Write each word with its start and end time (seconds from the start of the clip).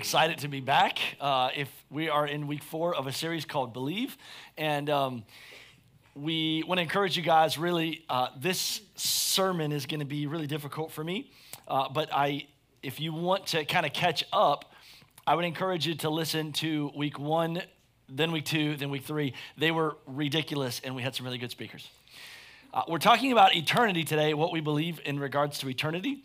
excited 0.00 0.38
to 0.38 0.48
be 0.48 0.60
back. 0.60 0.98
Uh, 1.20 1.50
if 1.54 1.68
we 1.90 2.08
are 2.08 2.26
in 2.26 2.46
week 2.46 2.62
four 2.62 2.94
of 2.94 3.06
a 3.06 3.12
series 3.12 3.44
called 3.44 3.74
Believe, 3.74 4.16
and 4.56 4.88
um, 4.88 5.24
we 6.16 6.64
want 6.66 6.78
to 6.78 6.82
encourage 6.82 7.18
you 7.18 7.22
guys. 7.22 7.58
Really, 7.58 8.02
uh, 8.08 8.28
this 8.38 8.80
sermon 8.96 9.72
is 9.72 9.84
going 9.84 10.00
to 10.00 10.06
be 10.06 10.26
really 10.26 10.46
difficult 10.46 10.90
for 10.90 11.04
me, 11.04 11.30
uh, 11.68 11.90
but 11.90 12.08
I, 12.14 12.46
if 12.82 12.98
you 12.98 13.12
want 13.12 13.48
to 13.48 13.66
kind 13.66 13.84
of 13.84 13.92
catch 13.92 14.24
up, 14.32 14.72
I 15.26 15.34
would 15.34 15.44
encourage 15.44 15.86
you 15.86 15.94
to 15.96 16.08
listen 16.08 16.52
to 16.54 16.90
week 16.96 17.18
one, 17.18 17.60
then 18.08 18.32
week 18.32 18.46
two, 18.46 18.76
then 18.76 18.88
week 18.88 19.04
three. 19.04 19.34
They 19.58 19.70
were 19.70 19.98
ridiculous, 20.06 20.80
and 20.82 20.96
we 20.96 21.02
had 21.02 21.14
some 21.14 21.26
really 21.26 21.36
good 21.36 21.50
speakers. 21.50 21.86
Uh, 22.72 22.84
we're 22.88 22.98
talking 22.98 23.32
about 23.32 23.54
eternity 23.54 24.04
today, 24.04 24.32
what 24.32 24.50
we 24.50 24.62
believe 24.62 24.98
in 25.04 25.20
regards 25.20 25.58
to 25.58 25.68
eternity. 25.68 26.22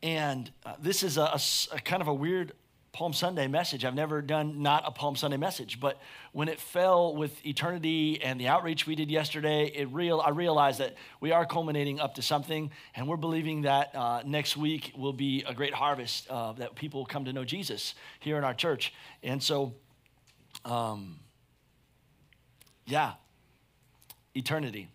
And 0.00 0.48
uh, 0.64 0.74
this 0.78 1.02
is 1.02 1.16
a, 1.16 1.22
a, 1.22 1.40
a, 1.72 1.80
kind 1.80 2.00
of 2.00 2.06
a 2.06 2.14
weird 2.14 2.52
Palm 2.96 3.12
Sunday 3.12 3.46
message. 3.46 3.84
I've 3.84 3.94
never 3.94 4.22
done 4.22 4.62
not 4.62 4.84
a 4.86 4.90
Palm 4.90 5.16
Sunday 5.16 5.36
message, 5.36 5.80
but 5.80 6.00
when 6.32 6.48
it 6.48 6.58
fell 6.58 7.14
with 7.14 7.44
eternity 7.44 8.22
and 8.22 8.40
the 8.40 8.48
outreach 8.48 8.86
we 8.86 8.94
did 8.94 9.10
yesterday, 9.10 9.66
it 9.66 9.92
real 9.92 10.18
I 10.18 10.30
realized 10.30 10.80
that 10.80 10.94
we 11.20 11.30
are 11.30 11.44
culminating 11.44 12.00
up 12.00 12.14
to 12.14 12.22
something, 12.22 12.70
and 12.94 13.06
we're 13.06 13.18
believing 13.18 13.62
that 13.62 13.94
uh, 13.94 14.22
next 14.24 14.56
week 14.56 14.94
will 14.96 15.12
be 15.12 15.44
a 15.46 15.52
great 15.52 15.74
harvest 15.74 16.26
uh, 16.30 16.52
that 16.54 16.74
people 16.74 17.04
come 17.04 17.26
to 17.26 17.34
know 17.34 17.44
Jesus 17.44 17.94
here 18.18 18.38
in 18.38 18.44
our 18.44 18.54
church. 18.54 18.94
And 19.22 19.42
so, 19.42 19.74
um, 20.64 21.20
yeah, 22.86 23.12
eternity 24.34 24.88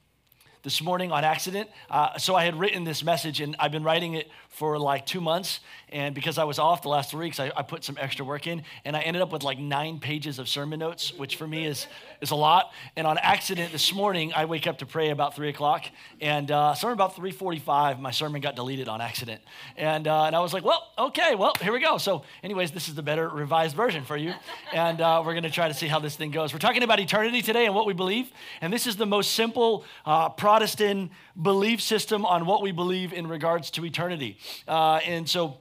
this 0.64 0.82
morning 0.82 1.12
on 1.12 1.24
accident. 1.24 1.70
Uh, 1.90 2.18
so 2.18 2.36
I 2.36 2.46
had 2.46 2.56
written 2.60 2.84
this 2.84 3.04
message 3.04 3.42
and 3.42 3.56
I've 3.60 3.72
been 3.72 3.84
writing 3.84 4.14
it 4.14 4.30
for 4.52 4.78
like 4.78 5.06
two 5.06 5.22
months. 5.22 5.62
And 5.90 6.14
because 6.14 6.38
I 6.38 6.44
was 6.44 6.60
off 6.60 6.82
the 6.82 6.90
last 6.90 7.12
three 7.12 7.26
weeks, 7.26 7.40
I, 7.40 7.52
I, 7.56 7.64
put 7.64 7.84
some 7.84 7.98
extra 8.00 8.24
work 8.24 8.48
in 8.48 8.64
and 8.86 8.96
I 8.96 9.02
ended 9.02 9.22
up 9.22 9.32
with 9.32 9.44
like 9.44 9.60
nine 9.60 10.00
pages 10.00 10.40
of 10.40 10.48
sermon 10.48 10.80
notes, 10.80 11.14
which 11.14 11.38
for 11.38 11.48
me 11.48 11.66
is, 11.66 11.88
is 12.22 12.32
a 12.32 12.36
lot. 12.36 12.72
And 12.96 13.08
on 13.08 13.18
accident 13.18 13.72
this 13.72 13.94
morning, 13.94 14.34
I 14.34 14.46
wake 14.46 14.68
up 14.68 14.78
to 14.80 14.86
pray 14.86 15.10
about 15.10 15.36
three 15.36 15.50
o'clock 15.50 15.86
and 16.20 16.52
uh, 16.52 16.76
somewhere 16.76 16.94
about 16.94 17.16
3.45, 17.16 18.00
my 18.00 18.12
sermon 18.12 18.42
got 18.42 18.56
deleted 18.56 18.88
on 18.88 19.02
accident. 19.02 19.42
And, 19.78 20.08
uh, 20.08 20.26
and 20.26 20.36
I 20.36 20.40
was 20.40 20.54
like, 20.54 20.66
well, 20.66 20.88
okay, 20.98 21.36
well, 21.36 21.54
here 21.62 21.72
we 21.72 21.80
go. 21.80 21.98
So 21.98 22.24
anyways, 22.44 22.72
this 22.72 22.90
is 22.90 22.96
the 22.96 23.04
better 23.04 23.28
revised 23.30 23.76
version 23.76 24.04
for 24.04 24.18
you. 24.18 24.34
And 24.74 25.00
uh, 25.00 25.24
we're 25.26 25.34
going 25.34 25.44
to 25.44 25.50
try 25.50 25.70
to 25.70 25.74
see 25.74 25.88
how 25.88 26.00
this 26.00 26.16
thing 26.16 26.32
goes. 26.32 26.52
We're 26.54 26.60
talking 26.60 26.84
about 26.84 27.00
eternity 27.00 27.42
today 27.42 27.66
and 27.66 27.74
what 27.74 27.86
we 27.86 27.94
believe. 27.94 28.32
And 28.60 28.72
this 28.72 28.86
is 28.86 28.98
the 28.98 29.06
most 29.06 29.32
simple 29.32 29.86
uh, 30.06 30.30
Protestant 30.30 31.12
belief 31.42 31.82
system 31.82 32.26
on 32.26 32.46
what 32.46 32.62
we 32.62 32.72
believe 32.72 33.14
in 33.14 33.28
regards 33.28 33.72
to 33.72 33.86
eternity. 33.86 34.38
Uh, 34.68 34.96
and 35.06 35.30
so, 35.30 35.58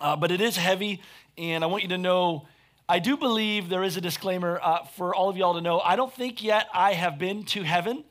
uh, 0.00 0.16
but 0.16 0.30
it 0.30 0.40
is 0.40 0.56
heavy, 0.56 1.02
and 1.36 1.64
I 1.64 1.66
want 1.66 1.82
you 1.82 1.88
to 1.90 1.98
know. 1.98 2.46
I 2.88 2.98
do 2.98 3.16
believe 3.16 3.68
there 3.68 3.84
is 3.84 3.96
a 3.96 4.00
disclaimer 4.00 4.58
uh, 4.60 4.84
for 4.84 5.14
all 5.14 5.28
of 5.28 5.36
y'all 5.36 5.54
to 5.54 5.60
know. 5.60 5.80
I 5.80 5.96
don't 5.96 6.12
think 6.12 6.42
yet 6.42 6.66
I 6.74 6.94
have 6.94 7.18
been 7.18 7.44
to 7.44 7.62
heaven 7.62 8.04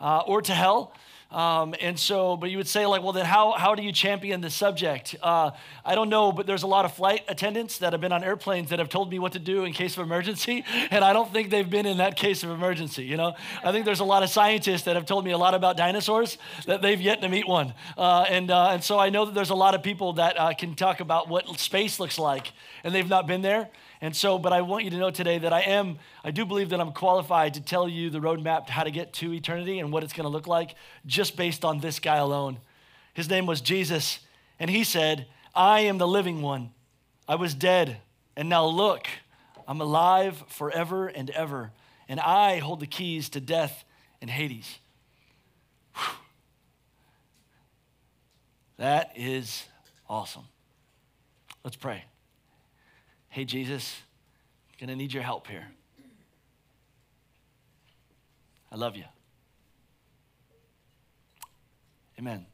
uh, 0.00 0.22
or 0.26 0.42
to 0.42 0.52
hell. 0.52 0.92
Um, 1.36 1.74
and 1.82 1.98
so, 1.98 2.38
but 2.38 2.50
you 2.50 2.56
would 2.56 2.66
say, 2.66 2.86
like, 2.86 3.02
well, 3.02 3.12
then 3.12 3.26
how, 3.26 3.52
how 3.52 3.74
do 3.74 3.82
you 3.82 3.92
champion 3.92 4.40
the 4.40 4.48
subject? 4.48 5.14
Uh, 5.22 5.50
I 5.84 5.94
don't 5.94 6.08
know, 6.08 6.32
but 6.32 6.46
there's 6.46 6.62
a 6.62 6.66
lot 6.66 6.86
of 6.86 6.94
flight 6.94 7.24
attendants 7.28 7.76
that 7.78 7.92
have 7.92 8.00
been 8.00 8.10
on 8.10 8.24
airplanes 8.24 8.70
that 8.70 8.78
have 8.78 8.88
told 8.88 9.10
me 9.10 9.18
what 9.18 9.32
to 9.32 9.38
do 9.38 9.64
in 9.64 9.74
case 9.74 9.98
of 9.98 10.02
emergency, 10.02 10.64
and 10.90 11.04
I 11.04 11.12
don't 11.12 11.30
think 11.30 11.50
they've 11.50 11.68
been 11.68 11.84
in 11.84 11.98
that 11.98 12.16
case 12.16 12.42
of 12.42 12.48
emergency, 12.48 13.04
you 13.04 13.18
know? 13.18 13.34
I 13.62 13.70
think 13.70 13.84
there's 13.84 14.00
a 14.00 14.04
lot 14.04 14.22
of 14.22 14.30
scientists 14.30 14.84
that 14.84 14.96
have 14.96 15.04
told 15.04 15.26
me 15.26 15.32
a 15.32 15.38
lot 15.38 15.52
about 15.52 15.76
dinosaurs 15.76 16.38
that 16.64 16.80
they've 16.80 17.02
yet 17.02 17.20
to 17.20 17.28
meet 17.28 17.46
one. 17.46 17.74
Uh, 17.98 18.24
and, 18.30 18.50
uh, 18.50 18.70
and 18.70 18.82
so 18.82 18.98
I 18.98 19.10
know 19.10 19.26
that 19.26 19.34
there's 19.34 19.50
a 19.50 19.54
lot 19.54 19.74
of 19.74 19.82
people 19.82 20.14
that 20.14 20.40
uh, 20.40 20.54
can 20.54 20.74
talk 20.74 21.00
about 21.00 21.28
what 21.28 21.46
space 21.60 22.00
looks 22.00 22.18
like, 22.18 22.50
and 22.82 22.94
they've 22.94 23.06
not 23.06 23.26
been 23.26 23.42
there. 23.42 23.68
And 24.00 24.14
so, 24.14 24.38
but 24.38 24.52
I 24.52 24.62
want 24.62 24.84
you 24.84 24.90
to 24.90 24.98
know 24.98 25.10
today 25.10 25.38
that 25.38 25.52
I 25.52 25.60
am, 25.60 25.98
I 26.22 26.30
do 26.30 26.44
believe 26.44 26.70
that 26.70 26.80
I'm 26.80 26.92
qualified 26.92 27.54
to 27.54 27.60
tell 27.60 27.88
you 27.88 28.10
the 28.10 28.18
roadmap 28.18 28.66
to 28.66 28.72
how 28.72 28.84
to 28.84 28.90
get 28.90 29.12
to 29.14 29.32
eternity 29.32 29.78
and 29.78 29.90
what 29.92 30.04
it's 30.04 30.12
going 30.12 30.24
to 30.24 30.30
look 30.30 30.46
like 30.46 30.74
just 31.06 31.36
based 31.36 31.64
on 31.64 31.80
this 31.80 31.98
guy 31.98 32.16
alone. 32.16 32.58
His 33.14 33.30
name 33.30 33.46
was 33.46 33.60
Jesus, 33.60 34.18
and 34.58 34.68
he 34.68 34.84
said, 34.84 35.26
I 35.54 35.80
am 35.80 35.96
the 35.98 36.06
living 36.06 36.42
one. 36.42 36.70
I 37.26 37.36
was 37.36 37.54
dead, 37.54 37.96
and 38.36 38.48
now 38.48 38.66
look, 38.66 39.06
I'm 39.66 39.80
alive 39.80 40.44
forever 40.48 41.08
and 41.08 41.30
ever, 41.30 41.72
and 42.08 42.20
I 42.20 42.58
hold 42.58 42.80
the 42.80 42.86
keys 42.86 43.30
to 43.30 43.40
death 43.40 43.84
and 44.20 44.30
Hades. 44.30 44.78
Whew. 45.94 46.14
That 48.76 49.12
is 49.16 49.64
awesome. 50.08 50.44
Let's 51.64 51.76
pray 51.76 52.04
hey, 53.36 53.44
Jesus, 53.44 54.00
I'm 54.70 54.86
going 54.86 54.96
to 54.96 54.96
need 54.96 55.12
your 55.12 55.22
help 55.22 55.46
here. 55.46 55.66
I 58.72 58.76
love 58.76 58.96
you. 58.96 59.04
Amen. 62.18 62.46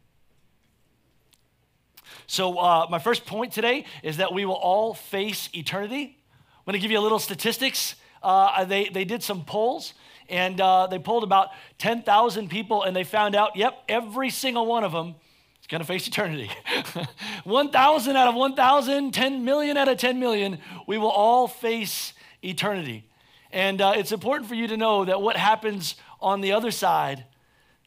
So, 2.27 2.59
uh, 2.59 2.89
my 2.91 2.99
first 2.99 3.27
point 3.27 3.53
today 3.53 3.85
is 4.03 4.17
that 4.17 4.35
we 4.35 4.45
will 4.45 4.57
all 4.57 4.93
face 4.93 5.49
eternity. 5.55 6.19
I'm 6.51 6.65
going 6.67 6.73
to 6.73 6.81
give 6.81 6.91
you 6.91 6.99
a 6.99 7.01
little 7.01 7.21
statistics. 7.21 7.95
Uh, 8.21 8.65
they, 8.65 8.89
they 8.89 9.05
did 9.05 9.23
some 9.23 9.45
polls 9.45 9.95
and 10.29 10.61
uh, 10.61 10.89
they 10.89 10.99
polled 10.99 11.23
about 11.23 11.51
10,000 11.79 12.51
people 12.51 12.83
and 12.83 12.97
they 12.97 13.05
found 13.05 13.37
out, 13.37 13.55
yep, 13.55 13.85
every 13.89 14.31
single 14.31 14.67
one 14.67 14.83
of 14.83 14.91
them 14.91 15.15
is 15.63 15.69
going 15.69 15.81
to 15.81 15.87
face 15.87 16.07
eternity. 16.09 16.51
1,000 17.45 18.17
out 18.17 18.29
of 18.29 18.35
1,000, 18.35 19.15
10 19.15 19.45
million 19.45 19.77
out 19.77 19.89
of 19.89 19.97
10 19.97 20.19
million, 20.19 20.59
we 20.87 20.99
will 20.99 21.11
all 21.11 21.47
face 21.47 22.13
eternity. 22.43 23.05
And 23.53 23.81
uh, 23.81 23.95
it's 23.97 24.13
important 24.13 24.49
for 24.49 24.57
you 24.57 24.67
to 24.67 24.77
know 24.77 25.05
that 25.05 25.23
what 25.23 25.37
happens 25.37 25.95
on 26.21 26.41
the 26.41 26.53
other 26.53 26.71
side 26.71 27.25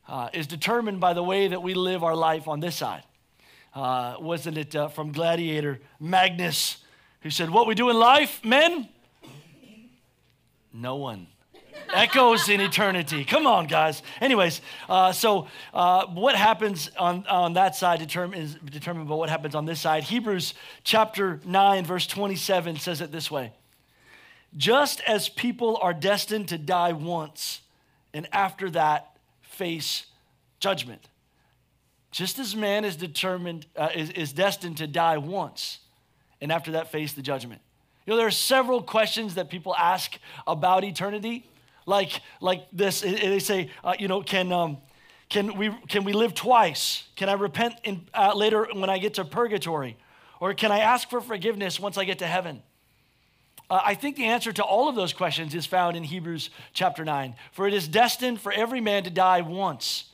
uh, 0.07 0.29
is 0.33 0.47
determined 0.47 0.99
by 0.99 1.13
the 1.13 1.23
way 1.23 1.49
that 1.49 1.61
we 1.61 1.73
live 1.73 2.03
our 2.03 2.15
life 2.15 2.47
on 2.47 2.61
this 2.61 2.77
side. 2.77 3.03
Uh, 3.73 4.15
wasn't 4.19 4.57
it 4.57 4.73
uh, 4.73 4.87
from 4.87 5.11
Gladiator 5.11 5.81
Maximus 5.99 6.77
who 7.21 7.29
said, 7.29 7.49
What 7.49 7.67
we 7.67 7.75
do 7.75 7.89
in 7.89 7.97
life, 7.97 8.39
men? 8.45 8.87
No 10.71 10.95
one 10.95 11.27
echoes 11.93 12.49
in 12.49 12.61
eternity. 12.61 13.23
Come 13.25 13.47
on, 13.47 13.67
guys. 13.67 14.03
Anyways, 14.21 14.61
uh, 14.89 15.11
so 15.11 15.47
uh, 15.73 16.05
what 16.07 16.35
happens 16.35 16.91
on, 16.97 17.25
on 17.27 17.53
that 17.53 17.75
side 17.75 17.99
determine, 17.99 18.39
is 18.39 18.55
determined 18.55 19.07
by 19.07 19.15
what 19.15 19.29
happens 19.29 19.55
on 19.55 19.65
this 19.65 19.81
side. 19.81 20.03
Hebrews 20.03 20.53
chapter 20.83 21.39
9, 21.45 21.85
verse 21.85 22.07
27 22.07 22.77
says 22.77 23.01
it 23.01 23.11
this 23.11 23.31
way 23.31 23.53
Just 24.55 25.01
as 25.01 25.29
people 25.29 25.77
are 25.81 25.93
destined 25.93 26.49
to 26.49 26.57
die 26.57 26.93
once, 26.93 27.61
and 28.13 28.27
after 28.31 28.69
that 28.71 29.17
face 29.41 30.05
judgment. 30.59 31.09
Just 32.11 32.39
as 32.39 32.55
man 32.55 32.85
is 32.85 32.95
determined, 32.95 33.65
uh, 33.75 33.89
is, 33.93 34.09
is 34.11 34.31
destined 34.31 34.77
to 34.77 34.87
die 34.87 35.17
once, 35.17 35.79
and 36.39 36.49
after 36.49 36.71
that 36.71 36.89
face 36.89 37.11
the 37.11 37.21
judgment. 37.21 37.61
You 38.05 38.11
know, 38.11 38.17
there 38.17 38.27
are 38.27 38.31
several 38.31 38.81
questions 38.81 39.35
that 39.35 39.49
people 39.49 39.75
ask 39.75 40.17
about 40.47 40.83
eternity 40.85 41.45
like 41.85 42.21
like 42.41 42.67
this. 42.71 43.01
They 43.01 43.39
say, 43.39 43.71
uh, 43.83 43.93
you 43.99 44.07
know, 44.07 44.21
can 44.21 44.51
um, 44.51 44.77
can 45.29 45.57
we 45.57 45.69
can 45.87 46.03
we 46.03 46.13
live 46.13 46.33
twice? 46.33 47.03
Can 47.15 47.29
I 47.29 47.33
repent 47.33 47.75
in, 47.83 48.07
uh, 48.13 48.33
later 48.35 48.67
when 48.73 48.89
I 48.89 48.97
get 48.97 49.15
to 49.15 49.25
purgatory, 49.25 49.97
or 50.39 50.53
can 50.53 50.71
I 50.71 50.79
ask 50.79 51.09
for 51.09 51.21
forgiveness 51.21 51.79
once 51.79 51.97
I 51.97 52.05
get 52.05 52.19
to 52.19 52.27
heaven? 52.27 52.61
Uh, 53.69 53.81
I 53.83 53.95
think 53.95 54.15
the 54.15 54.25
answer 54.25 54.51
to 54.51 54.63
all 54.63 54.89
of 54.89 54.95
those 54.95 55.13
questions 55.13 55.55
is 55.55 55.65
found 55.65 55.97
in 55.97 56.03
Hebrews 56.03 56.51
chapter 56.73 57.03
9. 57.03 57.35
For 57.51 57.67
it 57.67 57.73
is 57.73 57.87
destined 57.87 58.39
for 58.39 58.51
every 58.51 58.79
man 58.79 59.03
to 59.05 59.09
die 59.09 59.41
once. 59.41 60.05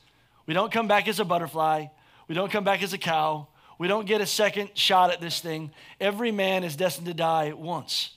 We 0.46 0.54
don't 0.54 0.72
come 0.72 0.88
back 0.88 1.06
as 1.06 1.20
a 1.20 1.24
butterfly, 1.24 1.86
we 2.28 2.34
don't 2.34 2.50
come 2.50 2.64
back 2.64 2.82
as 2.82 2.92
a 2.92 2.98
cow, 2.98 3.48
we 3.78 3.88
don't 3.88 4.06
get 4.06 4.20
a 4.20 4.26
second 4.26 4.70
shot 4.74 5.10
at 5.10 5.20
this 5.20 5.40
thing. 5.40 5.70
Every 6.00 6.32
man 6.32 6.64
is 6.64 6.76
destined 6.76 7.08
to 7.08 7.14
die 7.14 7.52
once. 7.52 8.10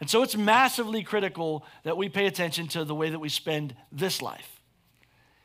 And 0.00 0.08
so 0.08 0.22
it's 0.22 0.36
massively 0.36 1.02
critical 1.02 1.64
that 1.84 1.96
we 1.96 2.08
pay 2.08 2.26
attention 2.26 2.68
to 2.68 2.84
the 2.84 2.94
way 2.94 3.10
that 3.10 3.18
we 3.18 3.28
spend 3.28 3.74
this 3.92 4.22
life. 4.22 4.60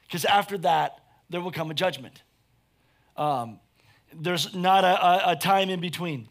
Because 0.08 0.26
after 0.26 0.58
that, 0.60 1.00
there 1.30 1.42
will 1.42 1.52
come 1.52 1.70
a 1.72 1.74
judgment. 1.74 2.22
Um, 3.18 3.60
there's 4.14 4.56
not 4.56 4.84
a, 4.84 5.06
a, 5.06 5.32
a, 5.32 5.36
time 5.36 5.70
in 5.70 5.82
between. 5.82 6.30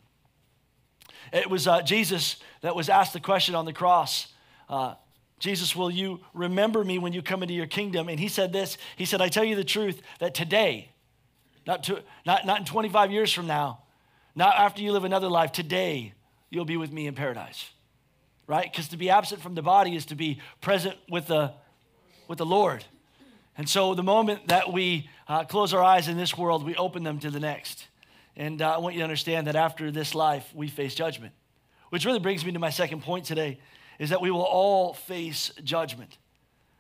It 1.33 1.51
was 1.51 1.67
uh, 1.67 1.83
Jesus 1.83 2.37
that 2.63 2.75
was 2.75 2.89
asked 2.89 3.13
the 3.13 3.21
question 3.21 3.55
on 3.55 3.65
the 3.65 3.73
cross 3.73 4.29
uh, 4.69 4.95
Jesus, 5.39 5.77
will 5.77 5.91
you 5.91 6.21
remember 6.33 6.83
me 6.83 6.99
when 6.99 7.13
you 7.13 7.21
come 7.21 7.43
into 7.43 7.55
your 7.55 7.67
kingdom? 7.67 8.09
And 8.09 8.19
he 8.19 8.29
said 8.29 8.53
this 8.53 8.79
He 8.97 9.05
said, 9.05 9.21
I 9.21 9.29
tell 9.29 9.45
you 9.45 9.57
the 9.57 9.65
truth 9.65 10.01
that 10.19 10.35
today, 10.35 10.91
not, 11.67 11.83
to, 11.85 12.03
not, 12.25 12.47
not 12.47 12.61
in 12.61 12.65
25 12.65 13.13
years 13.13 13.33
from 13.33 13.47
now, 13.47 13.81
not 14.35 14.57
after 14.57 14.81
you 14.81 14.93
live 14.93 15.05
another 15.05 15.29
life, 15.29 15.53
today 15.53 16.15
you'll 16.49 16.65
be 16.65 16.79
with 16.79 16.93
me 16.93 17.07
in 17.07 17.15
paradise 17.15 17.71
right? 18.47 18.71
Because 18.71 18.89
to 18.89 18.97
be 18.97 19.11
absent 19.11 19.41
from 19.41 19.55
the 19.55 19.63
body 19.63 19.97
is 19.97 20.07
to 20.07 20.15
be 20.15 20.41
present 20.61 20.97
with 21.09 21.27
the, 21.27 21.53
with 22.29 22.39
the 22.39 22.47
Lord. 22.47 22.85
And 23.57 23.69
so 23.69 23.95
the 23.95 24.03
moment 24.03 24.49
that 24.49 24.73
we 24.73 25.09
uh, 25.29 25.45
close 25.45 25.73
our 25.73 25.83
eyes 25.83 26.09
in 26.09 26.17
this 26.17 26.37
world, 26.37 26.65
we 26.65 26.75
open 26.75 27.05
them 27.05 27.19
to 27.21 27.31
the 27.31 27.41
next. 27.41 27.87
And 28.37 28.61
uh, 28.61 28.75
I 28.75 28.79
want 28.79 28.95
you 28.95 29.01
to 29.01 29.05
understand 29.05 29.47
that 29.47 29.57
after 29.57 29.91
this 29.91 30.15
life, 30.15 30.51
we 30.55 30.69
face 30.69 30.95
judgment. 30.95 31.33
Which 31.91 32.05
really 32.05 32.19
brings 32.19 32.45
me 32.45 32.53
to 32.53 32.59
my 32.59 32.71
second 32.71 33.03
point 33.03 33.25
today 33.25 33.61
is 33.99 34.11
that 34.11 34.21
we 34.21 34.31
will 34.31 34.43
all 34.43 34.95
face 34.95 35.53
judgment. 35.63 36.19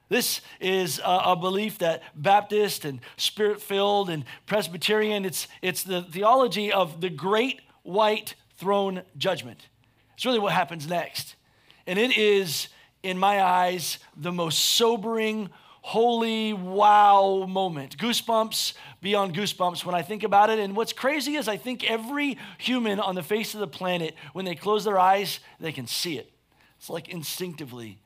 This 0.08 0.40
is 0.60 0.99
a, 0.99 1.20
a 1.26 1.37
belief 1.37 1.78
that 1.78 2.02
Baptist 2.14 2.84
and 2.84 3.00
Spirit 3.17 3.62
filled 3.62 4.10
and 4.10 4.25
Presbyterian, 4.46 5.25
it's, 5.25 5.46
it's 5.62 5.84
the 5.84 6.02
theology 6.02 6.72
of 6.72 7.00
the 7.00 7.08
great 7.08 7.60
white 7.84 8.34
throne 8.56 9.02
judgment. 9.17 9.69
It's 10.14 10.25
really 10.25 10.38
what 10.38 10.52
happens 10.52 10.88
next. 10.88 11.37
And 11.86 11.98
it 11.98 12.16
is, 12.16 12.69
in 13.02 13.19
my 13.19 13.42
eyes, 13.42 13.98
the 14.16 14.32
most 14.32 14.58
sobering, 14.58 15.50
holy 15.82 16.54
wow 16.54 17.44
moment. 17.46 17.98
Goosebumps 17.98 18.72
beyond 19.02 19.34
goosebumps 19.34 19.84
when 19.84 19.94
I 19.94 20.00
think 20.02 20.22
about 20.22 20.48
it. 20.48 20.58
And 20.58 20.75
what's 20.75 20.94
crazy 20.94 21.36
is 21.36 21.46
I 21.46 21.58
think 21.58 21.88
every 21.88 22.38
human 22.56 23.00
on 23.00 23.14
the 23.14 23.22
face 23.22 23.52
of 23.52 23.60
the 23.60 23.66
planet, 23.66 24.14
when 24.32 24.46
they 24.46 24.54
close 24.54 24.84
their 24.84 24.98
eyes, 24.98 25.40
they 25.60 25.72
can 25.72 25.86
see 25.86 26.19
it. 26.19 26.32
It's 26.78 26.88
like 26.88 27.08
instinctively 27.08 27.98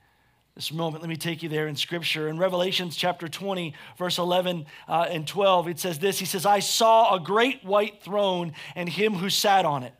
this 0.59 0.73
moment. 0.73 1.05
Let 1.05 1.09
me 1.09 1.17
take 1.17 1.45
you 1.45 1.49
there 1.49 1.69
in 1.69 1.77
Scripture. 1.77 2.27
In 2.27 2.37
Revelations 2.37 2.97
chapter 2.97 3.29
20, 3.29 3.75
verse 3.97 4.19
11 4.19 4.67
uh, 4.89 5.07
and 5.09 5.25
12, 5.25 5.69
it 5.69 5.79
says 5.79 6.01
this 6.01 6.19
He 6.19 6.27
says, 6.27 6.45
I 6.45 6.59
saw 6.59 7.15
a 7.15 7.21
great 7.21 7.65
white 7.65 8.03
throne 8.03 8.53
and 8.75 8.89
him 8.89 9.15
who 9.15 9.31
sat 9.31 9.65
on 9.65 9.85
it. 9.85 9.95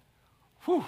Whew. 0.65 0.85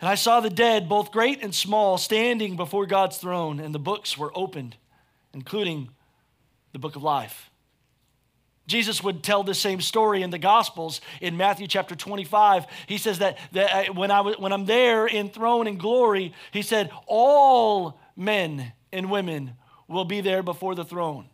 And 0.00 0.08
I 0.08 0.16
saw 0.16 0.40
the 0.40 0.50
dead, 0.50 0.88
both 0.88 1.12
great 1.12 1.42
and 1.42 1.54
small, 1.54 1.98
standing 1.98 2.56
before 2.56 2.86
God's 2.86 3.18
throne, 3.18 3.60
and 3.60 3.74
the 3.74 3.78
books 3.78 4.18
were 4.18 4.32
opened, 4.34 4.76
including 5.32 5.90
the 6.72 6.78
book 6.78 6.96
of 6.96 7.02
life. 7.02 7.50
Jesus 8.66 9.02
would 9.02 9.22
tell 9.22 9.42
the 9.42 9.54
same 9.54 9.80
story 9.80 10.22
in 10.22 10.30
the 10.30 10.38
Gospels 10.38 11.00
in 11.20 11.36
Matthew 11.36 11.66
chapter 11.66 11.94
25. 11.94 12.66
He 12.86 12.96
says 12.96 13.18
that, 13.18 13.38
that 13.52 13.90
uh, 13.90 13.92
when, 13.92 14.10
I, 14.10 14.22
when 14.22 14.52
I'm 14.52 14.64
there 14.64 15.06
in 15.06 15.28
throne 15.28 15.66
and 15.66 15.78
glory, 15.78 16.32
he 16.50 16.62
said, 16.62 16.90
all 17.06 17.98
men 18.16 18.72
and 18.92 19.10
women 19.10 19.52
will 19.86 20.06
be 20.06 20.22
there 20.22 20.42
before 20.42 20.74
the 20.74 20.84
throne. 20.84 21.26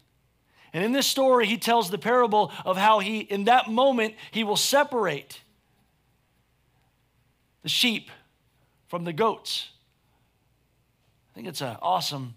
And 0.72 0.84
in 0.84 0.92
this 0.92 1.06
story, 1.06 1.46
he 1.46 1.56
tells 1.56 1.90
the 1.90 1.98
parable 1.98 2.52
of 2.64 2.76
how 2.76 2.98
he, 2.98 3.20
in 3.20 3.44
that 3.44 3.68
moment, 3.68 4.14
he 4.32 4.44
will 4.44 4.56
separate 4.56 5.40
the 7.62 7.68
sheep 7.68 8.10
from 8.90 9.04
the 9.04 9.12
goats. 9.12 9.70
I 11.30 11.34
think 11.36 11.46
it's 11.46 11.60
an 11.60 11.76
awesome 11.80 12.34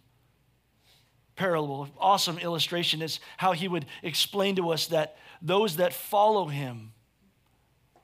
parable, 1.36 1.90
awesome 2.00 2.38
illustration 2.38 3.02
is 3.02 3.20
how 3.38 3.54
he 3.54 3.68
would 3.68 3.88
explain 4.04 4.56
to 4.58 4.70
us 4.70 4.86
that 4.88 5.18
those 5.42 5.78
that 5.78 5.94
follow 5.94 6.46
him 6.46 6.92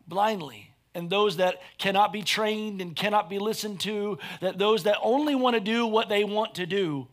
blindly 0.08 0.72
and 0.96 1.12
those 1.12 1.38
that 1.38 1.62
cannot 1.78 2.12
be 2.12 2.24
trained 2.24 2.82
and 2.82 2.96
cannot 2.96 3.30
be 3.30 3.38
listened 3.38 3.80
to, 3.82 4.18
that 4.42 4.58
those 4.58 4.82
that 4.84 4.98
only 5.04 5.36
want 5.36 5.54
to 5.54 5.60
do 5.60 5.86
what 5.86 6.10
they 6.10 6.24
want 6.24 6.56
to 6.56 6.66
do 6.66 7.08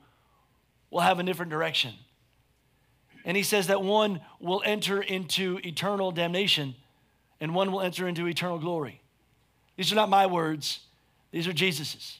will 0.90 1.00
have 1.00 1.18
a 1.18 1.22
different 1.22 1.50
direction. 1.50 1.92
And 3.26 3.36
he 3.36 3.42
says 3.42 3.66
that 3.66 3.82
one 3.82 4.22
will 4.40 4.62
enter 4.64 5.02
into 5.02 5.60
eternal 5.62 6.12
damnation 6.12 6.76
and 7.42 7.54
one 7.54 7.72
will 7.72 7.82
enter 7.82 8.08
into 8.08 8.26
eternal 8.26 8.58
glory. 8.58 9.02
These 9.76 9.92
are 9.92 9.96
not 9.96 10.08
my 10.08 10.24
words, 10.24 10.80
these 11.30 11.46
are 11.46 11.52
Jesus's. 11.52 12.18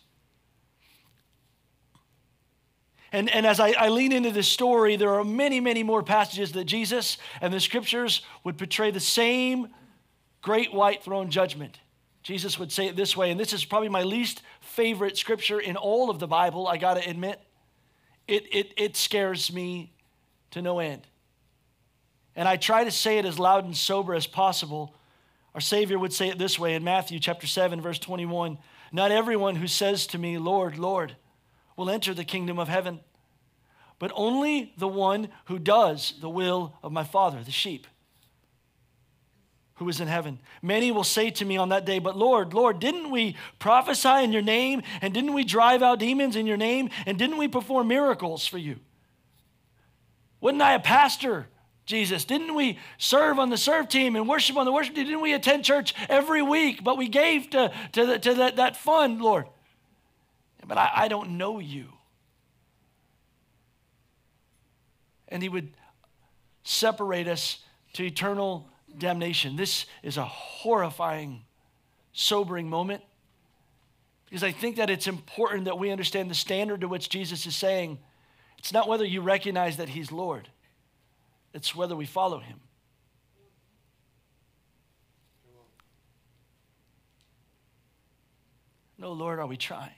And, 3.12 3.31
and 3.31 3.47
as 3.47 3.61
I, 3.61 3.70
I 3.70 3.88
lean 3.88 4.12
into 4.12 4.31
this 4.31 4.49
story, 4.49 4.97
there 4.97 5.14
are 5.14 5.25
many, 5.25 5.61
many 5.61 5.82
more 5.82 6.03
passages 6.03 6.53
that 6.53 6.64
Jesus 6.64 7.19
and 7.41 7.53
the 7.53 7.61
scriptures 7.61 8.23
would 8.44 8.58
portray 8.58 8.91
the 8.91 9.00
same 9.00 9.69
great 10.43 10.73
white 10.73 11.03
throne 11.03 11.31
judgment. 11.31 11.81
Jesus 12.23 12.58
would 12.58 12.73
say 12.73 12.87
it 12.88 12.97
this 12.97 13.17
way, 13.17 13.31
and 13.31 13.38
this 13.38 13.53
is 13.53 13.64
probably 13.64 13.88
my 13.88 14.03
least 14.03 14.43
favorite 14.61 15.17
scripture 15.17 15.61
in 15.61 15.76
all 15.76 16.11
of 16.11 16.19
the 16.19 16.26
Bible, 16.26 16.67
I 16.67 16.76
gotta 16.76 17.09
admit. 17.09 17.41
It, 18.26 18.52
it, 18.52 18.75
it 18.76 18.97
scares 18.97 19.52
me 19.52 19.93
to 20.50 20.61
no 20.61 20.81
end. 20.81 21.06
And 22.35 22.49
I 22.49 22.56
try 22.56 22.85
to 22.85 22.91
say 22.91 23.19
it 23.19 23.25
as 23.25 23.38
loud 23.38 23.64
and 23.64 23.76
sober 23.76 24.14
as 24.14 24.26
possible. 24.26 24.94
Our 25.55 25.61
Savior 25.61 25.99
would 25.99 26.12
say 26.12 26.29
it 26.29 26.37
this 26.37 26.59
way 26.59 26.75
in 26.75 26.85
Matthew 26.85 27.19
chapter 27.19 27.47
7, 27.47 27.81
verse 27.81 27.99
21 27.99 28.59
Not 28.93 29.11
everyone 29.11 29.56
who 29.56 29.67
says 29.67 30.06
to 30.09 30.19
me, 30.19 30.38
Lord, 30.38 30.79
Lord, 30.79 31.17
will 31.77 31.91
enter 31.91 32.15
the 32.15 32.25
kingdom 32.25 32.59
of 32.59 32.69
heaven, 32.69 33.00
but 33.99 34.12
only 34.15 34.73
the 34.79 34.88
one 34.88 35.29
who 35.47 35.59
does 35.59 36.15
the 36.21 36.31
will 36.31 36.75
of 36.83 36.93
my 36.93 37.05
Father, 37.05 37.43
the 37.43 37.50
sheep 37.50 37.87
who 39.77 39.88
is 39.88 40.00
in 40.00 40.09
heaven. 40.09 40.38
Many 40.62 40.91
will 40.91 41.05
say 41.05 41.31
to 41.31 41.44
me 41.44 41.56
on 41.56 41.69
that 41.69 41.85
day, 41.85 41.99
But 41.99 42.17
Lord, 42.17 42.55
Lord, 42.55 42.81
didn't 42.81 43.11
we 43.11 43.37
prophesy 43.59 44.25
in 44.25 44.33
your 44.33 44.43
name? 44.43 44.83
And 45.03 45.12
didn't 45.12 45.35
we 45.35 45.44
drive 45.44 45.83
out 45.83 45.99
demons 45.99 46.35
in 46.35 46.47
your 46.47 46.56
name? 46.56 46.91
And 47.05 47.19
didn't 47.19 47.37
we 47.37 47.49
perform 47.49 47.88
miracles 47.88 48.47
for 48.47 48.59
you? 48.59 48.77
Wasn't 50.41 50.62
I 50.62 50.75
a 50.75 50.81
pastor, 50.81 51.49
Jesus? 51.87 52.25
Didn't 52.25 52.55
we 52.55 52.79
serve 52.99 53.38
on 53.38 53.49
the 53.49 53.56
serve 53.56 53.88
team 53.88 54.17
and 54.17 54.29
worship 54.29 54.56
on 54.56 54.67
the 54.67 54.73
worship 54.73 54.94
team? 54.94 55.05
Didn't 55.06 55.23
we 55.23 55.33
attend 55.33 55.65
church 55.65 55.94
every 56.09 56.43
week? 56.43 56.85
But 56.85 56.99
we 56.99 57.09
gave 57.09 57.49
to, 57.50 57.73
to, 57.93 58.06
the, 58.06 58.19
to 58.19 58.35
that, 58.35 58.56
that 58.56 58.77
fund, 58.77 59.23
Lord 59.23 59.47
but 60.67 60.79
I, 60.79 60.91
I 60.94 61.09
don't 61.09 61.37
know 61.38 61.59
you. 61.59 61.87
And 65.29 65.43
he 65.43 65.49
would 65.49 65.73
separate 66.62 67.29
us 67.29 67.59
to 67.94 68.05
eternal 68.05 68.69
damnation. 68.97 69.56
This 69.56 69.87
is 70.03 70.17
a 70.17 70.25
horrifying, 70.25 71.43
sobering 72.12 72.69
moment 72.69 73.03
because 74.25 74.43
I 74.43 74.50
think 74.50 74.77
that 74.77 74.91
it's 74.91 75.06
important 75.06 75.67
that 75.67 75.79
we 75.79 75.91
understand 75.91 76.31
the 76.31 76.35
standard 76.35 76.81
to 76.81 76.88
which 76.88 77.09
Jesus 77.09 77.47
is 77.47 77.55
saying 77.55 77.99
it's 78.59 78.73
not 78.73 78.88
whether 78.88 79.05
you 79.05 79.21
recognize 79.21 79.77
that 79.77 79.91
he's 79.91 80.11
Lord, 80.11 80.49
it's 81.56 81.75
whether 81.75 81.97
we 81.97 82.05
follow 82.05 82.38
him. 82.38 82.61
No, 88.99 89.12
Lord, 89.12 89.38
are 89.38 89.47
we 89.47 89.57
trying? 89.57 89.90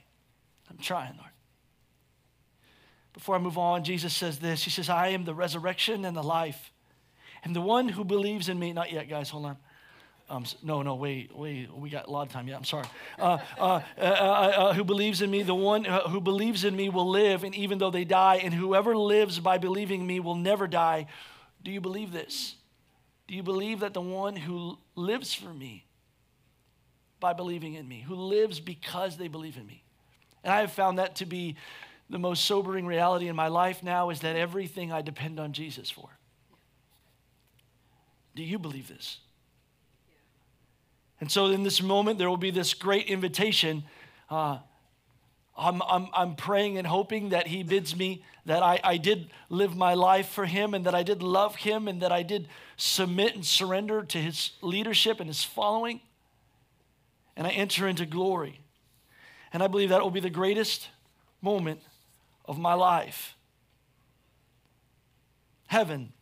I'm 0.69 0.77
trying, 0.77 1.15
Lord. 1.17 1.29
Before 3.13 3.35
I 3.35 3.39
move 3.39 3.57
on, 3.57 3.83
Jesus 3.83 4.15
says 4.15 4.39
this 4.39 4.63
He 4.63 4.69
says, 4.69 4.89
I 4.89 5.09
am 5.09 5.25
the 5.25 5.33
resurrection 5.33 6.05
and 6.05 6.15
the 6.15 6.23
life. 6.23 6.71
And 7.43 7.55
the 7.55 7.61
one 7.61 7.89
who 7.89 8.03
believes 8.03 8.49
in 8.49 8.57
me, 8.57 8.73
not 8.73 8.91
yet, 8.91 9.09
guys, 9.09 9.29
hold 9.29 9.45
on. 9.45 9.57
Um, 10.29 10.45
no, 10.61 10.83
no, 10.83 10.95
wait, 10.95 11.35
wait, 11.35 11.73
we 11.73 11.89
got 11.89 12.07
a 12.07 12.11
lot 12.11 12.27
of 12.27 12.31
time. 12.31 12.47
Yeah, 12.47 12.55
I'm 12.55 12.63
sorry. 12.63 12.85
Uh, 13.17 13.39
uh, 13.57 13.81
uh, 13.97 14.01
uh, 14.01 14.03
uh 14.03 14.73
who 14.73 14.83
believes 14.83 15.21
in 15.21 15.31
me, 15.31 15.41
the 15.41 15.55
one 15.55 15.87
uh, 15.87 16.07
who 16.07 16.21
believes 16.21 16.63
in 16.63 16.75
me 16.75 16.87
will 16.89 17.09
live, 17.09 17.43
and 17.43 17.55
even 17.55 17.79
though 17.79 17.89
they 17.89 18.05
die, 18.05 18.35
and 18.43 18.53
whoever 18.53 18.95
lives 18.95 19.39
by 19.39 19.57
believing 19.57 20.05
me 20.05 20.19
will 20.19 20.35
never 20.35 20.67
die. 20.67 21.07
Do 21.63 21.71
you 21.71 21.81
believe 21.81 22.11
this? 22.11 22.55
Do 23.27 23.35
you 23.35 23.43
believe 23.43 23.81
that 23.81 23.93
the 23.93 24.01
one 24.01 24.35
who 24.35 24.77
lives 24.95 25.33
for 25.33 25.53
me 25.53 25.85
by 27.19 27.33
believing 27.33 27.73
in 27.73 27.87
me, 27.87 28.01
who 28.01 28.15
lives 28.15 28.59
because 28.59 29.17
they 29.17 29.27
believe 29.27 29.57
in 29.57 29.67
me, 29.67 29.83
and 30.43 30.53
I 30.53 30.61
have 30.61 30.71
found 30.71 30.99
that 30.99 31.17
to 31.17 31.25
be 31.25 31.55
the 32.09 32.17
most 32.17 32.45
sobering 32.45 32.85
reality 32.85 33.27
in 33.27 33.35
my 33.35 33.49
life 33.49 33.83
now 33.83 34.09
is 34.09 34.21
that 34.21 34.35
everything 34.35 34.91
I 34.91 35.01
depend 35.01 35.39
on 35.39 35.53
Jesus 35.53 35.91
for. 35.91 36.09
Do 38.35 38.43
you 38.43 38.57
believe 38.57 38.87
this? 38.87 39.19
And 41.21 41.29
so, 41.29 41.47
in 41.47 41.63
this 41.63 41.81
moment, 41.81 42.17
there 42.17 42.29
will 42.29 42.37
be 42.37 42.51
this 42.51 42.73
great 42.73 43.07
invitation. 43.07 43.83
Uh, 44.29 44.59
I'm, 45.59 45.81
I'm, 45.81 46.07
I'm 46.13 46.35
praying 46.35 46.77
and 46.77 46.87
hoping 46.87 47.29
that 47.29 47.47
He 47.47 47.63
bids 47.63 47.95
me 47.95 48.23
that 48.45 48.63
I, 48.63 48.79
I 48.83 48.97
did 48.97 49.29
live 49.49 49.75
my 49.75 49.93
life 49.93 50.29
for 50.29 50.45
Him 50.45 50.73
and 50.73 50.85
that 50.85 50.95
I 50.95 51.03
did 51.03 51.21
love 51.21 51.57
Him 51.57 51.87
and 51.87 52.01
that 52.01 52.11
I 52.11 52.23
did 52.23 52.47
submit 52.77 53.35
and 53.35 53.45
surrender 53.45 54.03
to 54.03 54.17
His 54.17 54.51
leadership 54.61 55.19
and 55.19 55.27
His 55.27 55.43
following. 55.43 55.99
And 57.35 57.45
I 57.45 57.51
enter 57.51 57.87
into 57.87 58.05
glory. 58.05 58.61
And 59.51 59.61
I 59.61 59.67
believe 59.67 59.89
that 59.89 60.01
will 60.01 60.11
be 60.11 60.19
the 60.19 60.29
greatest 60.29 60.87
moment 61.41 61.81
of 62.45 62.57
my 62.57 62.73
life. 62.73 63.35
Heaven. 65.67 66.13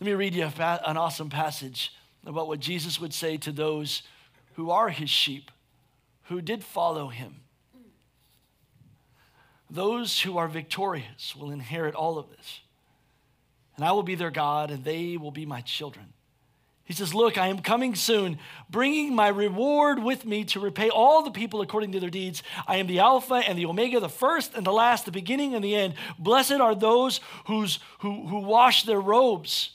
Let 0.00 0.06
me 0.06 0.12
read 0.12 0.34
you 0.34 0.44
an 0.44 0.96
awesome 0.96 1.30
passage 1.30 1.92
about 2.26 2.46
what 2.46 2.60
Jesus 2.60 3.00
would 3.00 3.14
say 3.14 3.36
to 3.38 3.52
those 3.52 4.02
who 4.54 4.70
are 4.70 4.90
his 4.90 5.10
sheep, 5.10 5.50
who 6.24 6.40
did 6.40 6.62
follow 6.62 7.08
him. 7.08 7.43
Those 9.74 10.20
who 10.20 10.38
are 10.38 10.46
victorious 10.46 11.34
will 11.34 11.50
inherit 11.50 11.96
all 11.96 12.16
of 12.16 12.30
this. 12.30 12.60
And 13.74 13.84
I 13.84 13.90
will 13.90 14.04
be 14.04 14.14
their 14.14 14.30
God, 14.30 14.70
and 14.70 14.84
they 14.84 15.16
will 15.16 15.32
be 15.32 15.46
my 15.46 15.62
children. 15.62 16.12
He 16.84 16.92
says, 16.92 17.12
Look, 17.12 17.36
I 17.36 17.48
am 17.48 17.58
coming 17.58 17.96
soon, 17.96 18.38
bringing 18.70 19.16
my 19.16 19.26
reward 19.26 20.00
with 20.00 20.24
me 20.24 20.44
to 20.44 20.60
repay 20.60 20.90
all 20.90 21.24
the 21.24 21.32
people 21.32 21.60
according 21.60 21.90
to 21.90 21.98
their 21.98 22.08
deeds. 22.08 22.44
I 22.68 22.76
am 22.76 22.86
the 22.86 23.00
Alpha 23.00 23.34
and 23.34 23.58
the 23.58 23.66
Omega, 23.66 23.98
the 23.98 24.08
first 24.08 24.54
and 24.54 24.64
the 24.64 24.72
last, 24.72 25.06
the 25.06 25.10
beginning 25.10 25.56
and 25.56 25.64
the 25.64 25.74
end. 25.74 25.94
Blessed 26.20 26.52
are 26.52 26.76
those 26.76 27.18
whose, 27.46 27.80
who, 27.98 28.28
who 28.28 28.38
wash 28.40 28.84
their 28.84 29.00
robes, 29.00 29.70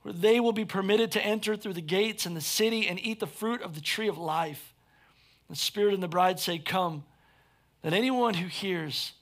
where 0.00 0.14
they 0.14 0.40
will 0.40 0.52
be 0.52 0.64
permitted 0.64 1.12
to 1.12 1.22
enter 1.22 1.54
through 1.54 1.74
the 1.74 1.82
gates 1.82 2.24
in 2.24 2.32
the 2.32 2.40
city 2.40 2.88
and 2.88 2.98
eat 3.04 3.20
the 3.20 3.26
fruit 3.26 3.60
of 3.60 3.74
the 3.74 3.82
tree 3.82 4.08
of 4.08 4.16
life. 4.16 4.72
The 5.50 5.56
Spirit 5.56 5.92
and 5.92 6.02
the 6.02 6.08
bride 6.08 6.40
say, 6.40 6.58
Come. 6.58 7.04
Let 7.82 7.92
anyone 7.92 8.32
who 8.32 8.46
hears 8.46 9.12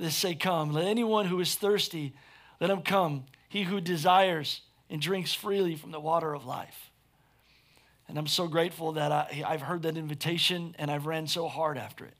this 0.00 0.16
say, 0.16 0.34
Come. 0.34 0.72
Let 0.72 0.86
anyone 0.86 1.26
who 1.26 1.40
is 1.40 1.54
thirsty, 1.54 2.14
let 2.60 2.70
him 2.70 2.82
come. 2.82 3.24
He 3.48 3.62
who 3.64 3.80
desires 3.80 4.62
and 4.88 5.00
drinks 5.00 5.32
freely 5.32 5.76
from 5.76 5.90
the 5.90 6.00
water 6.00 6.34
of 6.34 6.46
life. 6.46 6.90
And 8.08 8.18
I'm 8.18 8.26
so 8.26 8.48
grateful 8.48 8.92
that 8.92 9.12
I, 9.12 9.44
I've 9.46 9.62
heard 9.62 9.82
that 9.82 9.96
invitation 9.96 10.74
and 10.78 10.90
I've 10.90 11.06
ran 11.06 11.26
so 11.26 11.46
hard 11.46 11.78
after 11.78 12.04
it. 12.04 12.14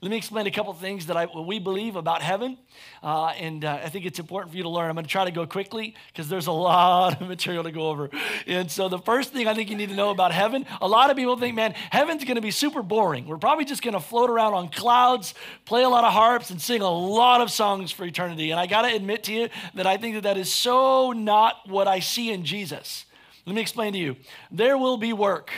Let 0.00 0.12
me 0.12 0.16
explain 0.16 0.46
a 0.46 0.52
couple 0.52 0.72
things 0.74 1.06
that 1.06 1.16
I, 1.16 1.26
we 1.26 1.58
believe 1.58 1.96
about 1.96 2.22
heaven, 2.22 2.56
uh, 3.02 3.30
and 3.30 3.64
uh, 3.64 3.80
I 3.82 3.88
think 3.88 4.06
it's 4.06 4.20
important 4.20 4.52
for 4.52 4.56
you 4.56 4.62
to 4.62 4.68
learn. 4.68 4.88
I'm 4.88 4.94
going 4.94 5.04
to 5.04 5.10
try 5.10 5.24
to 5.24 5.32
go 5.32 5.44
quickly 5.44 5.96
because 6.12 6.28
there's 6.28 6.46
a 6.46 6.52
lot 6.68 7.20
of 7.20 7.26
material 7.26 7.64
to 7.64 7.72
go 7.72 7.88
over. 7.88 8.08
And 8.46 8.70
so, 8.70 8.88
the 8.88 9.00
first 9.00 9.32
thing 9.32 9.48
I 9.48 9.54
think 9.54 9.70
you 9.70 9.76
need 9.76 9.88
to 9.88 9.96
know 9.96 10.10
about 10.10 10.30
heaven 10.30 10.66
a 10.80 10.86
lot 10.86 11.10
of 11.10 11.16
people 11.16 11.36
think, 11.36 11.56
man, 11.56 11.72
heaven's 11.90 12.22
going 12.24 12.36
to 12.36 12.40
be 12.40 12.52
super 12.52 12.80
boring. 12.80 13.26
We're 13.26 13.38
probably 13.38 13.64
just 13.64 13.82
going 13.82 13.94
to 13.94 14.00
float 14.00 14.30
around 14.30 14.54
on 14.54 14.68
clouds, 14.68 15.34
play 15.64 15.82
a 15.82 15.88
lot 15.88 16.04
of 16.04 16.12
harps, 16.12 16.50
and 16.50 16.62
sing 16.62 16.80
a 16.80 16.88
lot 16.88 17.40
of 17.40 17.50
songs 17.50 17.90
for 17.90 18.04
eternity. 18.04 18.52
And 18.52 18.60
I 18.60 18.66
got 18.66 18.82
to 18.82 18.94
admit 18.94 19.24
to 19.24 19.32
you 19.32 19.48
that 19.74 19.86
I 19.88 19.96
think 19.96 20.14
that 20.14 20.22
that 20.22 20.36
is 20.36 20.52
so 20.52 21.10
not 21.10 21.68
what 21.68 21.88
I 21.88 21.98
see 21.98 22.30
in 22.30 22.44
Jesus. 22.44 23.04
Let 23.46 23.56
me 23.56 23.60
explain 23.60 23.94
to 23.94 23.98
you 23.98 24.14
there 24.52 24.78
will 24.78 24.96
be 24.96 25.12
work 25.12 25.50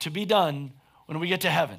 to 0.00 0.10
be 0.10 0.24
done 0.24 0.72
when 1.06 1.20
we 1.20 1.28
get 1.28 1.42
to 1.42 1.50
heaven 1.50 1.78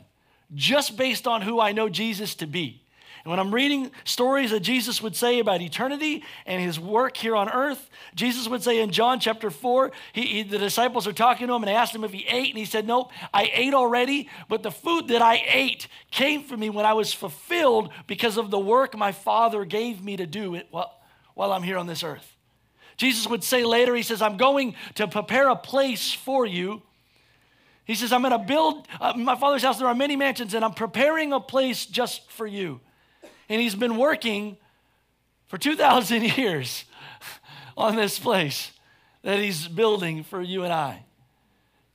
just 0.53 0.97
based 0.97 1.27
on 1.27 1.41
who 1.41 1.59
I 1.59 1.71
know 1.71 1.89
Jesus 1.89 2.35
to 2.35 2.47
be. 2.47 2.81
And 3.27 3.31
when 3.31 3.39
I'm 3.41 3.53
reading 3.53 3.91
stories 4.05 4.51
that 4.51 4.61
Jesus 4.61 5.01
would 5.01 5.13
say 5.13 5.39
about 5.39 5.61
eternity 5.61 6.23
and 6.45 6.61
his 6.61 6.79
work 6.79 7.17
here 7.17 7.35
on 7.35 7.49
earth, 7.49 7.89
Jesus 8.15 8.47
would 8.47 8.63
say 8.63 8.79
in 8.79 8.91
John 8.91 9.19
chapter 9.19 9.49
4, 9.49 9.91
he, 10.13 10.21
he, 10.21 10.43
the 10.43 10.57
disciples 10.57 11.07
are 11.07 11.11
talking 11.11 11.47
to 11.47 11.53
him 11.53 11.63
and 11.63 11.69
asked 11.69 11.93
him 11.93 12.05
if 12.05 12.13
he 12.13 12.25
ate, 12.25 12.51
and 12.51 12.57
he 12.57 12.63
said, 12.63 12.87
Nope, 12.87 13.11
I 13.33 13.51
ate 13.53 13.73
already, 13.73 14.29
but 14.47 14.63
the 14.63 14.71
food 14.71 15.09
that 15.09 15.21
I 15.21 15.43
ate 15.45 15.89
came 16.09 16.41
from 16.41 16.61
me 16.61 16.69
when 16.69 16.85
I 16.85 16.93
was 16.93 17.11
fulfilled 17.11 17.89
because 18.07 18.37
of 18.37 18.49
the 18.49 18.59
work 18.59 18.97
my 18.97 19.11
Father 19.11 19.65
gave 19.65 20.01
me 20.01 20.15
to 20.15 20.25
do 20.25 20.61
while, 20.71 20.97
while 21.33 21.51
I'm 21.51 21.63
here 21.63 21.77
on 21.77 21.87
this 21.87 22.03
earth. 22.03 22.37
Jesus 22.95 23.27
would 23.27 23.43
say 23.43 23.65
later, 23.65 23.93
He 23.93 24.03
says, 24.03 24.21
I'm 24.21 24.37
going 24.37 24.73
to 24.95 25.05
prepare 25.05 25.49
a 25.49 25.55
place 25.57 26.13
for 26.13 26.45
you 26.45 26.81
he 27.87 27.95
says, 27.95 28.11
I'm 28.11 28.21
going 28.21 28.33
to 28.33 28.37
build 28.37 28.85
uh, 28.99 29.13
my 29.15 29.37
father's 29.37 29.63
house. 29.63 29.79
There 29.79 29.87
are 29.87 29.95
many 29.95 30.17
mansions, 30.17 30.53
and 30.53 30.63
I'm 30.63 30.73
preparing 30.73 31.31
a 31.31 31.39
place 31.39 31.85
just 31.85 32.29
for 32.29 32.45
you. 32.45 32.81
And 33.47 33.61
he's 33.61 33.75
been 33.75 33.95
working 33.95 34.57
for 35.47 35.57
2,000 35.57 36.23
years 36.37 36.83
on 37.77 37.95
this 37.95 38.19
place 38.19 38.71
that 39.23 39.39
he's 39.39 39.69
building 39.69 40.25
for 40.25 40.41
you 40.41 40.63
and 40.63 40.73
I. 40.73 41.05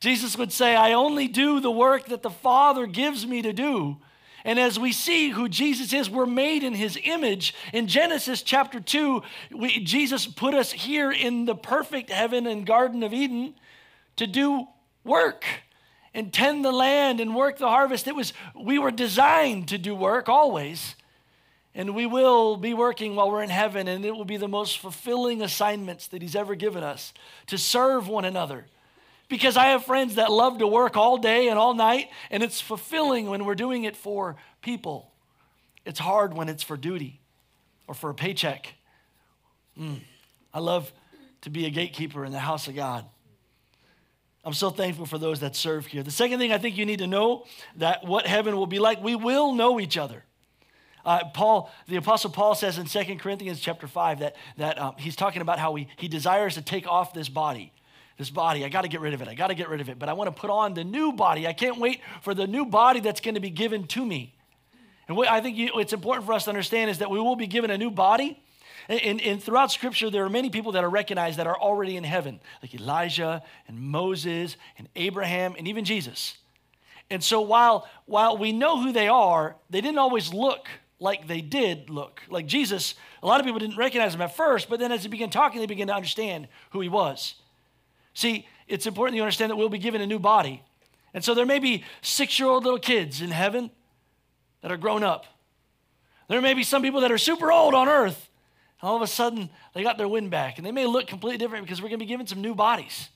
Jesus 0.01 0.37
would 0.39 0.51
say, 0.51 0.75
I 0.75 0.95
only 0.95 1.29
do 1.29 1.61
the 1.61 1.71
work 1.71 2.07
that 2.07 2.23
the 2.23 2.31
Father 2.31 2.87
gives 2.87 3.27
me 3.27 3.43
to 3.43 3.53
do. 3.53 3.99
And 4.45 4.59
as 4.59 4.79
we 4.79 4.93
see 4.93 5.29
who 5.29 5.47
Jesus 5.47 5.93
is, 5.93 6.09
we're 6.09 6.27
made 6.27 6.65
in 6.65 6.73
his 6.73 6.99
image. 7.05 7.55
In 7.73 7.87
Genesis 7.87 8.43
chapter 8.43 8.81
2, 8.81 9.23
we, 9.53 9.85
Jesus 9.85 10.27
put 10.27 10.55
us 10.55 10.73
here 10.73 11.13
in 11.13 11.45
the 11.45 11.55
perfect 11.55 12.11
heaven 12.11 12.47
and 12.47 12.67
Garden 12.67 13.03
of 13.03 13.13
Eden 13.13 13.55
to 14.17 14.27
do 14.27 14.67
work 15.05 15.45
and 16.15 16.33
tend 16.33 16.65
the 16.65 16.73
land 16.73 17.21
and 17.21 17.35
work 17.35 17.59
the 17.59 17.69
harvest. 17.69 18.07
It 18.07 18.15
was 18.15 18.33
we 18.55 18.79
were 18.79 18.91
designed 18.91 19.69
to 19.69 19.79
do 19.79 19.95
work 19.95 20.29
always. 20.29 20.95
And 21.75 21.95
we 21.95 22.05
will 22.05 22.59
be 22.59 22.75
working 22.75 23.17
while 23.17 23.31
we're 23.31 23.43
in 23.43 23.49
heaven, 23.49 23.89
and 23.89 24.05
it 24.05 24.11
will 24.11 24.27
be 24.27 24.37
the 24.37 24.49
most 24.49 24.79
fulfilling 24.79 25.41
assignments 25.41 26.07
that 26.09 26.21
He's 26.21 26.37
ever 26.37 26.55
given 26.55 26.83
us 26.83 27.15
to 27.47 27.57
serve 27.57 28.09
one 28.09 28.27
another. 28.27 28.67
Because 29.29 29.57
I 29.57 29.69
have 29.69 29.85
friends 29.87 30.17
that 30.17 30.31
love 30.31 30.59
to 30.59 30.67
work 30.67 30.99
all 30.99 31.17
day 31.17 31.49
and 31.49 31.59
all 31.59 31.73
night, 31.73 32.11
and 32.31 32.43
it's 32.43 32.61
fulfilling 32.61 33.31
when 33.31 33.47
we're 33.47 33.55
doing 33.55 33.85
it 33.85 33.97
for 33.97 34.37
people. 34.61 35.11
It's 35.87 35.99
hard 35.99 36.35
when 36.35 36.51
it's 36.51 36.63
for 36.63 36.77
duty 36.77 37.21
or 37.87 37.95
for 37.95 38.11
a 38.11 38.15
paycheck. 38.15 38.75
Mm. 39.81 40.01
I 40.53 40.59
love 40.59 40.93
to 41.41 41.51
be 41.51 41.65
a 41.65 41.71
gatekeeper 41.71 42.27
in 42.27 42.33
the 42.33 42.39
house 42.39 42.69
of 42.69 42.75
God. 42.75 43.07
I'm 44.45 44.55
so 44.55 44.71
thankful 44.71 45.07
for 45.07 45.19
those 45.19 45.41
that 45.41 45.55
serve 45.55 45.87
here. 45.87 46.03
The 46.03 46.11
second 46.11 46.39
thing 46.39 46.53
I 46.53 46.59
think 46.59 46.77
you 46.77 46.85
need 46.85 46.99
to 46.99 47.07
know 47.07 47.45
that 47.77 48.05
what 48.05 48.27
heaven 48.27 48.57
will 48.57 48.67
be 48.67 48.81
like, 48.81 49.03
we 49.03 49.15
will 49.15 49.53
know 49.55 49.79
each 49.79 49.97
other. 49.97 50.25
Uh, 51.05 51.25
Paul, 51.33 51.71
the 51.89 51.97
Apostle 51.97 52.31
Paul 52.31 52.55
says 52.55 52.79
in 52.79 52.87
2 52.87 53.17
Corinthians 53.17 53.61
chapter 53.61 53.87
5 53.87 54.21
that, 54.21 54.37
that 54.57 54.81
um, 54.81 54.95
he's 54.99 55.17
talking 55.17 55.43
about 55.43 55.59
how 55.59 55.75
he, 55.75 55.89
he 55.97 56.09
desires 56.09 56.55
to 56.55 56.63
take 56.63 56.87
off 56.87 57.13
this 57.13 57.29
body. 57.29 57.73
This 58.19 58.31
body, 58.31 58.65
I 58.65 58.69
got 58.69 58.83
to 58.83 58.89
get 58.89 59.01
rid 59.01 59.15
of 59.15 59.23
it. 59.23 59.29
I 59.29 59.35
got 59.35 59.49
to 59.49 59.55
get 59.55 59.69
rid 59.69 59.81
of 59.81 59.89
it. 59.89 59.99
But 59.99 60.09
I 60.09 60.13
want 60.13 60.35
to 60.35 60.39
put 60.39 60.51
on 60.51 60.75
the 60.75 60.85
new 60.85 61.13
body. 61.13 61.47
I 61.47 61.53
can't 61.53 61.79
wait 61.79 62.01
for 62.21 62.35
the 62.35 62.47
new 62.47 62.67
body 62.67 63.01
that's 63.01 63.21
going 63.21 63.35
to 63.35 63.41
be 63.41 63.51
given 63.51 63.87
to 63.89 64.05
me. 64.05 64.35
And 65.09 65.17
what 65.17 65.29
I 65.29 65.41
think 65.41 65.57
you, 65.57 65.71
it's 65.77 65.93
important 65.93 66.27
for 66.27 66.33
us 66.33 66.45
to 66.45 66.51
understand 66.51 66.91
is 66.91 66.99
that 66.99 67.11
we 67.11 67.19
will 67.21 67.37
be 67.37 67.47
given 67.47 67.71
a 67.71 67.79
new 67.79 67.91
body 67.91 68.43
and, 68.89 69.21
and, 69.21 69.43
throughout 69.43 69.71
Scripture, 69.71 70.11
there 70.11 70.25
are 70.25 70.31
many 70.31 70.51
people 70.51 70.73
that 70.73 70.85
are 70.85 70.91
recognized 70.91 71.39
that 71.39 71.47
are 71.47 71.59
already 71.59 71.97
in 71.97 72.05
heaven, 72.05 72.41
like 72.63 72.75
Elijah 72.75 73.43
and 73.69 73.79
Moses 73.79 74.57
and 74.79 74.89
Abraham 74.97 75.55
and 75.57 75.69
even 75.69 75.85
Jesus. 75.85 76.37
And 77.11 77.23
so 77.23 77.41
while, 77.41 77.89
while 78.07 78.39
we 78.39 78.53
know 78.53 78.83
who 78.83 78.93
they 78.93 79.09
are, 79.09 79.57
they 79.71 79.81
didn't 79.81 79.99
always 79.99 80.33
look 80.33 80.69
like 80.99 81.27
they 81.27 81.41
did 81.41 81.91
look. 81.91 82.23
Like 82.29 82.47
Jesus, 82.47 82.95
a 83.23 83.27
lot 83.27 83.41
of 83.41 83.47
people 83.47 83.59
didn't 83.59 83.77
recognize 83.77 84.15
him 84.15 84.23
at 84.23 84.37
first, 84.37 84.69
but 84.69 84.81
then 84.81 84.93
as 84.93 85.03
he 85.03 85.09
began 85.09 85.31
talking, 85.31 85.61
they 85.61 85.67
began 85.67 85.89
to 85.89 85.95
understand 85.95 86.49
who 86.71 86.81
he 86.81 86.89
was. 86.89 87.35
See, 88.15 88.47
it's 88.69 88.87
important 88.87 89.17
you 89.17 89.23
understand 89.23 89.51
that 89.51 89.57
we'll 89.57 89.69
be 89.69 89.79
given 89.79 90.01
a 90.01 90.07
new 90.07 90.19
body. 90.19 90.63
And 91.15 91.23
so 91.23 91.35
there 91.35 91.47
may 91.47 91.59
be 91.59 91.85
six 92.01 92.39
year 92.39 92.49
old 92.49 92.65
little 92.65 92.79
kids 92.79 93.21
in 93.21 93.31
heaven 93.31 93.71
that 94.63 94.73
are 94.73 94.77
grown 94.77 95.03
up. 95.03 95.27
There 96.29 96.41
may 96.41 96.55
be 96.55 96.63
some 96.63 96.83
people 96.83 97.03
that 97.03 97.13
are 97.13 97.19
super 97.19 97.53
old 97.53 97.75
on 97.75 97.89
earth 97.89 98.31
all 98.83 98.97
of 98.97 99.03
a 99.03 99.07
sudden, 99.07 99.49
they 99.75 99.83
got 99.83 99.97
their 99.97 100.09
wind 100.09 100.31
back. 100.31 100.59
And 100.59 100.67
they 100.67 100.73
may 100.73 100.87
look 100.87 101.07
completely 101.07 101.39
different 101.39 101.65
because 101.65 101.81
we're 101.81 101.89
going 101.89 102.01
to 102.01 102.05
be 102.05 102.09
given 102.09 102.27
some 102.27 102.41
new 102.41 102.55
bodies, 102.55 103.09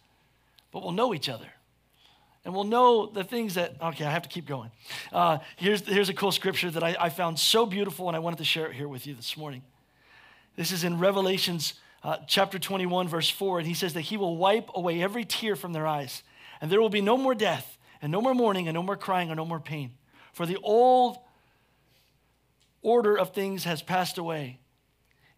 but 0.72 0.82
we'll 0.82 0.92
know 0.92 1.12
each 1.12 1.28
other. 1.28 1.48
And 2.44 2.54
we'll 2.54 2.64
know 2.64 3.06
the 3.06 3.24
things 3.24 3.54
that, 3.54 3.74
okay, 3.82 4.04
I 4.04 4.10
have 4.10 4.22
to 4.22 4.28
keep 4.28 4.46
going. 4.46 4.70
Uh, 5.12 5.38
here's, 5.56 5.80
here's 5.80 6.08
a 6.08 6.14
cool 6.14 6.30
scripture 6.30 6.70
that 6.70 6.84
I, 6.84 6.96
I, 7.00 7.08
found 7.08 7.40
so 7.40 7.66
beautiful, 7.66 8.06
and 8.06 8.14
I 8.14 8.20
wanted 8.20 8.38
to 8.38 8.44
share 8.44 8.66
it 8.66 8.74
here 8.74 8.86
with 8.86 9.04
you 9.04 9.14
this 9.14 9.36
morning. 9.36 9.62
This 10.54 10.70
is 10.70 10.84
in 10.84 11.00
Revelations 11.00 11.74
uh, 12.04 12.18
chapter 12.28 12.60
21, 12.60 13.08
verse 13.08 13.28
4, 13.28 13.58
and 13.58 13.66
he 13.66 13.74
says 13.74 13.94
that 13.94 14.02
he 14.02 14.16
will 14.16 14.36
wipe 14.36 14.70
away 14.76 15.02
every 15.02 15.24
tear 15.24 15.56
from 15.56 15.72
their 15.72 15.88
eyes, 15.88 16.22
and 16.60 16.70
there 16.70 16.80
will 16.80 16.88
be 16.88 17.00
no 17.00 17.16
more 17.16 17.34
death, 17.34 17.76
and 18.00 18.12
no 18.12 18.20
more 18.20 18.32
mourning, 18.32 18.68
and 18.68 18.76
no 18.76 18.82
more 18.82 18.96
crying, 18.96 19.30
and 19.30 19.38
no 19.38 19.44
more 19.44 19.58
pain. 19.58 19.94
For 20.32 20.46
the 20.46 20.58
old 20.62 21.18
order 22.80 23.18
of 23.18 23.34
things 23.34 23.64
has 23.64 23.82
passed 23.82 24.18
away. 24.18 24.60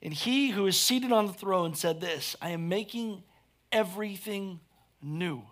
And 0.02 0.12
he 0.12 0.50
who 0.50 0.66
is 0.66 0.78
seated 0.78 1.12
on 1.12 1.26
the 1.26 1.32
throne 1.32 1.74
said 1.74 2.00
this 2.00 2.36
I 2.40 2.50
am 2.50 2.68
making 2.68 3.22
everything 3.72 4.60
new. 5.02 5.42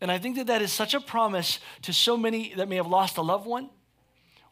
And 0.00 0.10
I 0.10 0.18
think 0.18 0.36
that 0.36 0.48
that 0.48 0.62
is 0.62 0.72
such 0.72 0.94
a 0.94 1.00
promise 1.00 1.60
to 1.82 1.92
so 1.92 2.16
many 2.16 2.54
that 2.56 2.68
may 2.68 2.76
have 2.76 2.88
lost 2.88 3.18
a 3.18 3.22
loved 3.22 3.46
one 3.46 3.70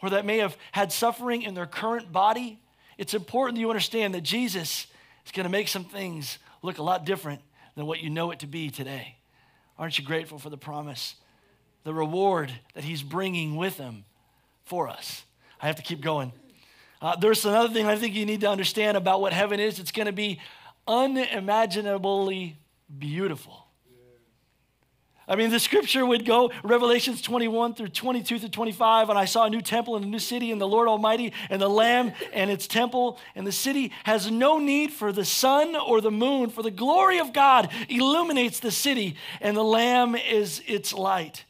or 0.00 0.10
that 0.10 0.24
may 0.24 0.38
have 0.38 0.56
had 0.70 0.92
suffering 0.92 1.42
in 1.42 1.54
their 1.54 1.66
current 1.66 2.12
body. 2.12 2.60
It's 2.98 3.14
important 3.14 3.56
that 3.56 3.60
you 3.60 3.68
understand 3.68 4.14
that 4.14 4.22
Jesus 4.22 4.86
is 5.26 5.32
going 5.32 5.44
to 5.44 5.50
make 5.50 5.66
some 5.66 5.84
things 5.84 6.38
look 6.62 6.78
a 6.78 6.82
lot 6.82 7.04
different 7.04 7.40
than 7.74 7.86
what 7.86 8.00
you 8.00 8.10
know 8.10 8.30
it 8.30 8.40
to 8.40 8.46
be 8.46 8.70
today. 8.70 9.16
Aren't 9.76 9.98
you 9.98 10.04
grateful 10.04 10.38
for 10.38 10.50
the 10.50 10.58
promise, 10.58 11.16
the 11.84 11.94
reward 11.94 12.52
that 12.74 12.84
he's 12.84 13.02
bringing 13.02 13.56
with 13.56 13.76
him 13.76 14.04
for 14.64 14.88
us? 14.88 15.24
I 15.60 15.66
have 15.66 15.76
to 15.76 15.82
keep 15.82 16.00
going. 16.00 16.32
Uh, 17.00 17.16
there's 17.16 17.44
another 17.46 17.72
thing 17.72 17.86
I 17.86 17.96
think 17.96 18.14
you 18.14 18.26
need 18.26 18.42
to 18.42 18.50
understand 18.50 18.96
about 18.96 19.20
what 19.20 19.32
heaven 19.32 19.58
is 19.58 19.78
it's 19.78 19.92
going 19.92 20.06
to 20.06 20.12
be 20.12 20.40
unimaginably 20.86 22.58
beautiful. 22.98 23.66
I 25.30 25.36
mean, 25.36 25.50
the 25.50 25.60
scripture 25.60 26.04
would 26.04 26.26
go, 26.26 26.50
Revelations 26.64 27.22
21 27.22 27.74
through 27.74 27.90
22 27.90 28.40
through 28.40 28.48
25, 28.48 29.10
and 29.10 29.18
I 29.18 29.26
saw 29.26 29.44
a 29.44 29.50
new 29.50 29.60
temple 29.60 29.94
and 29.94 30.04
a 30.04 30.08
new 30.08 30.18
city, 30.18 30.50
and 30.50 30.60
the 30.60 30.66
Lord 30.66 30.88
Almighty, 30.88 31.32
and 31.48 31.62
the 31.62 31.68
Lamb 31.68 32.12
and 32.32 32.50
its 32.50 32.66
temple. 32.66 33.16
And 33.36 33.46
the 33.46 33.52
city 33.52 33.92
has 34.02 34.28
no 34.28 34.58
need 34.58 34.92
for 34.92 35.12
the 35.12 35.24
sun 35.24 35.76
or 35.76 36.00
the 36.00 36.10
moon, 36.10 36.50
for 36.50 36.64
the 36.64 36.70
glory 36.72 37.20
of 37.20 37.32
God 37.32 37.70
illuminates 37.88 38.58
the 38.58 38.72
city, 38.72 39.14
and 39.40 39.56
the 39.56 39.62
Lamb 39.62 40.16
is 40.16 40.64
its 40.66 40.92
light. 40.92 41.44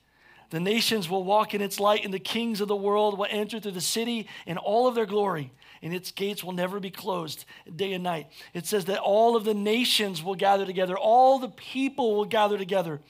The 0.50 0.60
nations 0.60 1.08
will 1.08 1.24
walk 1.24 1.54
in 1.54 1.60
its 1.60 1.78
light, 1.78 2.04
and 2.04 2.12
the 2.12 2.18
kings 2.18 2.60
of 2.60 2.68
the 2.68 2.76
world 2.76 3.16
will 3.16 3.28
enter 3.30 3.60
through 3.60 3.72
the 3.72 3.80
city 3.80 4.28
in 4.46 4.58
all 4.58 4.88
of 4.88 4.94
their 4.94 5.06
glory, 5.06 5.52
and 5.80 5.94
its 5.94 6.10
gates 6.10 6.42
will 6.42 6.52
never 6.52 6.80
be 6.80 6.90
closed 6.90 7.44
day 7.74 7.92
and 7.92 8.02
night. 8.02 8.26
It 8.52 8.66
says 8.66 8.86
that 8.86 8.98
all 8.98 9.36
of 9.36 9.44
the 9.44 9.54
nations 9.54 10.22
will 10.22 10.34
gather 10.34 10.66
together, 10.66 10.98
all 10.98 11.38
the 11.38 11.48
people 11.48 12.16
will 12.16 12.24
gather 12.24 12.58
together. 12.58 13.00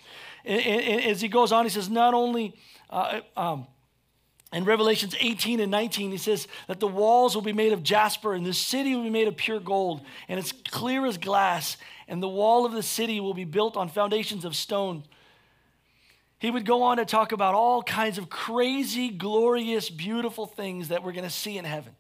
And, 0.45 0.61
and, 0.61 0.81
and 0.81 1.05
as 1.05 1.21
he 1.21 1.29
goes 1.29 1.51
on, 1.51 1.65
he 1.65 1.71
says, 1.71 1.89
not 1.89 2.15
only 2.15 2.55
uh, 2.91 3.21
um, 3.37 3.67
In 4.53 4.65
Revelations 4.65 5.15
18 5.21 5.61
and 5.61 5.71
19, 5.71 6.11
he 6.11 6.17
says 6.19 6.49
that 6.67 6.81
the 6.81 6.89
walls 6.89 7.35
will 7.35 7.43
be 7.43 7.53
made 7.53 7.73
of 7.73 7.83
jasper 7.83 8.35
and 8.35 8.45
the 8.45 8.53
city 8.53 8.95
will 8.95 9.05
be 9.05 9.11
made 9.11 9.29
of 9.29 9.37
pure 9.37 9.61
gold 9.61 10.03
and 10.29 10.41
it's 10.41 10.53
clear 10.53 11.07
as 11.07 11.19
glass 11.19 11.77
and 12.09 12.23
the 12.23 12.29
wall 12.29 12.67
of 12.67 12.73
the 12.73 12.83
city 12.83 13.21
will 13.21 13.35
be 13.35 13.45
built 13.45 13.77
on 13.77 13.89
foundations 13.89 14.45
of 14.45 14.57
stone. 14.57 15.05
He 16.41 16.51
would 16.51 16.65
go 16.65 16.85
on 16.85 16.97
to 16.97 17.05
talk 17.05 17.33
about 17.33 17.55
all 17.55 17.83
kinds 17.83 18.17
of 18.17 18.31
crazy, 18.31 19.11
glorious, 19.11 19.91
beautiful 19.91 20.47
things 20.47 20.89
that 20.89 21.05
we're 21.05 21.13
going 21.13 21.25
to 21.25 21.31
see 21.31 21.59
in 21.59 21.67
heaven. 21.67 21.95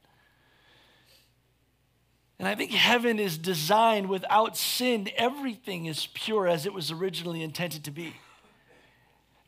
And 2.38 2.49
I 2.49 2.54
think 2.54 2.70
heaven 2.70 3.18
is 3.18 3.37
designed 3.37 4.09
without 4.09 4.56
sin. 4.56 5.11
Everything 5.14 5.85
is 5.85 6.09
pure 6.14 6.49
as 6.49 6.64
it 6.64 6.73
was 6.73 6.90
originally 6.90 7.42
intended 7.42 7.85
to 7.85 7.90
be. 7.90 8.14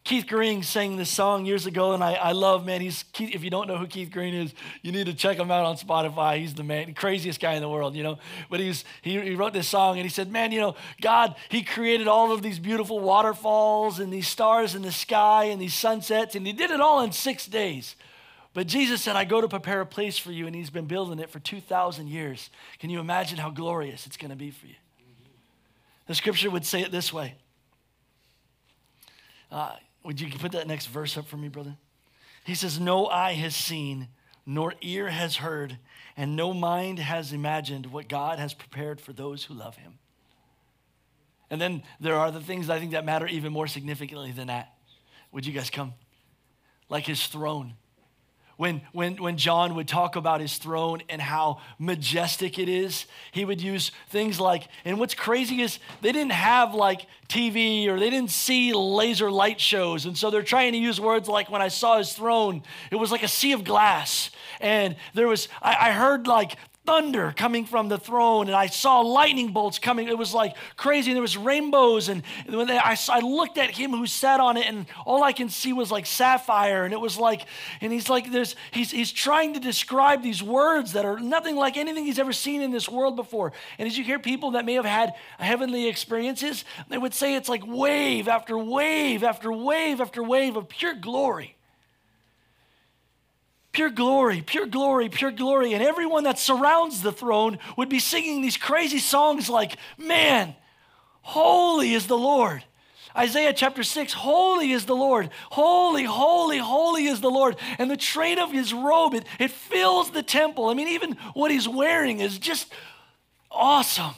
Keith 0.04 0.26
Green 0.26 0.64
sang 0.64 0.96
this 0.96 1.10
song 1.10 1.46
years 1.46 1.64
ago, 1.66 1.92
and 1.92 2.02
I, 2.02 2.14
I 2.14 2.32
love, 2.32 2.66
man, 2.66 2.80
he's, 2.80 3.04
Keith, 3.12 3.32
if 3.34 3.44
you 3.44 3.50
don't 3.50 3.68
know 3.68 3.76
who 3.76 3.86
Keith 3.86 4.10
Green 4.10 4.34
is, 4.34 4.52
you 4.82 4.90
need 4.90 5.06
to 5.06 5.14
check 5.14 5.38
him 5.38 5.48
out 5.50 5.64
on 5.64 5.76
Spotify. 5.76 6.38
He's 6.38 6.54
the 6.54 6.64
man, 6.64 6.92
craziest 6.94 7.38
guy 7.38 7.54
in 7.54 7.62
the 7.62 7.68
world, 7.68 7.94
you 7.94 8.02
know. 8.02 8.18
But 8.50 8.58
he's, 8.58 8.84
he, 9.00 9.20
he 9.20 9.34
wrote 9.36 9.52
this 9.52 9.68
song, 9.68 9.98
and 9.98 10.02
he 10.02 10.08
said, 10.08 10.32
man, 10.32 10.50
you 10.50 10.60
know, 10.60 10.74
God, 11.00 11.36
he 11.50 11.62
created 11.62 12.08
all 12.08 12.32
of 12.32 12.42
these 12.42 12.58
beautiful 12.58 12.98
waterfalls 12.98 14.00
and 14.00 14.12
these 14.12 14.26
stars 14.26 14.74
in 14.74 14.82
the 14.82 14.90
sky 14.90 15.44
and 15.44 15.62
these 15.62 15.74
sunsets, 15.74 16.34
and 16.34 16.44
he 16.44 16.52
did 16.52 16.72
it 16.72 16.80
all 16.80 17.02
in 17.02 17.12
six 17.12 17.46
days. 17.46 17.94
But 18.54 18.66
Jesus 18.66 19.02
said, 19.02 19.14
I 19.14 19.24
go 19.24 19.40
to 19.40 19.48
prepare 19.48 19.80
a 19.80 19.86
place 19.86 20.18
for 20.18 20.32
you, 20.32 20.48
and 20.48 20.54
he's 20.54 20.68
been 20.68 20.86
building 20.86 21.20
it 21.20 21.30
for 21.30 21.38
2,000 21.38 22.08
years. 22.08 22.50
Can 22.80 22.90
you 22.90 22.98
imagine 22.98 23.38
how 23.38 23.50
glorious 23.50 24.06
it's 24.06 24.16
going 24.16 24.30
to 24.30 24.36
be 24.36 24.50
for 24.50 24.66
you? 24.66 24.74
The 26.08 26.14
scripture 26.16 26.50
would 26.50 26.66
say 26.66 26.82
it 26.82 26.90
this 26.90 27.12
way. 27.12 27.36
Uh, 29.50 29.76
would 30.04 30.20
you 30.20 30.30
put 30.30 30.52
that 30.52 30.66
next 30.66 30.86
verse 30.86 31.16
up 31.16 31.26
for 31.26 31.36
me, 31.36 31.48
brother? 31.48 31.76
He 32.44 32.54
says, 32.54 32.80
No 32.80 33.06
eye 33.06 33.34
has 33.34 33.54
seen, 33.54 34.08
nor 34.44 34.74
ear 34.80 35.08
has 35.08 35.36
heard, 35.36 35.78
and 36.16 36.36
no 36.36 36.52
mind 36.52 36.98
has 36.98 37.32
imagined 37.32 37.86
what 37.86 38.08
God 38.08 38.38
has 38.38 38.54
prepared 38.54 39.00
for 39.00 39.12
those 39.12 39.44
who 39.44 39.54
love 39.54 39.76
him. 39.76 39.98
And 41.50 41.60
then 41.60 41.82
there 42.00 42.16
are 42.16 42.30
the 42.30 42.40
things 42.40 42.70
I 42.70 42.78
think 42.78 42.92
that 42.92 43.04
matter 43.04 43.26
even 43.26 43.52
more 43.52 43.66
significantly 43.66 44.32
than 44.32 44.48
that. 44.48 44.72
Would 45.32 45.46
you 45.46 45.52
guys 45.52 45.70
come? 45.70 45.94
Like 46.88 47.04
his 47.04 47.26
throne 47.26 47.74
when, 48.62 48.80
when, 48.92 49.16
when 49.16 49.36
John 49.36 49.74
would 49.74 49.88
talk 49.88 50.14
about 50.14 50.40
his 50.40 50.56
throne 50.56 51.02
and 51.08 51.20
how 51.20 51.60
majestic 51.80 52.60
it 52.60 52.68
is, 52.68 53.06
he 53.32 53.44
would 53.44 53.60
use 53.60 53.90
things 54.10 54.38
like, 54.38 54.68
and 54.84 55.00
what's 55.00 55.14
crazy 55.14 55.62
is 55.62 55.80
they 56.00 56.12
didn't 56.12 56.30
have 56.30 56.72
like 56.72 57.06
TV 57.28 57.88
or 57.88 57.98
they 57.98 58.08
didn't 58.08 58.30
see 58.30 58.72
laser 58.72 59.32
light 59.32 59.60
shows. 59.60 60.06
And 60.06 60.16
so 60.16 60.30
they're 60.30 60.44
trying 60.44 60.74
to 60.74 60.78
use 60.78 61.00
words 61.00 61.28
like, 61.28 61.50
when 61.50 61.60
I 61.60 61.66
saw 61.66 61.98
his 61.98 62.12
throne, 62.12 62.62
it 62.92 62.94
was 62.94 63.10
like 63.10 63.24
a 63.24 63.28
sea 63.28 63.50
of 63.50 63.64
glass. 63.64 64.30
And 64.60 64.94
there 65.12 65.26
was, 65.26 65.48
I, 65.60 65.88
I 65.88 65.90
heard 65.90 66.28
like 66.28 66.56
thunder 66.84 67.32
coming 67.36 67.64
from 67.64 67.88
the 67.88 67.98
throne 67.98 68.48
and 68.48 68.56
I 68.56 68.66
saw 68.66 69.00
lightning 69.00 69.52
bolts 69.52 69.78
coming. 69.78 70.08
It 70.08 70.18
was 70.18 70.34
like 70.34 70.56
crazy. 70.76 71.10
And 71.10 71.16
there 71.16 71.22
was 71.22 71.36
rainbows. 71.36 72.08
And 72.08 72.22
when 72.48 72.66
they, 72.66 72.76
I, 72.76 72.96
I 73.08 73.20
looked 73.20 73.56
at 73.56 73.70
him 73.70 73.92
who 73.92 74.06
sat 74.06 74.40
on 74.40 74.56
it 74.56 74.66
and 74.66 74.86
all 75.06 75.22
I 75.22 75.32
can 75.32 75.48
see 75.48 75.72
was 75.72 75.90
like 75.92 76.06
sapphire. 76.06 76.84
And 76.84 76.92
it 76.92 77.00
was 77.00 77.16
like, 77.16 77.46
and 77.80 77.92
he's 77.92 78.08
like, 78.08 78.32
there's, 78.32 78.56
he's, 78.72 78.90
he's 78.90 79.12
trying 79.12 79.54
to 79.54 79.60
describe 79.60 80.22
these 80.22 80.42
words 80.42 80.92
that 80.94 81.04
are 81.04 81.20
nothing 81.20 81.54
like 81.54 81.76
anything 81.76 82.04
he's 82.04 82.18
ever 82.18 82.32
seen 82.32 82.62
in 82.62 82.72
this 82.72 82.88
world 82.88 83.14
before. 83.14 83.52
And 83.78 83.86
as 83.86 83.96
you 83.96 84.02
hear 84.02 84.18
people 84.18 84.52
that 84.52 84.64
may 84.64 84.74
have 84.74 84.84
had 84.84 85.14
heavenly 85.38 85.88
experiences, 85.88 86.64
they 86.88 86.98
would 86.98 87.14
say 87.14 87.36
it's 87.36 87.48
like 87.48 87.62
wave 87.64 88.26
after 88.26 88.58
wave 88.58 89.22
after 89.22 89.52
wave 89.52 90.00
after 90.00 90.22
wave 90.22 90.56
of 90.56 90.68
pure 90.68 90.94
glory 90.94 91.56
pure 93.72 93.90
glory, 93.90 94.42
pure 94.42 94.66
glory, 94.66 95.08
pure 95.08 95.30
glory. 95.30 95.72
And 95.74 95.82
everyone 95.82 96.24
that 96.24 96.38
surrounds 96.38 97.02
the 97.02 97.12
throne 97.12 97.58
would 97.76 97.88
be 97.88 97.98
singing 97.98 98.42
these 98.42 98.56
crazy 98.56 98.98
songs 98.98 99.48
like, 99.48 99.76
Man, 99.98 100.54
holy 101.22 101.94
is 101.94 102.06
the 102.06 102.18
Lord. 102.18 102.64
Isaiah 103.16 103.52
chapter 103.52 103.82
6, 103.82 104.12
holy 104.14 104.72
is 104.72 104.86
the 104.86 104.96
Lord. 104.96 105.30
Holy, 105.50 106.04
holy, 106.04 106.58
holy 106.58 107.06
is 107.06 107.20
the 107.20 107.30
Lord. 107.30 107.56
And 107.78 107.90
the 107.90 107.96
train 107.96 108.38
of 108.38 108.50
his 108.50 108.72
robe, 108.72 109.14
it, 109.14 109.26
it 109.38 109.50
fills 109.50 110.10
the 110.10 110.22
temple. 110.22 110.68
I 110.68 110.74
mean, 110.74 110.88
even 110.88 111.16
what 111.34 111.50
he's 111.50 111.68
wearing 111.68 112.20
is 112.20 112.38
just 112.38 112.72
awesome. 113.50 114.14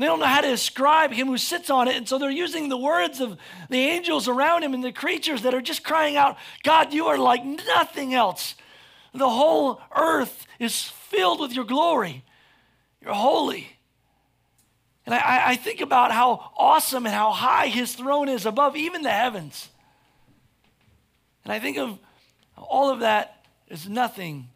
They 0.00 0.06
don't 0.06 0.18
know 0.18 0.24
how 0.24 0.40
to 0.40 0.48
describe 0.48 1.12
him 1.12 1.26
who 1.26 1.36
sits 1.36 1.68
on 1.68 1.86
it. 1.86 1.94
And 1.94 2.08
so 2.08 2.16
they're 2.16 2.30
using 2.30 2.70
the 2.70 2.76
words 2.78 3.20
of 3.20 3.36
the 3.68 3.80
angels 3.80 4.28
around 4.28 4.62
him 4.62 4.72
and 4.72 4.82
the 4.82 4.92
creatures 4.92 5.42
that 5.42 5.52
are 5.52 5.60
just 5.60 5.84
crying 5.84 6.16
out, 6.16 6.38
God, 6.62 6.94
you 6.94 7.08
are 7.08 7.18
like 7.18 7.44
nothing 7.44 8.14
else. 8.14 8.54
The 9.12 9.28
whole 9.28 9.78
earth 9.94 10.46
is 10.58 10.84
filled 10.84 11.38
with 11.38 11.52
your 11.52 11.66
glory. 11.66 12.24
You're 13.02 13.12
holy. 13.12 13.76
And 15.04 15.14
I, 15.14 15.50
I 15.50 15.56
think 15.56 15.82
about 15.82 16.12
how 16.12 16.50
awesome 16.56 17.04
and 17.04 17.14
how 17.14 17.30
high 17.32 17.66
his 17.66 17.94
throne 17.94 18.30
is 18.30 18.46
above 18.46 18.76
even 18.76 19.02
the 19.02 19.10
heavens. 19.10 19.68
And 21.44 21.52
I 21.52 21.58
think 21.58 21.76
of 21.76 21.98
all 22.56 22.88
of 22.88 23.00
that 23.00 23.44
is 23.68 23.86
nothing 23.86 24.48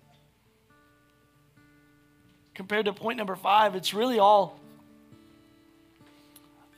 compared 2.55 2.87
to 2.87 2.95
point 2.95 3.19
number 3.19 3.37
five. 3.37 3.75
It's 3.75 3.93
really 3.93 4.19
all 4.19 4.59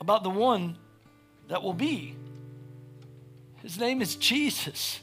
about 0.00 0.22
the 0.22 0.30
one 0.30 0.76
that 1.48 1.62
will 1.62 1.74
be. 1.74 2.16
His 3.62 3.78
name 3.78 4.00
is 4.02 4.16
Jesus. 4.16 5.00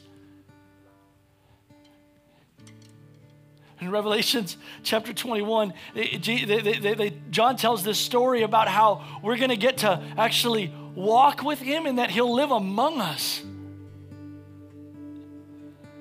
In 3.80 3.90
Revelations 3.90 4.56
chapter 4.82 5.12
21, 5.12 5.74
they, 5.94 6.16
they, 6.16 6.94
they, 6.94 7.12
John 7.30 7.56
tells 7.56 7.82
this 7.82 7.98
story 7.98 8.42
about 8.42 8.68
how 8.68 9.04
we're 9.22 9.36
going 9.36 9.50
to 9.50 9.56
get 9.56 9.78
to 9.78 10.02
actually 10.16 10.72
walk 10.94 11.42
with 11.42 11.58
him 11.58 11.86
and 11.86 11.98
that 11.98 12.10
he'll 12.10 12.32
live 12.32 12.50
among 12.50 13.00
us. 13.00 13.42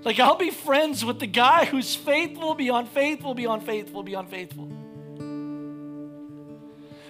Like, 0.04 0.20
I'll 0.20 0.38
be 0.38 0.52
friends 0.52 1.04
with 1.04 1.20
the 1.20 1.28
guy 1.28 1.66
who's 1.66 1.96
faithful 1.96 2.56
beyond 2.56 2.90
faithful, 2.90 3.34
beyond 3.34 3.66
faithful, 3.66 4.04
beyond 4.04 4.30
faithful. 4.30 4.70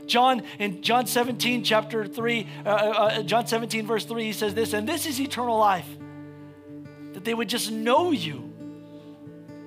John 0.07 0.43
in 0.59 0.81
John 0.81 1.07
17, 1.07 1.63
chapter 1.63 2.05
3, 2.05 2.47
uh, 2.65 2.69
uh, 2.69 2.71
uh, 2.71 3.23
John 3.23 3.47
17, 3.47 3.87
verse 3.87 4.05
3, 4.05 4.23
he 4.23 4.33
says 4.33 4.53
this, 4.53 4.73
and 4.73 4.87
this 4.87 5.05
is 5.05 5.19
eternal 5.19 5.57
life, 5.57 5.87
that 7.13 7.23
they 7.23 7.33
would 7.33 7.49
just 7.49 7.71
know 7.71 8.11
you. 8.11 8.53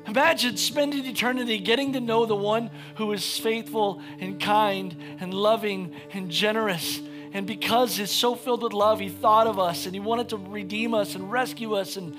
Imagine 0.07 0.57
spending 0.57 1.05
eternity 1.05 1.59
getting 1.59 1.93
to 1.95 2.01
know 2.01 2.27
the 2.27 2.37
one 2.37 2.71
who 2.97 3.13
is 3.13 3.39
faithful 3.39 4.01
and 4.21 4.41
kind 4.41 4.97
and 5.19 5.35
loving 5.35 5.95
and 6.13 6.31
generous. 6.31 7.01
And 7.33 7.45
because 7.47 7.97
he's 7.97 8.13
so 8.13 8.37
filled 8.37 8.63
with 8.63 8.73
love, 8.73 9.01
he 9.01 9.09
thought 9.09 9.49
of 9.49 9.59
us 9.59 9.85
and 9.85 9.95
he 9.95 10.01
wanted 10.01 10.29
to 10.29 10.37
redeem 10.37 10.95
us 10.95 11.17
and 11.17 11.31
rescue 11.31 11.75
us. 11.75 11.97
And 11.97 12.17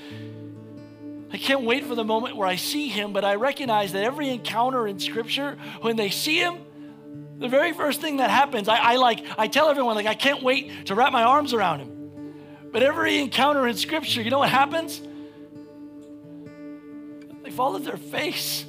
I 1.32 1.38
can't 1.38 1.64
wait 1.64 1.86
for 1.86 1.96
the 1.96 2.04
moment 2.04 2.36
where 2.36 2.48
I 2.48 2.58
see 2.58 2.90
him, 2.90 3.14
but 3.14 3.24
I 3.24 3.36
recognize 3.36 3.94
that 3.94 4.04
every 4.04 4.30
encounter 4.30 4.86
in 4.86 5.00
Scripture, 5.00 5.58
when 5.82 5.96
they 5.96 6.10
see 6.10 6.40
him, 6.40 6.60
the 7.40 7.48
very 7.48 7.74
first 7.74 8.02
thing 8.02 8.18
that 8.18 8.30
happens, 8.30 8.68
I, 8.68 8.78
I 8.78 8.96
like, 8.96 9.24
I 9.38 9.48
tell 9.48 9.70
everyone, 9.70 9.96
like, 9.96 10.06
I 10.06 10.16
can't 10.16 10.42
wait 10.42 10.88
to 10.88 10.96
wrap 10.96 11.12
my 11.12 11.24
arms 11.24 11.54
around 11.54 11.80
him. 11.80 11.98
But 12.72 12.84
every 12.84 13.20
encounter 13.20 13.68
in 13.68 13.76
Scripture, 13.76 14.22
you 14.22 14.30
know 14.30 14.40
what 14.40 14.50
happens? 14.50 15.02
They 17.44 17.52
fall 17.52 17.78
to 17.78 17.84
their 17.84 17.98
face. 17.98 18.66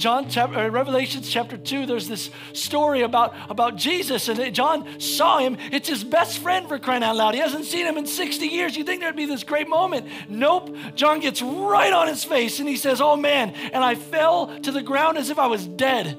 John 0.00 0.30
chapter, 0.30 0.58
uh, 0.58 0.68
Revelations 0.68 1.28
chapter 1.28 1.58
2, 1.58 1.84
there's 1.84 2.08
this 2.08 2.30
story 2.54 3.02
about, 3.02 3.34
about 3.50 3.76
Jesus, 3.76 4.28
and 4.28 4.54
John 4.54 4.98
saw 4.98 5.38
him. 5.40 5.58
It's 5.70 5.90
his 5.90 6.02
best 6.02 6.38
friend 6.38 6.66
for 6.66 6.78
crying 6.78 7.02
out 7.02 7.16
loud. 7.16 7.34
He 7.34 7.40
hasn't 7.40 7.66
seen 7.66 7.84
him 7.84 7.98
in 7.98 8.06
60 8.06 8.46
years. 8.46 8.74
You 8.78 8.82
think 8.82 9.02
there'd 9.02 9.14
be 9.14 9.26
this 9.26 9.44
great 9.44 9.68
moment. 9.68 10.06
Nope. 10.30 10.74
John 10.94 11.20
gets 11.20 11.42
right 11.42 11.92
on 11.92 12.08
his 12.08 12.24
face 12.24 12.60
and 12.60 12.68
he 12.68 12.76
says, 12.76 13.02
Oh 13.02 13.14
man. 13.14 13.50
And 13.50 13.84
I 13.84 13.94
fell 13.94 14.58
to 14.60 14.72
the 14.72 14.82
ground 14.82 15.18
as 15.18 15.28
if 15.28 15.38
I 15.38 15.48
was 15.48 15.66
dead. 15.66 16.16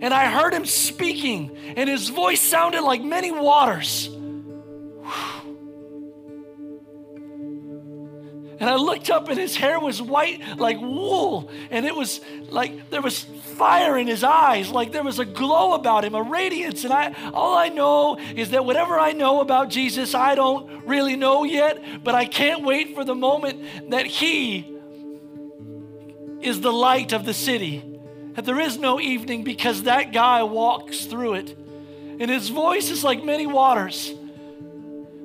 And 0.00 0.12
I 0.12 0.28
heard 0.28 0.52
him 0.52 0.66
speaking, 0.66 1.56
and 1.76 1.88
his 1.88 2.08
voice 2.08 2.40
sounded 2.40 2.82
like 2.82 3.04
many 3.04 3.30
waters. 3.30 4.10
And 8.62 8.70
I 8.70 8.76
looked 8.76 9.10
up 9.10 9.28
and 9.28 9.36
his 9.36 9.56
hair 9.56 9.80
was 9.80 10.00
white 10.00 10.56
like 10.56 10.80
wool. 10.80 11.50
And 11.72 11.84
it 11.84 11.96
was 11.96 12.20
like 12.48 12.90
there 12.90 13.02
was 13.02 13.24
fire 13.24 13.98
in 13.98 14.06
his 14.06 14.22
eyes, 14.22 14.70
like 14.70 14.92
there 14.92 15.02
was 15.02 15.18
a 15.18 15.24
glow 15.24 15.72
about 15.72 16.04
him, 16.04 16.14
a 16.14 16.22
radiance. 16.22 16.84
And 16.84 16.92
I 16.92 17.12
all 17.34 17.58
I 17.58 17.70
know 17.70 18.18
is 18.18 18.50
that 18.50 18.64
whatever 18.64 19.00
I 19.00 19.14
know 19.14 19.40
about 19.40 19.68
Jesus, 19.68 20.14
I 20.14 20.36
don't 20.36 20.86
really 20.86 21.16
know 21.16 21.42
yet, 21.42 22.04
but 22.04 22.14
I 22.14 22.24
can't 22.24 22.62
wait 22.62 22.94
for 22.94 23.02
the 23.02 23.16
moment 23.16 23.90
that 23.90 24.06
he 24.06 24.78
is 26.40 26.60
the 26.60 26.72
light 26.72 27.12
of 27.12 27.24
the 27.24 27.34
city. 27.34 27.82
That 28.34 28.44
there 28.44 28.60
is 28.60 28.78
no 28.78 29.00
evening 29.00 29.42
because 29.42 29.82
that 29.82 30.12
guy 30.12 30.44
walks 30.44 31.06
through 31.06 31.34
it. 31.34 31.58
And 32.20 32.30
his 32.30 32.48
voice 32.48 32.90
is 32.90 33.02
like 33.02 33.24
many 33.24 33.48
waters. 33.48 34.14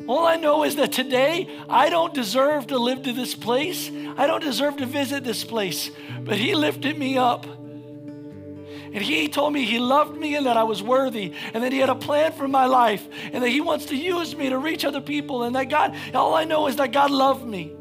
All 0.08 0.26
I 0.26 0.38
know 0.38 0.64
is 0.64 0.78
that 0.78 0.94
today 0.94 1.50
I 1.70 1.90
don't 1.90 2.14
deserve 2.14 2.68
to 2.68 2.78
live 2.78 3.04
to 3.04 3.14
this 3.14 3.36
place. 3.36 3.92
I 4.18 4.26
don't 4.26 4.42
deserve 4.42 4.78
to 4.78 4.86
visit 4.86 5.24
this 5.24 5.44
place. 5.44 5.92
But 6.22 6.38
He 6.38 6.56
lifted 6.56 6.98
me 6.98 7.18
up. 7.18 7.46
And 7.46 9.02
He 9.02 9.28
told 9.28 9.52
me 9.52 9.66
He 9.66 9.80
loved 9.80 10.18
me 10.18 10.36
and 10.36 10.46
that 10.46 10.56
I 10.56 10.64
was 10.64 10.82
worthy 10.82 11.34
and 11.54 11.62
that 11.64 11.74
He 11.74 11.80
had 11.80 11.90
a 11.90 11.96
plan 11.96 12.32
for 12.32 12.48
my 12.48 12.66
life 12.66 13.06
and 13.34 13.44
that 13.44 13.50
He 13.50 13.60
wants 13.60 13.88
to 13.88 13.98
use 13.98 14.34
me 14.34 14.50
to 14.50 14.58
reach 14.58 14.86
other 14.86 15.02
people 15.02 15.44
and 15.44 15.56
that 15.58 15.66
God, 15.66 15.94
all 16.14 16.34
I 16.34 16.46
know 16.46 16.68
is 16.68 16.78
that 16.78 16.94
God 16.94 17.12
loved 17.12 17.46
me. 17.46 17.74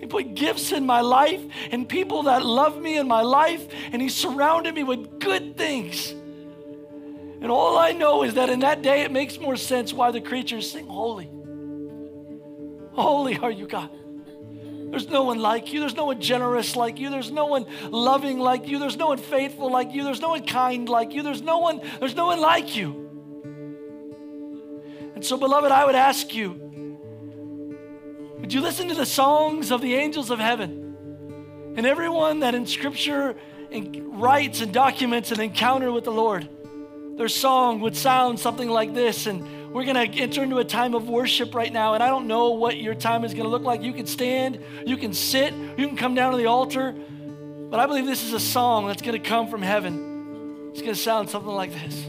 He 0.00 0.06
put 0.06 0.34
gifts 0.34 0.72
in 0.72 0.86
my 0.86 1.02
life 1.02 1.42
and 1.70 1.86
people 1.86 2.22
that 2.22 2.42
love 2.42 2.80
me 2.80 2.96
in 2.96 3.06
my 3.06 3.20
life 3.20 3.68
and 3.92 4.00
He 4.00 4.08
surrounded 4.08 4.74
me 4.74 4.82
with 4.82 5.20
good 5.20 5.58
things. 5.58 6.14
And 7.40 7.50
all 7.50 7.78
I 7.78 7.92
know 7.92 8.22
is 8.22 8.34
that 8.34 8.50
in 8.50 8.60
that 8.60 8.82
day 8.82 9.02
it 9.02 9.10
makes 9.10 9.38
more 9.38 9.56
sense 9.56 9.92
why 9.92 10.10
the 10.10 10.20
creatures 10.20 10.70
sing, 10.70 10.86
Holy. 10.86 11.30
Holy 12.92 13.38
are 13.38 13.50
you, 13.50 13.66
God. 13.66 13.90
There's 14.90 15.08
no 15.08 15.22
one 15.22 15.38
like 15.38 15.72
you. 15.72 15.80
There's 15.80 15.94
no 15.94 16.06
one 16.06 16.20
generous 16.20 16.74
like 16.74 16.98
you. 16.98 17.10
There's 17.10 17.30
no 17.30 17.46
one 17.46 17.64
loving 17.90 18.40
like 18.40 18.66
you. 18.66 18.78
There's 18.78 18.96
no 18.96 19.06
one 19.08 19.18
faithful 19.18 19.70
like 19.70 19.92
you. 19.92 20.02
There's 20.02 20.20
no 20.20 20.30
one 20.30 20.44
kind 20.44 20.88
like 20.88 21.12
you. 21.12 21.22
There's 21.22 21.42
no 21.42 21.58
one, 21.58 21.80
there's 22.00 22.16
no 22.16 22.26
one 22.26 22.40
like 22.40 22.76
you. 22.76 23.08
And 25.14 25.24
so, 25.24 25.36
beloved, 25.36 25.70
I 25.70 25.84
would 25.84 25.94
ask 25.94 26.34
you 26.34 26.68
would 28.40 28.52
you 28.52 28.62
listen 28.62 28.88
to 28.88 28.94
the 28.94 29.06
songs 29.06 29.70
of 29.70 29.80
the 29.80 29.94
angels 29.94 30.30
of 30.30 30.40
heaven 30.40 31.74
and 31.76 31.86
everyone 31.86 32.40
that 32.40 32.54
in 32.54 32.66
Scripture 32.66 33.36
writes 33.70 34.60
and 34.60 34.72
documents 34.72 35.30
an 35.30 35.40
encounter 35.40 35.92
with 35.92 36.04
the 36.04 36.10
Lord? 36.10 36.48
Their 37.20 37.28
song 37.28 37.80
would 37.80 37.94
sound 37.94 38.40
something 38.40 38.70
like 38.70 38.94
this. 38.94 39.26
And 39.26 39.74
we're 39.74 39.84
going 39.84 40.10
to 40.10 40.18
enter 40.18 40.42
into 40.42 40.56
a 40.56 40.64
time 40.64 40.94
of 40.94 41.06
worship 41.06 41.54
right 41.54 41.70
now. 41.70 41.92
And 41.92 42.02
I 42.02 42.08
don't 42.08 42.26
know 42.26 42.52
what 42.52 42.78
your 42.78 42.94
time 42.94 43.26
is 43.26 43.34
going 43.34 43.44
to 43.44 43.50
look 43.50 43.60
like. 43.60 43.82
You 43.82 43.92
can 43.92 44.06
stand, 44.06 44.58
you 44.86 44.96
can 44.96 45.12
sit, 45.12 45.52
you 45.52 45.86
can 45.86 45.98
come 45.98 46.14
down 46.14 46.32
to 46.32 46.38
the 46.38 46.46
altar. 46.46 46.92
But 46.92 47.78
I 47.78 47.84
believe 47.84 48.06
this 48.06 48.24
is 48.24 48.32
a 48.32 48.40
song 48.40 48.86
that's 48.86 49.02
going 49.02 49.20
to 49.20 49.28
come 49.28 49.48
from 49.48 49.60
heaven. 49.60 50.70
It's 50.70 50.80
going 50.80 50.94
to 50.94 50.98
sound 50.98 51.28
something 51.28 51.52
like 51.52 51.74
this. 51.74 52.06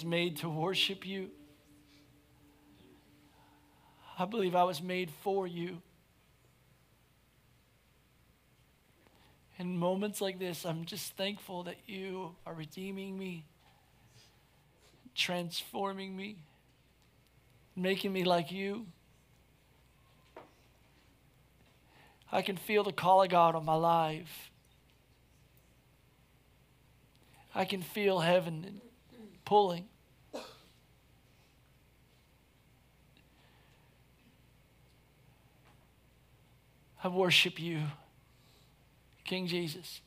Was 0.00 0.06
made 0.06 0.38
to 0.38 0.48
worship 0.48 1.06
you. 1.06 1.28
I 4.18 4.24
believe 4.24 4.56
I 4.56 4.64
was 4.64 4.80
made 4.80 5.10
for 5.22 5.46
you. 5.46 5.82
In 9.58 9.76
moments 9.76 10.22
like 10.22 10.38
this, 10.38 10.64
I'm 10.64 10.86
just 10.86 11.18
thankful 11.18 11.64
that 11.64 11.76
you 11.86 12.34
are 12.46 12.54
redeeming 12.54 13.18
me, 13.18 13.44
transforming 15.14 16.16
me, 16.16 16.38
making 17.76 18.10
me 18.10 18.24
like 18.24 18.50
you. 18.50 18.86
I 22.32 22.40
can 22.40 22.56
feel 22.56 22.84
the 22.84 22.92
call 22.92 23.22
of 23.22 23.28
God 23.28 23.54
on 23.54 23.66
my 23.66 23.74
life. 23.74 24.50
I 27.54 27.66
can 27.66 27.82
feel 27.82 28.20
heaven 28.20 28.80
pulling. 29.50 29.84
I 37.02 37.08
worship 37.08 37.58
you, 37.58 37.80
King 39.24 39.48
Jesus. 39.48 40.02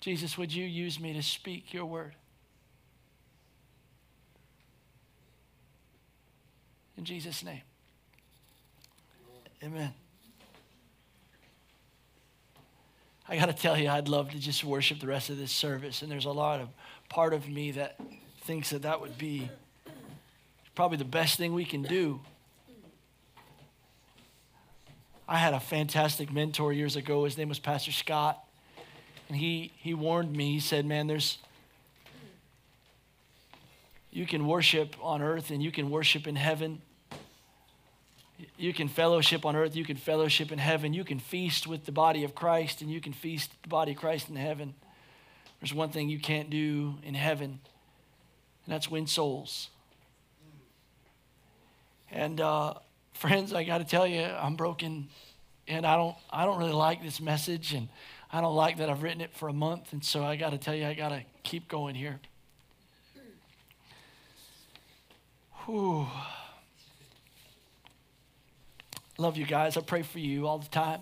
Jesus, 0.00 0.38
would 0.38 0.50
you 0.50 0.64
use 0.64 0.98
me 0.98 1.12
to 1.12 1.22
speak 1.22 1.74
your 1.74 1.84
word? 1.84 2.14
In 6.96 7.04
Jesus' 7.04 7.44
name. 7.44 7.60
Amen. 9.62 9.92
I 13.28 13.36
got 13.36 13.46
to 13.46 13.52
tell 13.52 13.78
you, 13.78 13.88
I'd 13.88 14.08
love 14.08 14.30
to 14.30 14.38
just 14.38 14.64
worship 14.64 15.00
the 15.00 15.06
rest 15.06 15.30
of 15.30 15.38
this 15.38 15.52
service. 15.52 16.02
And 16.02 16.10
there's 16.10 16.24
a 16.24 16.30
lot 16.30 16.60
of 16.60 16.68
part 17.08 17.32
of 17.32 17.48
me 17.48 17.70
that 17.72 17.98
thinks 18.42 18.70
that 18.70 18.82
that 18.82 19.00
would 19.00 19.16
be 19.16 19.48
probably 20.74 20.96
the 20.96 21.04
best 21.04 21.36
thing 21.36 21.54
we 21.54 21.64
can 21.64 21.82
do. 21.82 22.20
I 25.28 25.38
had 25.38 25.54
a 25.54 25.60
fantastic 25.60 26.32
mentor 26.32 26.72
years 26.72 26.96
ago. 26.96 27.24
His 27.24 27.38
name 27.38 27.48
was 27.48 27.58
Pastor 27.58 27.92
Scott. 27.92 28.42
And 29.28 29.36
he, 29.36 29.72
he 29.76 29.94
warned 29.94 30.34
me, 30.34 30.52
he 30.52 30.60
said, 30.60 30.84
Man, 30.84 31.06
there's, 31.06 31.38
you 34.10 34.26
can 34.26 34.46
worship 34.46 34.96
on 35.00 35.22
earth 35.22 35.50
and 35.50 35.62
you 35.62 35.70
can 35.70 35.90
worship 35.90 36.26
in 36.26 36.36
heaven. 36.36 36.82
You 38.56 38.72
can 38.72 38.88
fellowship 38.88 39.44
on 39.44 39.56
earth, 39.56 39.76
you 39.76 39.84
can 39.84 39.96
fellowship 39.96 40.52
in 40.52 40.58
heaven. 40.58 40.92
You 40.92 41.04
can 41.04 41.18
feast 41.18 41.66
with 41.66 41.84
the 41.86 41.92
body 41.92 42.24
of 42.24 42.34
Christ 42.34 42.80
and 42.80 42.90
you 42.90 43.00
can 43.00 43.12
feast 43.12 43.50
the 43.62 43.68
body 43.68 43.92
of 43.92 43.98
Christ 43.98 44.28
in 44.28 44.36
heaven. 44.36 44.74
There's 45.60 45.72
one 45.72 45.90
thing 45.90 46.08
you 46.08 46.18
can't 46.18 46.50
do 46.50 46.94
in 47.04 47.14
heaven, 47.14 47.60
and 48.64 48.74
that's 48.74 48.90
win 48.90 49.06
souls. 49.06 49.68
And 52.10 52.40
uh, 52.40 52.74
friends, 53.14 53.54
I 53.54 53.62
got 53.62 53.78
to 53.78 53.84
tell 53.84 54.06
you, 54.06 54.22
I'm 54.22 54.56
broken, 54.56 55.08
and 55.68 55.86
I 55.86 55.96
don't, 55.96 56.16
I 56.30 56.44
don't 56.44 56.58
really 56.58 56.72
like 56.72 57.00
this 57.00 57.20
message, 57.20 57.74
and 57.74 57.88
I 58.32 58.40
don't 58.40 58.56
like 58.56 58.78
that 58.78 58.90
I've 58.90 59.04
written 59.04 59.20
it 59.20 59.32
for 59.34 59.48
a 59.48 59.52
month, 59.52 59.92
and 59.92 60.04
so 60.04 60.24
I 60.24 60.34
got 60.34 60.50
to 60.50 60.58
tell 60.58 60.74
you, 60.74 60.84
I 60.84 60.94
got 60.94 61.10
to 61.10 61.22
keep 61.44 61.68
going 61.68 61.94
here. 61.94 62.18
Whew. 65.66 66.08
Love 69.18 69.36
you 69.36 69.44
guys. 69.44 69.76
I 69.76 69.82
pray 69.82 70.02
for 70.02 70.18
you 70.18 70.46
all 70.46 70.58
the 70.58 70.68
time. 70.68 71.00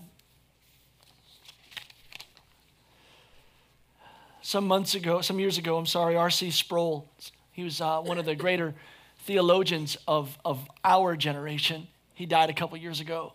Some 4.42 4.66
months 4.66 4.96
ago, 4.96 5.20
some 5.20 5.38
years 5.38 5.58
ago, 5.58 5.76
I'm 5.76 5.86
sorry, 5.86 6.16
R.C. 6.16 6.50
Sproul, 6.50 7.08
he 7.52 7.62
was 7.62 7.80
uh, 7.80 8.00
one 8.00 8.18
of 8.18 8.24
the 8.24 8.34
greater 8.34 8.74
theologians 9.20 9.96
of, 10.08 10.36
of 10.44 10.68
our 10.82 11.14
generation. 11.14 11.86
He 12.14 12.26
died 12.26 12.50
a 12.50 12.52
couple 12.52 12.76
years 12.78 13.00
ago. 13.00 13.34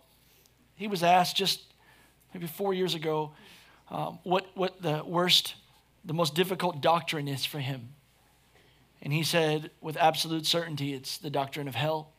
He 0.74 0.88
was 0.88 1.02
asked 1.02 1.36
just 1.36 1.62
maybe 2.34 2.46
four 2.46 2.74
years 2.74 2.94
ago 2.94 3.32
um, 3.90 4.18
what, 4.24 4.46
what 4.54 4.82
the 4.82 5.02
worst, 5.06 5.54
the 6.04 6.12
most 6.12 6.34
difficult 6.34 6.82
doctrine 6.82 7.28
is 7.28 7.46
for 7.46 7.60
him. 7.60 7.94
And 9.00 9.10
he 9.10 9.22
said, 9.22 9.70
with 9.80 9.96
absolute 9.96 10.44
certainty, 10.44 10.92
it's 10.92 11.16
the 11.16 11.30
doctrine 11.30 11.66
of 11.66 11.74
hell. 11.74 12.12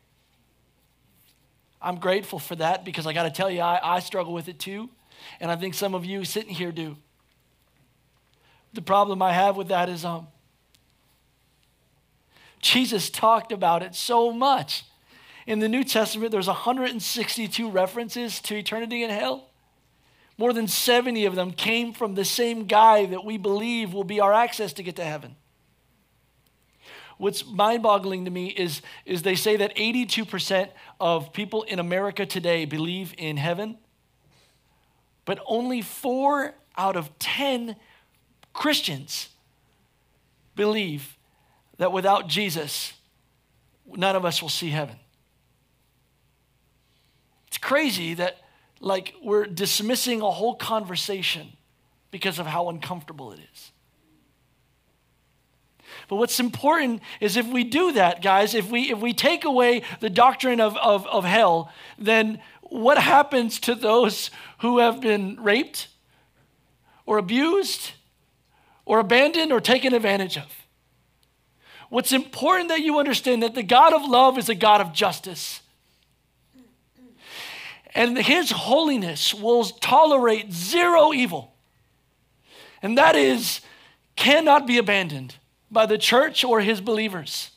I'm 1.82 2.00
grateful 2.00 2.40
for 2.40 2.56
that 2.56 2.84
because 2.84 3.06
I 3.06 3.14
got 3.14 3.24
to 3.24 3.30
tell 3.30 3.50
you, 3.50 3.62
I, 3.62 3.80
I 3.98 4.00
struggle 4.00 4.34
with 4.34 4.48
it 4.48 4.60
too. 4.60 4.90
And 5.40 5.52
I 5.52 5.56
think 5.56 5.74
some 5.74 5.94
of 5.94 6.06
you 6.06 6.26
sitting 6.26 6.54
here 6.54 6.72
do. 6.72 6.98
The 8.74 8.82
problem 8.82 9.22
I 9.22 9.34
have 9.34 9.56
with 9.56 9.70
that 9.70 9.90
is 9.90 10.06
um, 10.06 10.28
Jesus 12.62 13.10
talked 13.10 13.52
about 13.52 13.84
it 13.84 13.96
so 13.96 14.32
much. 14.32 14.86
In 15.46 15.60
the 15.60 15.70
New 15.70 15.84
Testament, 15.84 16.32
there's 16.32 16.48
162 16.48 17.70
references 17.70 18.42
to 18.42 18.58
eternity 18.58 19.04
in 19.04 19.10
hell. 19.10 19.50
More 20.38 20.54
than 20.54 20.68
70 20.68 21.26
of 21.26 21.36
them 21.36 21.52
came 21.52 21.94
from 21.94 22.16
the 22.16 22.26
same 22.26 22.66
guy 22.66 23.06
that 23.06 23.24
we 23.24 23.38
believe 23.38 23.94
will 23.94 24.04
be 24.04 24.20
our 24.20 24.34
access 24.34 24.74
to 24.74 24.84
get 24.84 24.98
to 24.98 25.06
heaven. 25.06 25.36
What's 27.18 27.46
mind 27.46 27.84
boggling 27.84 28.26
to 28.26 28.32
me 28.32 28.48
is, 28.48 28.82
is 29.06 29.24
they 29.24 29.36
say 29.36 29.58
that 29.58 29.76
82% 29.76 30.70
of 31.00 31.34
people 31.34 31.64
in 31.64 31.80
America 31.80 32.26
today 32.26 32.66
believe 32.66 33.14
in 33.18 33.38
heaven, 33.38 33.78
but 35.26 35.40
only 35.48 35.82
four 35.82 36.54
out 36.78 36.96
of 36.96 37.18
10 37.20 37.76
Christians 38.54 39.30
believe 40.56 41.18
that 41.78 41.92
without 41.92 42.28
Jesus, 42.28 42.94
none 43.86 44.16
of 44.16 44.26
us 44.26 44.42
will 44.42 44.50
see 44.50 44.70
heaven. 44.70 44.98
It's 47.48 47.58
crazy 47.58 48.14
that, 48.16 48.38
like, 48.80 49.16
we're 49.24 49.46
dismissing 49.46 50.22
a 50.22 50.30
whole 50.30 50.56
conversation 50.56 51.54
because 52.12 52.40
of 52.40 52.46
how 52.46 52.70
uncomfortable 52.70 53.32
it 53.32 53.40
is. 53.54 53.72
But 56.08 56.16
what's 56.16 56.40
important 56.40 57.02
is 57.20 57.36
if 57.36 57.48
we 57.48 57.64
do 57.64 57.92
that, 57.94 58.22
guys, 58.22 58.54
if 58.54 58.70
we 58.72 58.92
if 58.92 59.00
we 59.00 59.14
take 59.14 59.44
away 59.44 59.84
the 60.00 60.10
doctrine 60.10 60.62
of, 60.62 60.78
of, 60.78 61.06
of 61.08 61.26
hell, 61.26 61.72
then 61.98 62.40
what 62.62 62.98
happens 62.98 63.60
to 63.62 63.76
those 63.76 64.32
who 64.60 64.80
have 64.80 65.02
been 65.02 65.38
raped 65.42 65.88
or 67.06 67.18
abused 67.18 67.92
or 68.86 69.00
abandoned 69.00 69.52
or 69.52 69.60
taken 69.60 69.94
advantage 69.94 70.38
of. 70.38 70.46
What's 71.90 72.12
important 72.12 72.70
that 72.70 72.82
you 72.82 73.00
understand 73.00 73.44
that 73.44 73.56
the 73.56 73.64
God 73.64 73.94
of 73.94 74.08
love 74.08 74.38
is 74.38 74.50
a 74.50 74.56
God 74.56 74.82
of 74.82 74.94
justice. 74.94 75.62
And 77.96 78.18
his 78.18 78.52
holiness 78.52 79.34
will 79.34 79.64
tolerate 79.64 80.52
zero 80.52 81.14
evil. 81.14 81.54
And 82.82 82.98
that 82.98 83.16
is 83.16 83.62
cannot 84.16 84.68
be 84.68 84.78
abandoned 84.78 85.36
by 85.72 85.86
the 85.86 85.98
church 85.98 86.44
or 86.44 86.62
his 86.62 86.82
believers. 86.82 87.52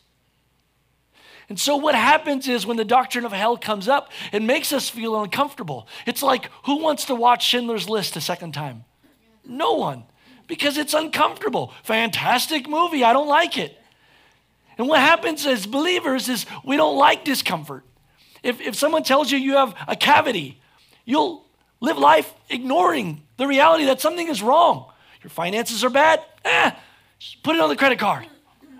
And 1.49 1.59
so, 1.59 1.77
what 1.77 1.97
happens 1.97 2.47
is 2.47 2.65
when 2.65 2.77
the 2.77 2.85
doctrine 2.85 3.25
of 3.25 3.33
hell 3.33 3.57
comes 3.57 3.89
up, 3.89 4.11
it 4.33 4.41
makes 4.41 4.73
us 4.73 4.89
feel 4.89 5.21
uncomfortable. 5.21 5.89
It's 6.07 6.23
like, 6.23 6.49
who 6.67 6.81
wants 6.81 7.07
to 7.07 7.15
watch 7.15 7.45
Schindler's 7.45 7.89
List 7.89 8.17
a 8.17 8.21
second 8.21 8.53
time? 8.53 8.85
No 9.45 9.75
one, 9.75 10.05
because 10.47 10.79
it's 10.79 10.95
uncomfortable. 10.95 11.73
Fantastic 11.83 12.69
movie, 12.69 13.03
I 13.03 13.13
don't 13.13 13.27
like 13.27 13.59
it. 13.59 13.77
And 14.79 14.89
what 14.89 15.01
happens 15.01 15.45
as 15.45 15.67
believers 15.67 16.29
is 16.29 16.47
we 16.65 16.77
don't 16.77 16.97
like 16.97 17.25
discomfort. 17.25 17.85
If, 18.43 18.61
if 18.61 18.77
someone 18.77 19.03
tells 19.03 19.31
you 19.31 19.39
you 19.39 19.57
have 19.57 19.75
a 19.87 19.97
cavity, 19.97 20.61
you'll 21.05 21.45
live 21.81 21.99
life 21.99 22.33
ignoring 22.49 23.23
the 23.37 23.47
reality 23.47 23.87
that 23.87 24.01
something 24.01 24.29
is 24.29 24.41
wrong. 24.41 24.91
Your 25.23 25.31
finances 25.31 25.85
are 25.85 25.91
bad, 25.91 26.23
eh, 26.45 26.71
put 27.43 27.57
it 27.57 27.63
on 27.63 27.69
the 27.69 27.77
credit 27.77 27.99
card. 27.99 28.27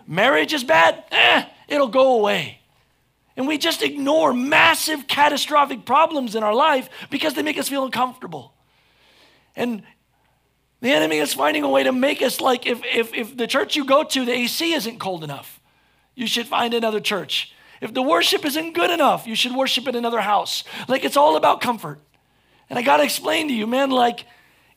Marriage 0.07 0.53
is 0.53 0.65
bad, 0.65 1.05
eh, 1.11 1.45
it'll 1.69 1.89
go 1.89 2.19
away. 2.19 2.61
And 3.37 3.47
we 3.47 3.59
just 3.59 3.83
ignore 3.83 4.35
massive 4.35 5.07
catastrophic 5.07 5.85
problems 5.85 6.35
in 6.35 6.43
our 6.43 6.55
life 6.55 6.91
because 7.11 7.35
they 7.35 7.43
make 7.43 7.59
us 7.59 7.69
feel 7.69 7.85
uncomfortable. 7.85 8.53
And 9.57 9.83
the 10.81 10.91
enemy 10.91 11.19
is 11.19 11.33
finding 11.33 11.63
a 11.63 11.69
way 11.69 11.85
to 11.85 11.93
make 11.93 12.23
us 12.23 12.41
like 12.41 12.67
if, 12.67 12.81
if, 12.85 13.15
if 13.15 13.37
the 13.37 13.47
church 13.47 13.77
you 13.77 13.85
go 13.85 14.03
to, 14.03 14.25
the 14.25 14.33
AC 14.33 14.73
isn't 14.73 14.99
cold 14.99 15.23
enough, 15.23 15.61
you 16.15 16.27
should 16.27 16.47
find 16.47 16.75
another 16.75 17.01
church. 17.01 17.55
If 17.81 17.95
the 17.95 18.03
worship 18.03 18.45
isn't 18.45 18.75
good 18.75 18.91
enough, 18.91 19.27
you 19.27 19.35
should 19.35 19.55
worship 19.55 19.89
in 19.89 19.95
another 19.95 20.21
house. 20.21 20.65
Like 20.89 21.05
it's 21.05 21.17
all 21.17 21.37
about 21.37 21.61
comfort. 21.61 22.01
And 22.69 22.79
I 22.79 22.83
got 22.83 22.99
to 22.99 23.05
explain 23.05 23.49
to 23.49 23.55
you, 23.55 23.67
man, 23.67 23.91
like 23.91 24.27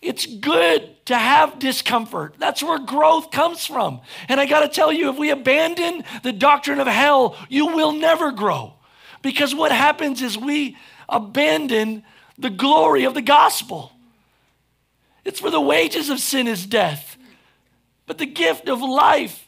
it's 0.03 0.25
good 0.25 1.05
to 1.05 1.17
have 1.17 1.59
discomfort. 1.59 2.35
That's 2.37 2.61
where 2.61 2.79
growth 2.79 3.31
comes 3.31 3.65
from. 3.65 4.01
And 4.27 4.39
I 4.39 4.45
got 4.45 4.59
to 4.59 4.67
tell 4.67 4.91
you, 4.91 5.09
if 5.09 5.17
we 5.17 5.29
abandon 5.29 6.03
the 6.23 6.33
doctrine 6.33 6.79
of 6.79 6.87
hell, 6.87 7.37
you 7.49 7.67
will 7.67 7.93
never 7.93 8.31
grow. 8.31 8.73
Because 9.21 9.55
what 9.55 9.71
happens 9.71 10.21
is 10.21 10.37
we 10.37 10.77
abandon 11.07 12.03
the 12.37 12.49
glory 12.49 13.05
of 13.05 13.13
the 13.13 13.21
gospel. 13.21 13.93
It's 15.23 15.39
for 15.39 15.49
the 15.49 15.61
wages 15.61 16.09
of 16.09 16.19
sin 16.19 16.47
is 16.47 16.65
death, 16.65 17.15
but 18.05 18.17
the 18.17 18.25
gift 18.25 18.67
of 18.67 18.81
life 18.81 19.47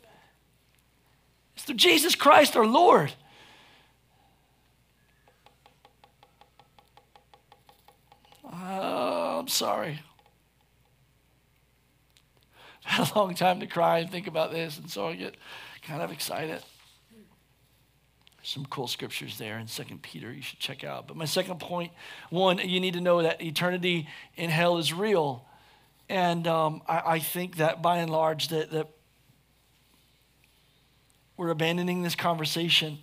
is 1.57 1.63
through 1.63 1.75
Jesus 1.75 2.15
Christ 2.15 2.55
our 2.55 2.65
Lord. 2.65 3.11
Uh, 8.45 9.39
I'm 9.39 9.49
sorry 9.49 9.99
had 12.95 13.11
a 13.11 13.17
long 13.17 13.33
time 13.33 13.59
to 13.61 13.67
cry 13.67 13.99
and 13.99 14.11
think 14.11 14.27
about 14.27 14.51
this, 14.51 14.77
and 14.77 14.89
so 14.89 15.07
I 15.07 15.15
get 15.15 15.35
kind 15.81 16.01
of 16.03 16.11
excited. 16.11 16.61
Some 18.43 18.67
cool 18.67 18.87
scriptures 18.87 19.39
there 19.39 19.57
in 19.57 19.67
Second 19.67 20.03
Peter 20.03 20.31
you 20.31 20.43
should 20.43 20.59
check 20.59 20.83
out. 20.83 21.07
But 21.07 21.17
my 21.17 21.25
second 21.25 21.59
point 21.59 21.91
one, 22.29 22.59
you 22.59 22.79
need 22.79 22.93
to 22.93 23.01
know 23.01 23.23
that 23.23 23.41
eternity 23.41 24.07
in 24.35 24.51
hell 24.51 24.77
is 24.77 24.93
real. 24.93 25.47
And 26.09 26.45
um, 26.45 26.83
I, 26.87 27.01
I, 27.05 27.19
think 27.19 27.55
that 27.55 27.81
by 27.81 27.97
and 27.97 28.11
large 28.11 28.49
that, 28.49 28.69
that 28.69 28.87
we're 31.35 31.49
abandoning 31.49 32.03
this 32.03 32.13
conversation. 32.13 32.99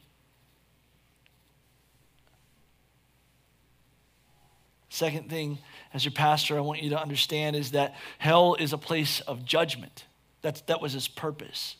Second 4.88 5.28
thing, 5.28 5.58
as 5.94 6.05
your 6.05 6.12
pastor, 6.12 6.57
I 6.57 6.61
want 6.61 6.83
you 6.83 6.90
to 6.90 7.00
understand 7.00 7.57
is 7.57 7.72
that 7.72 7.94
hell 8.18 8.57
is 8.59 8.72
a 8.72 8.78
place 8.78 9.20
of 9.20 9.44
judgment. 9.44 10.07
That's, 10.40 10.61
that 10.62 10.81
was 10.81 10.92
his 10.92 11.09
purpose. 11.09 11.76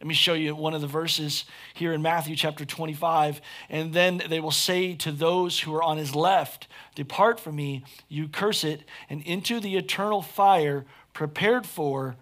Let 0.00 0.08
me 0.08 0.14
show 0.14 0.34
you 0.34 0.54
one 0.54 0.74
of 0.74 0.80
the 0.80 0.86
verses 0.86 1.44
here 1.72 1.92
in 1.92 2.02
Matthew 2.02 2.36
chapter 2.36 2.64
25. 2.64 3.40
And 3.70 3.92
then 3.92 4.22
they 4.28 4.40
will 4.40 4.50
say 4.50 4.94
to 4.96 5.12
those 5.12 5.60
who 5.60 5.74
are 5.74 5.82
on 5.82 5.96
his 5.96 6.14
left, 6.14 6.68
Depart 6.94 7.40
from 7.40 7.56
me, 7.56 7.84
you 8.08 8.28
curse 8.28 8.64
it, 8.64 8.82
and 9.08 9.22
into 9.22 9.60
the 9.60 9.76
eternal 9.76 10.20
fire 10.20 10.84
prepared 11.12 11.66
for 11.66 12.16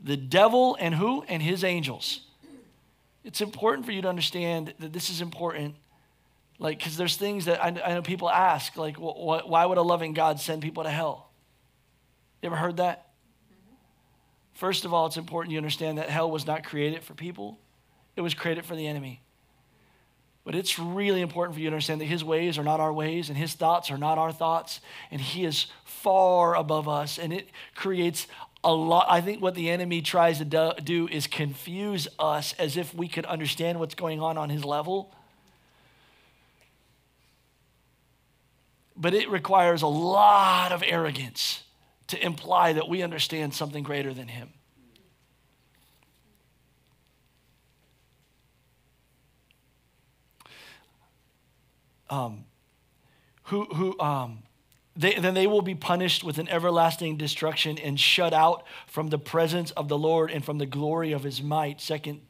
the 0.00 0.16
devil 0.16 0.76
and 0.78 0.96
who? 0.96 1.22
And 1.22 1.42
his 1.42 1.64
angels. 1.64 2.22
It's 3.24 3.40
important 3.40 3.86
for 3.86 3.92
you 3.92 4.02
to 4.02 4.08
understand 4.08 4.74
that 4.78 4.92
this 4.92 5.08
is 5.08 5.22
important 5.22 5.76
like, 6.58 6.78
because 6.78 6.96
there's 6.96 7.16
things 7.16 7.46
that 7.46 7.62
I, 7.62 7.68
I, 7.68 7.94
know 7.94 8.02
people 8.02 8.30
ask, 8.30 8.76
like, 8.76 8.96
wh- 8.96 9.48
why 9.48 9.66
would 9.66 9.78
a 9.78 9.82
loving 9.82 10.14
God 10.14 10.38
send 10.38 10.62
people 10.62 10.84
to 10.84 10.90
hell? 10.90 11.30
You 12.42 12.46
ever 12.46 12.56
heard 12.56 12.76
that? 12.76 13.08
First 14.54 14.84
of 14.84 14.94
all, 14.94 15.06
it's 15.06 15.16
important 15.16 15.52
you 15.52 15.58
understand 15.58 15.98
that 15.98 16.08
hell 16.08 16.30
was 16.30 16.46
not 16.46 16.62
created 16.64 17.02
for 17.02 17.14
people, 17.14 17.58
it 18.16 18.20
was 18.20 18.34
created 18.34 18.64
for 18.64 18.76
the 18.76 18.86
enemy. 18.86 19.20
But 20.44 20.54
it's 20.54 20.78
really 20.78 21.22
important 21.22 21.54
for 21.54 21.60
you 21.60 21.70
to 21.70 21.74
understand 21.74 22.02
that 22.02 22.06
his 22.06 22.22
ways 22.22 22.58
are 22.58 22.62
not 22.62 22.78
our 22.78 22.92
ways, 22.92 23.30
and 23.30 23.38
his 23.38 23.54
thoughts 23.54 23.90
are 23.90 23.96
not 23.96 24.18
our 24.18 24.30
thoughts, 24.30 24.80
and 25.10 25.18
he 25.18 25.44
is 25.46 25.66
far 25.84 26.54
above 26.54 26.86
us. 26.86 27.18
And 27.18 27.32
it 27.32 27.48
creates 27.74 28.26
a 28.62 28.72
lot. 28.72 29.06
I 29.08 29.22
think 29.22 29.40
what 29.40 29.54
the 29.54 29.70
enemy 29.70 30.02
tries 30.02 30.38
to 30.38 30.74
do 30.84 31.08
is 31.08 31.26
confuse 31.26 32.08
us 32.18 32.54
as 32.58 32.76
if 32.76 32.94
we 32.94 33.08
could 33.08 33.24
understand 33.24 33.80
what's 33.80 33.94
going 33.94 34.20
on 34.20 34.36
on 34.36 34.50
his 34.50 34.66
level 34.66 35.14
But 38.96 39.14
it 39.14 39.28
requires 39.28 39.82
a 39.82 39.86
lot 39.86 40.72
of 40.72 40.82
arrogance 40.86 41.64
to 42.08 42.24
imply 42.24 42.72
that 42.74 42.88
we 42.88 43.02
understand 43.02 43.54
something 43.54 43.82
greater 43.82 44.14
than 44.14 44.28
Him. 44.28 44.52
Um, 52.10 52.44
who, 53.44 53.64
who, 53.64 53.98
um, 53.98 54.44
they, 54.96 55.14
then 55.14 55.34
they 55.34 55.46
will 55.46 55.62
be 55.62 55.74
punished 55.74 56.22
with 56.22 56.38
an 56.38 56.48
everlasting 56.48 57.16
destruction 57.16 57.78
and 57.78 57.98
shut 57.98 58.32
out 58.32 58.64
from 58.86 59.08
the 59.08 59.18
presence 59.18 59.72
of 59.72 59.88
the 59.88 59.98
Lord 59.98 60.30
and 60.30 60.44
from 60.44 60.58
the 60.58 60.66
glory 60.66 61.12
of 61.12 61.24
his 61.24 61.42
might. 61.42 61.80
Second 61.80 62.20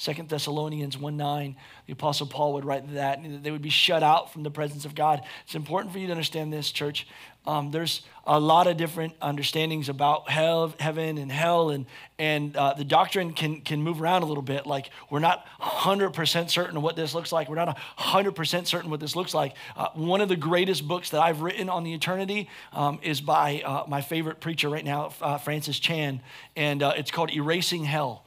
Second 0.00 0.30
Thessalonians 0.30 0.96
1 0.96 1.18
9, 1.18 1.56
the 1.84 1.92
Apostle 1.92 2.26
Paul 2.26 2.54
would 2.54 2.64
write 2.64 2.94
that. 2.94 3.20
They 3.42 3.50
would 3.50 3.60
be 3.60 3.68
shut 3.68 4.02
out 4.02 4.32
from 4.32 4.42
the 4.42 4.50
presence 4.50 4.86
of 4.86 4.94
God. 4.94 5.20
It's 5.44 5.54
important 5.54 5.92
for 5.92 5.98
you 5.98 6.06
to 6.06 6.12
understand 6.14 6.50
this, 6.50 6.72
church. 6.72 7.06
Um, 7.46 7.70
there's 7.70 8.00
a 8.26 8.40
lot 8.40 8.66
of 8.66 8.78
different 8.78 9.12
understandings 9.20 9.90
about 9.90 10.30
hell, 10.30 10.72
heaven, 10.80 11.18
and 11.18 11.30
hell, 11.30 11.68
and, 11.68 11.84
and 12.18 12.56
uh, 12.56 12.72
the 12.72 12.84
doctrine 12.84 13.34
can, 13.34 13.60
can 13.60 13.82
move 13.82 14.00
around 14.00 14.22
a 14.22 14.24
little 14.24 14.42
bit. 14.42 14.66
Like, 14.66 14.88
we're 15.10 15.18
not 15.18 15.44
100% 15.60 16.48
certain 16.48 16.78
of 16.78 16.82
what 16.82 16.96
this 16.96 17.14
looks 17.14 17.30
like. 17.30 17.50
We're 17.50 17.56
not 17.56 17.76
100% 17.98 18.66
certain 18.66 18.90
what 18.90 19.00
this 19.00 19.14
looks 19.14 19.34
like. 19.34 19.54
Uh, 19.76 19.88
one 19.92 20.22
of 20.22 20.30
the 20.30 20.36
greatest 20.36 20.88
books 20.88 21.10
that 21.10 21.20
I've 21.20 21.42
written 21.42 21.68
on 21.68 21.84
the 21.84 21.92
eternity 21.92 22.48
um, 22.72 23.00
is 23.02 23.20
by 23.20 23.60
uh, 23.66 23.84
my 23.86 24.00
favorite 24.00 24.40
preacher 24.40 24.70
right 24.70 24.84
now, 24.84 25.12
uh, 25.20 25.36
Francis 25.36 25.78
Chan, 25.78 26.22
and 26.56 26.82
uh, 26.82 26.94
it's 26.96 27.10
called 27.10 27.30
Erasing 27.30 27.84
Hell. 27.84 28.24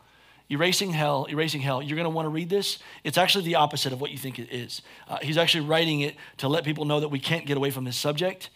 Erasing 0.51 0.91
Hell, 0.91 1.25
Erasing 1.29 1.61
Hell. 1.61 1.81
You're 1.81 1.95
going 1.95 2.05
to 2.05 2.09
want 2.09 2.25
to 2.25 2.29
read 2.29 2.49
this. 2.49 2.79
It's 3.03 3.17
actually 3.17 3.45
the 3.45 3.55
opposite 3.55 3.93
of 3.93 4.01
what 4.01 4.11
you 4.11 4.17
think 4.17 4.39
it 4.39 4.51
is. 4.51 4.81
Uh, 5.07 5.17
he's 5.21 5.37
actually 5.37 5.65
writing 5.65 6.01
it 6.01 6.15
to 6.37 6.47
let 6.47 6.63
people 6.63 6.85
know 6.85 6.99
that 6.99 7.09
we 7.09 7.19
can't 7.19 7.45
get 7.45 7.57
away 7.57 7.71
from 7.71 7.85
this 7.85 7.97
subject. 7.97 8.49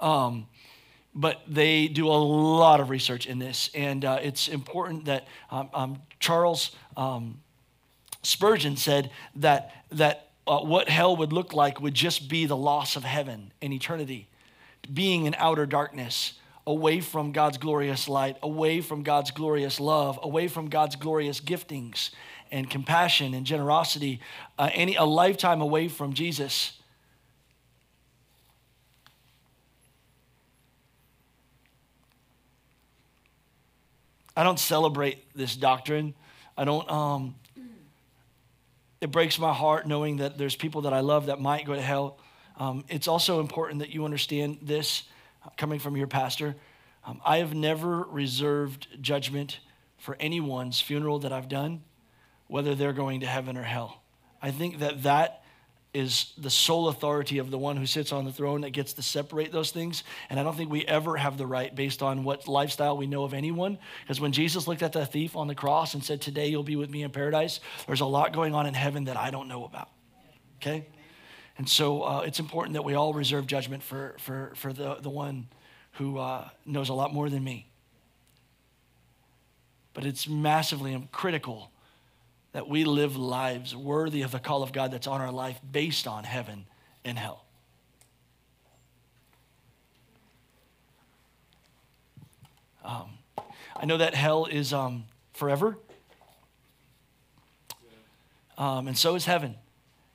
Um, 0.00 0.46
but 1.14 1.42
they 1.46 1.88
do 1.88 2.08
a 2.08 2.16
lot 2.16 2.80
of 2.80 2.90
research 2.90 3.26
in 3.26 3.38
this. 3.38 3.70
And 3.74 4.04
uh, 4.04 4.18
it's 4.22 4.48
important 4.48 5.04
that 5.06 5.26
um, 5.50 5.68
um, 5.74 6.02
Charles 6.20 6.74
um, 6.96 7.40
Spurgeon 8.22 8.76
said 8.76 9.10
that, 9.36 9.72
that 9.90 10.30
uh, 10.46 10.60
what 10.60 10.88
hell 10.88 11.16
would 11.16 11.32
look 11.32 11.52
like 11.52 11.80
would 11.80 11.94
just 11.94 12.28
be 12.28 12.46
the 12.46 12.56
loss 12.56 12.96
of 12.96 13.04
heaven 13.04 13.52
and 13.60 13.72
eternity, 13.72 14.28
being 14.92 15.26
in 15.26 15.34
outer 15.38 15.66
darkness 15.66 16.34
away 16.66 17.00
from 17.00 17.32
God's 17.32 17.58
glorious 17.58 18.08
light, 18.08 18.36
away 18.42 18.80
from 18.80 19.02
God's 19.02 19.30
glorious 19.30 19.80
love, 19.80 20.18
away 20.22 20.48
from 20.48 20.68
God's 20.68 20.96
glorious 20.96 21.40
giftings 21.40 22.10
and 22.50 22.68
compassion 22.68 23.34
and 23.34 23.44
generosity, 23.44 24.20
uh, 24.58 24.70
any, 24.72 24.94
a 24.94 25.04
lifetime 25.04 25.60
away 25.60 25.88
from 25.88 26.12
Jesus. 26.12 26.78
I 34.36 34.44
don't 34.44 34.58
celebrate 34.58 35.34
this 35.34 35.56
doctrine. 35.56 36.14
I 36.56 36.64
don't, 36.64 36.88
um, 36.90 37.34
it 39.00 39.10
breaks 39.10 39.38
my 39.38 39.52
heart 39.52 39.86
knowing 39.86 40.18
that 40.18 40.38
there's 40.38 40.54
people 40.54 40.82
that 40.82 40.92
I 40.92 41.00
love 41.00 41.26
that 41.26 41.40
might 41.40 41.66
go 41.66 41.74
to 41.74 41.82
hell. 41.82 42.18
Um, 42.56 42.84
it's 42.88 43.08
also 43.08 43.40
important 43.40 43.80
that 43.80 43.90
you 43.90 44.04
understand 44.04 44.58
this 44.62 45.02
coming 45.56 45.78
from 45.78 45.96
your 45.96 46.06
pastor. 46.06 46.56
Um, 47.04 47.20
I 47.24 47.38
have 47.38 47.54
never 47.54 48.02
reserved 48.04 48.86
judgment 49.00 49.58
for 49.98 50.16
anyone's 50.20 50.80
funeral 50.80 51.20
that 51.20 51.32
I've 51.32 51.48
done, 51.48 51.82
whether 52.48 52.74
they're 52.74 52.92
going 52.92 53.20
to 53.20 53.26
heaven 53.26 53.56
or 53.56 53.62
hell. 53.62 54.02
I 54.40 54.50
think 54.50 54.80
that 54.80 55.04
that 55.04 55.42
is 55.94 56.32
the 56.38 56.48
sole 56.48 56.88
authority 56.88 57.38
of 57.38 57.50
the 57.50 57.58
one 57.58 57.76
who 57.76 57.84
sits 57.84 58.12
on 58.12 58.24
the 58.24 58.32
throne 58.32 58.62
that 58.62 58.70
gets 58.70 58.94
to 58.94 59.02
separate 59.02 59.52
those 59.52 59.70
things. 59.70 60.04
And 60.30 60.40
I 60.40 60.42
don't 60.42 60.56
think 60.56 60.70
we 60.70 60.86
ever 60.86 61.16
have 61.16 61.36
the 61.36 61.46
right 61.46 61.74
based 61.74 62.02
on 62.02 62.24
what 62.24 62.48
lifestyle 62.48 62.96
we 62.96 63.06
know 63.06 63.24
of 63.24 63.34
anyone. 63.34 63.78
Because 64.02 64.20
when 64.20 64.32
Jesus 64.32 64.66
looked 64.66 64.82
at 64.82 64.92
the 64.92 65.04
thief 65.04 65.36
on 65.36 65.48
the 65.48 65.54
cross 65.54 65.92
and 65.94 66.02
said, 66.02 66.20
Today 66.20 66.48
you'll 66.48 66.62
be 66.62 66.76
with 66.76 66.90
me 66.90 67.02
in 67.02 67.10
paradise, 67.10 67.60
there's 67.86 68.00
a 68.00 68.06
lot 68.06 68.32
going 68.32 68.54
on 68.54 68.66
in 68.66 68.74
heaven 68.74 69.04
that 69.04 69.18
I 69.18 69.30
don't 69.30 69.48
know 69.48 69.64
about. 69.64 69.90
Okay? 70.56 70.86
And 71.58 71.68
so 71.68 72.02
uh, 72.02 72.20
it's 72.26 72.40
important 72.40 72.74
that 72.74 72.82
we 72.82 72.94
all 72.94 73.12
reserve 73.12 73.46
judgment 73.46 73.82
for, 73.82 74.16
for, 74.18 74.52
for 74.56 74.72
the, 74.72 74.96
the 74.96 75.10
one 75.10 75.48
who 75.92 76.18
uh, 76.18 76.48
knows 76.64 76.88
a 76.88 76.94
lot 76.94 77.12
more 77.12 77.28
than 77.28 77.44
me. 77.44 77.68
But 79.94 80.04
it's 80.04 80.26
massively 80.26 81.08
critical 81.12 81.70
that 82.52 82.68
we 82.68 82.84
live 82.84 83.16
lives 83.16 83.74
worthy 83.74 84.22
of 84.22 84.30
the 84.30 84.38
call 84.38 84.62
of 84.62 84.72
God 84.72 84.90
that's 84.90 85.06
on 85.06 85.20
our 85.20 85.32
life 85.32 85.60
based 85.70 86.06
on 86.06 86.24
heaven 86.24 86.66
and 87.04 87.18
hell. 87.18 87.44
Um, 92.84 93.10
I 93.76 93.86
know 93.86 93.98
that 93.98 94.14
hell 94.14 94.46
is 94.46 94.72
um, 94.72 95.04
forever, 95.34 95.78
um, 98.58 98.88
and 98.88 98.98
so 98.98 99.14
is 99.14 99.24
heaven. 99.24 99.54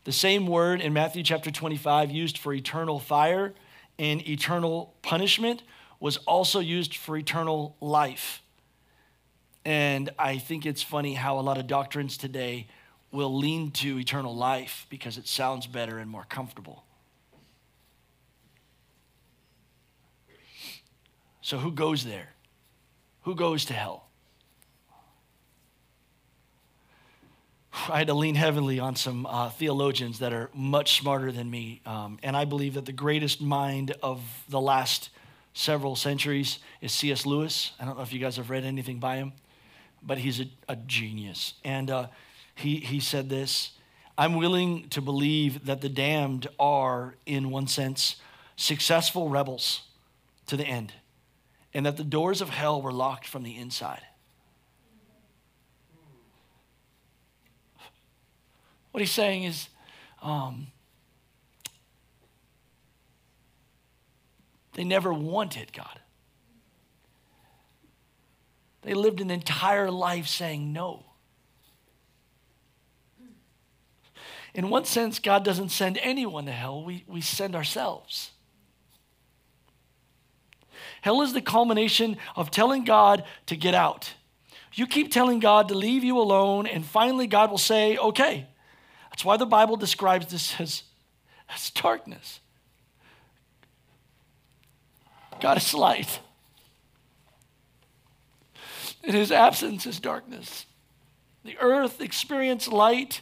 The 0.08 0.14
same 0.14 0.48
word 0.48 0.80
in 0.80 0.94
Matthew 0.94 1.22
chapter 1.22 1.52
25 1.52 2.12
used 2.12 2.38
for 2.38 2.54
eternal 2.54 2.98
fire 2.98 3.54
and 4.00 4.26
eternal 4.26 4.94
punishment 5.02 5.64
was 6.00 6.16
also 6.26 6.62
used 6.62 6.96
for 6.96 7.18
eternal 7.18 7.76
life. 7.82 8.42
And 9.66 10.10
I 10.18 10.38
think 10.38 10.66
it's 10.66 10.82
funny 10.82 11.16
how 11.16 11.38
a 11.38 11.42
lot 11.42 11.58
of 11.58 11.68
doctrines 11.68 12.16
today 12.16 12.68
will 13.12 13.38
lean 13.38 13.72
to 13.72 14.00
eternal 14.00 14.34
life 14.34 14.86
because 14.90 15.18
it 15.18 15.28
sounds 15.28 15.68
better 15.68 16.00
and 16.00 16.10
more 16.10 16.26
comfortable. 16.30 16.86
So, 21.42 21.58
who 21.58 21.74
goes 21.74 22.06
there? 22.06 22.30
Who 23.24 23.36
goes 23.36 23.66
to 23.66 23.74
hell? 23.74 24.07
I 27.90 28.00
had 28.00 28.08
to 28.08 28.14
lean 28.14 28.36
heavily 28.36 28.80
on 28.80 28.96
some 28.96 29.26
uh, 29.26 29.50
theologians 29.50 30.20
that 30.20 30.34
are 30.34 30.50
much 30.54 31.00
smarter 31.00 31.32
than 31.32 31.50
me. 31.50 31.82
Um, 31.86 32.20
and 32.24 32.36
I 32.36 32.46
believe 32.46 32.74
that 32.74 32.86
the 32.86 32.92
greatest 32.92 33.42
mind 33.42 33.96
of 34.04 34.22
the 34.50 34.60
last 34.62 35.10
several 35.54 35.96
centuries 35.96 36.60
is 36.82 36.92
C.S. 36.92 37.26
Lewis. 37.26 37.72
I 37.80 37.86
don't 37.86 37.98
know 37.98 38.04
if 38.04 38.14
you 38.14 38.20
guys 38.20 38.38
have 38.38 38.50
read 38.50 38.64
anything 38.64 39.00
by 39.00 39.18
him 39.18 39.34
but 40.02 40.18
he's 40.18 40.40
a, 40.40 40.46
a 40.70 40.76
genius. 40.76 41.54
And 41.64 41.90
uh, 41.92 42.08
he, 42.56 42.78
he 42.78 43.00
said 43.00 43.30
this 43.30 43.72
I'm 44.18 44.36
willing 44.36 44.90
to 44.90 45.02
believe 45.02 45.66
that 45.66 45.82
the 45.82 45.90
damned 45.90 46.48
are, 46.60 47.16
in 47.26 47.52
one 47.52 47.68
sense, 47.68 48.16
successful 48.56 49.30
rebels 49.30 49.82
to 50.48 50.58
the 50.58 50.66
end, 50.66 50.94
and 51.74 51.86
that 51.86 51.98
the 51.98 52.04
doors 52.04 52.42
of 52.42 52.50
hell 52.50 52.82
were 52.82 52.94
locked 52.94 53.28
from 53.28 53.44
the 53.44 53.56
inside. 53.56 54.02
What 58.98 59.02
he's 59.02 59.12
saying 59.12 59.44
is, 59.44 59.70
um, 60.24 60.72
they 64.74 64.84
never 64.84 65.14
wanted 65.14 65.72
God. 65.72 66.00
They 68.82 68.96
lived 68.96 69.22
an 69.22 69.30
entire 69.30 69.92
life 69.92 70.26
saying 70.26 70.74
no. 70.74 71.06
In 74.56 74.72
one 74.72 74.86
sense, 74.86 75.20
God 75.20 75.46
doesn't 75.46 75.70
send 75.70 76.00
anyone 76.02 76.48
to 76.48 76.52
hell, 76.52 76.84
we, 76.84 77.04
we 77.06 77.22
send 77.22 77.56
ourselves. 77.56 78.32
Hell 81.02 81.22
is 81.22 81.34
the 81.34 81.42
culmination 81.42 82.18
of 82.36 82.50
telling 82.50 82.84
God 82.84 83.26
to 83.46 83.56
get 83.56 83.76
out. 83.76 84.16
You 84.74 84.88
keep 84.88 85.12
telling 85.12 85.40
God 85.40 85.68
to 85.68 85.76
leave 85.76 86.04
you 86.04 86.18
alone, 86.18 86.66
and 86.66 86.84
finally, 86.84 87.28
God 87.28 87.52
will 87.52 87.60
say, 87.60 87.96
okay. 87.96 88.48
That's 89.18 89.26
why 89.26 89.38
the 89.38 89.48
Bible 89.48 89.78
describes 89.78 90.28
this 90.28 90.62
as, 90.62 90.84
as 91.50 91.72
darkness. 91.72 92.40
God 95.42 95.58
is 95.58 95.74
light. 95.74 96.20
In 99.04 99.16
his 99.16 99.32
absence 99.32 99.88
is 99.88 100.00
darkness. 100.00 100.68
The 101.44 101.58
earth 101.58 102.00
experienced 102.00 102.68
light 102.68 103.22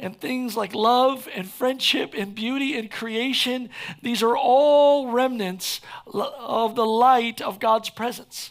and 0.00 0.20
things 0.20 0.56
like 0.56 0.74
love 0.74 1.28
and 1.32 1.48
friendship 1.48 2.12
and 2.12 2.34
beauty 2.34 2.76
and 2.76 2.90
creation. 2.90 3.70
These 4.02 4.24
are 4.24 4.36
all 4.36 5.12
remnants 5.12 5.80
of 6.12 6.74
the 6.74 6.86
light 6.86 7.40
of 7.40 7.60
God's 7.60 7.88
presence. 7.88 8.50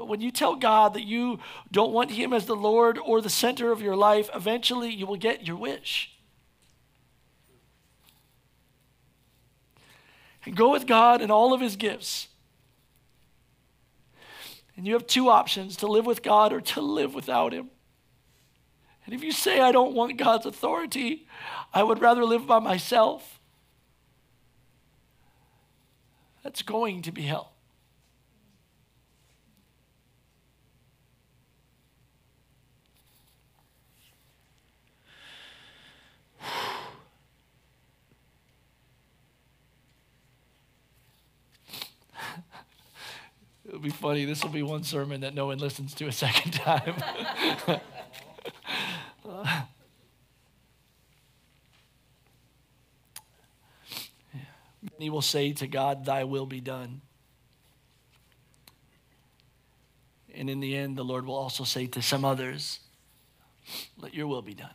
But 0.00 0.08
when 0.08 0.22
you 0.22 0.30
tell 0.30 0.56
God 0.56 0.94
that 0.94 1.04
you 1.04 1.40
don't 1.70 1.92
want 1.92 2.12
Him 2.12 2.32
as 2.32 2.46
the 2.46 2.56
Lord 2.56 2.96
or 2.98 3.20
the 3.20 3.28
center 3.28 3.70
of 3.70 3.82
your 3.82 3.96
life, 3.96 4.30
eventually 4.34 4.88
you 4.88 5.04
will 5.04 5.16
get 5.16 5.46
your 5.46 5.56
wish. 5.56 6.16
And 10.46 10.56
go 10.56 10.70
with 10.70 10.86
God 10.86 11.20
and 11.20 11.30
all 11.30 11.52
of 11.52 11.60
His 11.60 11.76
gifts 11.76 12.28
and 14.80 14.86
you 14.86 14.94
have 14.94 15.06
two 15.06 15.28
options 15.28 15.76
to 15.76 15.86
live 15.86 16.06
with 16.06 16.22
God 16.22 16.54
or 16.54 16.62
to 16.62 16.80
live 16.80 17.14
without 17.14 17.52
Him. 17.52 17.68
And 19.04 19.14
if 19.14 19.22
you 19.22 19.30
say, 19.30 19.60
I 19.60 19.72
don't 19.72 19.94
want 19.94 20.16
God's 20.16 20.46
authority, 20.46 21.26
I 21.74 21.82
would 21.82 22.00
rather 22.00 22.24
live 22.24 22.46
by 22.46 22.60
myself, 22.60 23.40
that's 26.42 26.62
going 26.62 27.02
to 27.02 27.12
be 27.12 27.24
hell. 27.24 27.49
It'll 43.70 43.80
be 43.80 43.90
funny. 43.90 44.24
This 44.24 44.42
will 44.42 44.50
be 44.50 44.64
one 44.64 44.82
sermon 44.82 45.20
that 45.20 45.32
no 45.32 45.46
one 45.46 45.58
listens 45.58 45.94
to 45.94 46.08
a 46.08 46.12
second 46.12 46.50
time. 46.54 46.96
Many 54.98 55.08
will 55.08 55.22
say 55.22 55.52
to 55.52 55.68
God, 55.68 56.04
Thy 56.04 56.24
will 56.24 56.46
be 56.46 56.60
done. 56.60 57.00
And 60.34 60.50
in 60.50 60.58
the 60.58 60.76
end, 60.76 60.98
the 60.98 61.04
Lord 61.04 61.24
will 61.24 61.36
also 61.36 61.62
say 61.62 61.86
to 61.86 62.02
some 62.02 62.24
others, 62.24 62.80
Let 63.96 64.14
your 64.14 64.26
will 64.26 64.42
be 64.42 64.54
done. 64.54 64.74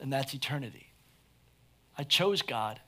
And 0.00 0.10
that's 0.10 0.32
eternity. 0.32 0.94
I 1.98 2.04
chose 2.04 2.40
God 2.40 2.80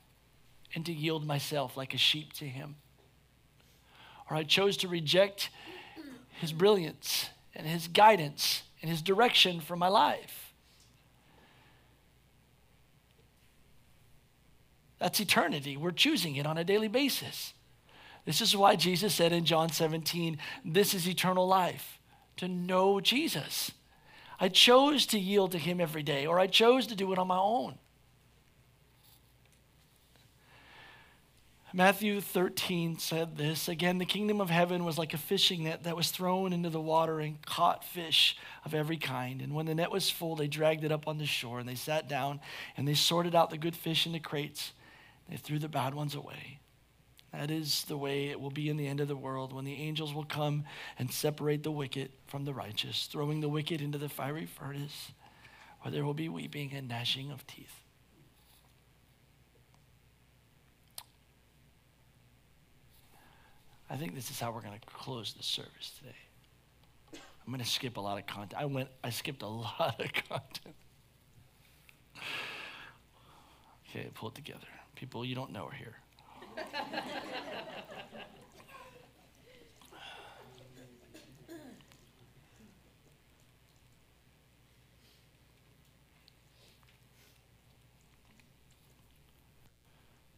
and 0.75 0.85
to 0.85 0.93
yield 0.93 1.25
myself 1.25 1.75
like 1.75 1.93
a 1.93 1.97
sheep 1.97 2.33
to 2.33 2.45
Him. 2.45 2.75
Or 4.29 4.37
I 4.37 4.43
chose 4.43 4.77
to 4.77 4.87
reject 4.87 5.49
His 6.39 6.53
brilliance 6.53 7.29
and 7.55 7.65
His 7.65 7.87
guidance 7.87 8.63
and 8.81 8.89
His 8.89 9.01
direction 9.01 9.59
for 9.59 9.75
my 9.75 9.87
life. 9.87 10.53
That's 14.99 15.19
eternity. 15.19 15.77
We're 15.77 15.91
choosing 15.91 16.35
it 16.35 16.45
on 16.45 16.57
a 16.57 16.63
daily 16.63 16.89
basis. 16.89 17.53
This 18.25 18.41
is 18.41 18.55
why 18.55 18.75
Jesus 18.75 19.15
said 19.15 19.31
in 19.31 19.45
John 19.45 19.69
17, 19.69 20.37
This 20.63 20.93
is 20.93 21.07
eternal 21.07 21.47
life, 21.47 21.99
to 22.37 22.47
know 22.47 22.99
Jesus. 22.99 23.71
I 24.39 24.49
chose 24.49 25.05
to 25.07 25.19
yield 25.19 25.51
to 25.53 25.57
Him 25.57 25.81
every 25.81 26.03
day, 26.03 26.25
or 26.25 26.39
I 26.39 26.47
chose 26.47 26.85
to 26.87 26.95
do 26.95 27.11
it 27.11 27.17
on 27.17 27.27
my 27.27 27.37
own. 27.37 27.77
Matthew 31.71 32.19
13 32.19 32.97
said 32.97 33.37
this 33.37 33.67
again, 33.67 33.99
the 33.99 34.05
kingdom 34.05 34.41
of 34.41 34.49
heaven 34.49 34.85
was 34.85 34.97
like 34.97 35.13
a 35.13 35.19
fishing 35.19 35.65
net 35.65 35.83
that 35.83 35.95
was 35.95 36.09
thrown 36.09 36.51
into 36.51 36.71
the 36.71 36.81
water 36.81 37.19
and 37.19 37.39
caught 37.45 37.83
fish 37.83 38.35
of 38.65 38.73
every 38.73 38.97
kind. 38.97 39.39
And 39.39 39.53
when 39.53 39.67
the 39.67 39.75
net 39.75 39.91
was 39.91 40.09
full, 40.09 40.35
they 40.35 40.47
dragged 40.47 40.83
it 40.83 40.91
up 40.91 41.07
on 41.07 41.19
the 41.19 41.27
shore 41.27 41.59
and 41.59 41.69
they 41.69 41.75
sat 41.75 42.09
down 42.09 42.39
and 42.75 42.87
they 42.87 42.95
sorted 42.95 43.35
out 43.35 43.51
the 43.51 43.57
good 43.59 43.75
fish 43.75 44.07
into 44.07 44.19
crates. 44.19 44.71
They 45.29 45.37
threw 45.37 45.59
the 45.59 45.69
bad 45.69 45.93
ones 45.93 46.15
away. 46.15 46.59
That 47.31 47.51
is 47.51 47.83
the 47.83 47.97
way 47.97 48.29
it 48.29 48.41
will 48.41 48.49
be 48.49 48.69
in 48.69 48.77
the 48.77 48.87
end 48.87 48.99
of 48.99 49.07
the 49.07 49.15
world 49.15 49.53
when 49.53 49.65
the 49.65 49.75
angels 49.75 50.11
will 50.11 50.25
come 50.25 50.63
and 50.97 51.11
separate 51.11 51.61
the 51.61 51.69
wicked 51.69 52.09
from 52.25 52.45
the 52.45 52.53
righteous, 52.53 53.07
throwing 53.11 53.41
the 53.41 53.49
wicked 53.49 53.79
into 53.79 53.99
the 53.99 54.09
fiery 54.09 54.47
furnace, 54.47 55.11
where 55.81 55.91
there 55.91 56.03
will 56.03 56.15
be 56.15 56.29
weeping 56.29 56.71
and 56.73 56.87
gnashing 56.87 57.29
of 57.29 57.45
teeth. 57.45 57.83
I 63.89 63.97
think 63.97 64.13
this 64.13 64.29
is 64.29 64.39
how 64.39 64.51
we're 64.51 64.61
going 64.61 64.79
to 64.79 64.87
close 64.87 65.33
the 65.33 65.43
service 65.43 65.93
today. 65.97 66.15
I'm 67.13 67.51
going 67.51 67.59
to 67.59 67.69
skip 67.69 67.97
a 67.97 68.01
lot 68.01 68.19
of 68.19 68.27
content. 68.27 68.53
I 68.55 68.65
went, 68.65 68.89
I 69.03 69.09
skipped 69.09 69.41
a 69.41 69.47
lot 69.47 69.99
of 69.99 70.13
content. 70.29 70.75
Okay, 73.89 74.09
pull 74.13 74.29
it 74.29 74.35
together. 74.35 74.67
People 74.95 75.25
you 75.25 75.33
don't 75.33 75.51
know 75.51 75.65
are 75.65 75.71
here. 75.71 75.95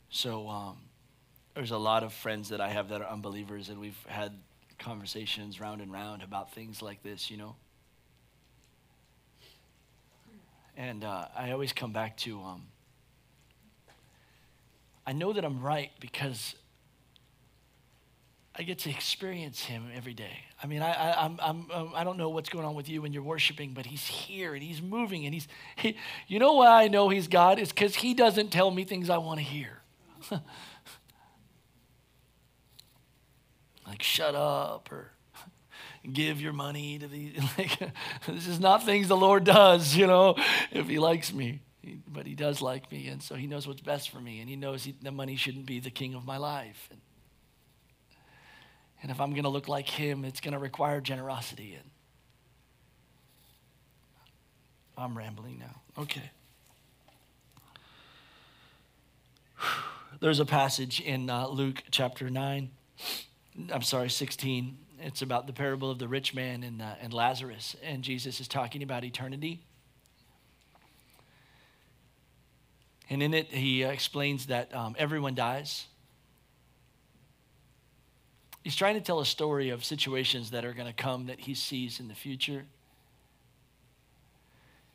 So 0.10 0.48
um, 0.48 0.78
there's 1.54 1.72
a 1.72 1.78
lot 1.78 2.04
of 2.04 2.14
friends 2.14 2.50
that 2.50 2.62
I 2.62 2.70
have 2.70 2.90
that 2.90 3.02
are 3.02 3.10
unbelievers, 3.10 3.70
and 3.70 3.80
we've 3.80 3.98
had 4.08 4.34
conversations 4.80 5.60
round 5.60 5.82
and 5.82 5.92
round 5.92 6.24
about 6.24 6.54
things 6.54 6.82
like 6.82 7.04
this, 7.04 7.30
you 7.30 7.38
know. 7.38 7.56
And 10.78 11.04
uh, 11.04 11.26
I 11.36 11.52
always 11.52 11.74
come 11.74 11.92
back 11.92 12.18
to 12.18 12.42
um, 12.42 12.64
I 15.06 15.14
know 15.14 15.34
that 15.34 15.44
I'm 15.44 15.62
right 15.62 15.92
because 16.00 16.56
I 18.56 18.64
get 18.64 18.80
to 18.80 18.90
experience 18.90 19.64
him 19.64 19.88
every 19.96 20.14
day. 20.14 20.40
I 20.62 20.68
mean, 20.68 20.82
I, 20.82 20.92
I, 20.92 21.26
I'm, 21.26 21.40
I'm, 21.42 21.72
um, 21.72 21.92
I 21.96 22.04
don't 22.04 22.18
know 22.18 22.30
what's 22.30 22.50
going 22.50 22.66
on 22.66 22.76
with 22.76 22.90
you 22.90 23.02
when 23.02 23.14
you're 23.14 23.24
worshiping, 23.24 23.74
but 23.74 23.86
he's 23.86 24.06
here 24.06 24.54
and 24.54 24.62
he's 24.62 24.82
moving 24.82 25.26
and 25.26 25.34
he's, 25.34 25.48
he, 25.76 25.98
you 26.28 26.40
know 26.40 26.54
why 26.54 26.84
I 26.84 26.88
know 26.88 27.10
he's 27.10 27.28
God? 27.28 27.60
Is 27.60 27.70
because 27.70 27.96
he 27.96 28.14
doesn't 28.14 28.52
tell 28.52 28.70
me 28.70 28.84
things 28.84 29.10
I 29.10 29.18
want 29.18 29.40
to 29.40 29.46
hear. 29.46 29.82
like, 33.92 34.04
shut 34.04 34.36
up 34.36 34.92
or 34.92 35.12
give 36.14 36.40
your 36.40 36.54
money 36.54 36.98
to 36.98 37.08
the, 37.08 37.34
like, 37.58 37.78
this 38.26 38.48
is 38.48 38.60
not 38.60 38.86
things 38.86 39.08
the 39.08 39.18
Lord 39.18 39.44
does, 39.44 39.96
you 39.96 40.08
know, 40.08 40.36
if 40.72 40.88
he 40.88 40.98
likes 40.98 41.34
me. 41.34 41.62
But 42.08 42.28
he 42.28 42.36
does 42.36 42.62
like 42.62 42.92
me, 42.92 43.08
and 43.08 43.24
so 43.24 43.34
he 43.34 43.48
knows 43.48 43.68
what's 43.68 43.82
best 43.82 44.12
for 44.12 44.20
me, 44.20 44.40
and 44.40 44.48
he 44.48 44.56
knows 44.56 44.84
he, 44.84 44.94
the 45.02 45.12
money 45.12 45.36
shouldn't 45.36 45.66
be 45.66 45.80
the 45.80 45.90
king 45.90 46.14
of 46.14 46.24
my 46.24 46.38
life. 46.38 46.88
And, 46.92 47.02
and 49.02 49.12
if 49.12 49.20
I'm 49.20 49.32
going 49.32 49.44
to 49.44 49.50
look 49.50 49.68
like 49.68 49.90
him, 49.90 50.24
it's 50.24 50.42
going 50.42 50.54
to 50.54 50.60
require 50.60 51.02
generosity. 51.02 51.74
And 51.74 51.90
I'm 54.96 55.18
rambling 55.18 55.58
now. 55.58 55.82
Okay. 56.04 56.30
There's 60.20 60.40
a 60.40 60.46
passage 60.46 61.02
in 61.02 61.32
uh, 61.32 61.48
Luke 61.48 61.82
chapter 61.90 62.30
9. 62.30 62.70
I'm 63.72 63.82
sorry, 63.82 64.10
16. 64.10 64.78
It's 65.00 65.22
about 65.22 65.48
the 65.48 65.54
parable 65.54 65.90
of 65.92 66.00
the 66.00 66.08
rich 66.08 66.34
man 66.34 66.64
and, 66.64 66.82
uh, 66.82 66.96
and 67.02 67.14
Lazarus. 67.14 67.76
And 67.84 68.04
Jesus 68.04 68.40
is 68.40 68.48
talking 68.48 68.84
about 68.84 69.04
eternity. 69.04 69.64
And 73.10 73.22
in 73.22 73.34
it, 73.34 73.48
he 73.48 73.84
explains 73.84 74.46
that 74.46 74.74
um, 74.74 74.96
everyone 74.98 75.36
dies. 75.36 75.88
He's 78.64 78.76
trying 78.76 78.96
to 78.96 79.02
tell 79.02 79.20
a 79.20 79.26
story 79.26 79.70
of 79.70 79.84
situations 79.84 80.52
that 80.52 80.64
are 80.64 80.74
going 80.74 80.88
to 80.88 80.94
come 80.94 81.26
that 81.26 81.40
he 81.42 81.56
sees 81.56 82.00
in 82.00 82.08
the 82.08 82.16
future. 82.16 82.66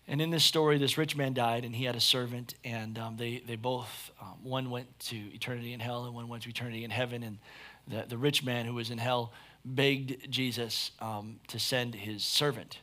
And 0.09 0.23
in 0.23 0.31
this 0.31 0.45
story, 0.45 0.79
this 0.79 0.97
rich 0.97 1.17
man 1.17 1.35
died, 1.35 1.65
and 1.65 1.75
he 1.75 1.85
had 1.85 1.97
a 1.97 2.01
servant, 2.01 2.55
and 2.65 2.97
um, 2.97 3.17
they, 3.17 3.43
they 3.45 3.57
both, 3.57 4.13
um, 4.21 4.39
one 4.45 4.71
went 4.71 4.97
to 5.01 5.17
eternity 5.35 5.73
in 5.73 5.81
hell, 5.81 6.05
and 6.05 6.15
one 6.15 6.29
went 6.29 6.45
to 6.45 6.49
eternity 6.49 6.85
in 6.85 6.91
heaven. 6.91 7.25
And 7.25 7.39
the, 7.89 8.05
the 8.09 8.19
rich 8.19 8.45
man 8.45 8.67
who 8.67 8.75
was 8.75 8.91
in 8.91 8.99
hell 8.99 9.33
begged 9.65 10.31
Jesus 10.31 10.93
um, 11.01 11.41
to 11.49 11.59
send 11.59 11.95
his 11.95 12.25
servant. 12.25 12.79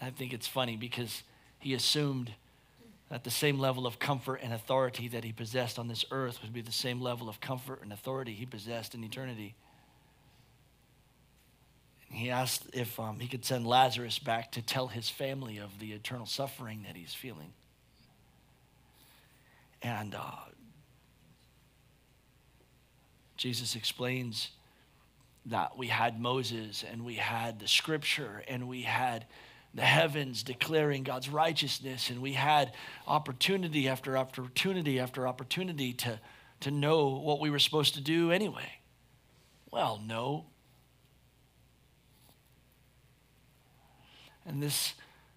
I 0.00 0.10
think 0.10 0.32
it's 0.32 0.46
funny 0.46 0.76
because 0.76 1.22
he 1.58 1.74
assumed 1.74 2.32
that 3.10 3.24
the 3.24 3.30
same 3.30 3.58
level 3.58 3.86
of 3.86 3.98
comfort 3.98 4.40
and 4.42 4.52
authority 4.52 5.08
that 5.08 5.24
he 5.24 5.32
possessed 5.32 5.78
on 5.78 5.88
this 5.88 6.04
earth 6.10 6.40
would 6.42 6.52
be 6.52 6.60
the 6.60 6.72
same 6.72 7.00
level 7.00 7.28
of 7.28 7.40
comfort 7.40 7.80
and 7.82 7.92
authority 7.92 8.32
he 8.32 8.44
possessed 8.44 8.94
in 8.94 9.04
eternity. 9.04 9.54
And 12.08 12.18
he 12.18 12.30
asked 12.30 12.64
if 12.72 12.98
um, 12.98 13.20
he 13.20 13.28
could 13.28 13.44
send 13.44 13.66
Lazarus 13.66 14.18
back 14.18 14.52
to 14.52 14.62
tell 14.62 14.88
his 14.88 15.08
family 15.08 15.58
of 15.58 15.78
the 15.78 15.92
eternal 15.92 16.26
suffering 16.26 16.84
that 16.86 16.96
he's 16.96 17.14
feeling. 17.14 17.52
And 19.82 20.14
uh, 20.14 20.30
Jesus 23.36 23.76
explains 23.76 24.50
that 25.46 25.76
we 25.76 25.88
had 25.88 26.20
Moses 26.20 26.84
and 26.90 27.04
we 27.04 27.14
had 27.14 27.60
the 27.60 27.68
scripture 27.68 28.42
and 28.48 28.68
we 28.68 28.82
had 28.82 29.26
the 29.74 29.82
heavens 29.82 30.44
declaring 30.44 31.02
God's 31.02 31.28
righteousness, 31.28 32.08
and 32.08 32.22
we 32.22 32.32
had 32.32 32.72
opportunity 33.08 33.88
after 33.88 34.16
opportunity 34.16 35.00
after 35.00 35.26
opportunity 35.26 35.92
to, 35.94 36.20
to 36.60 36.70
know 36.70 37.08
what 37.08 37.40
we 37.40 37.50
were 37.50 37.58
supposed 37.58 37.94
to 37.94 38.00
do 38.00 38.30
anyway. 38.30 38.78
Well, 39.72 40.00
no. 40.06 40.44
And 44.46 44.62
this 44.62 44.94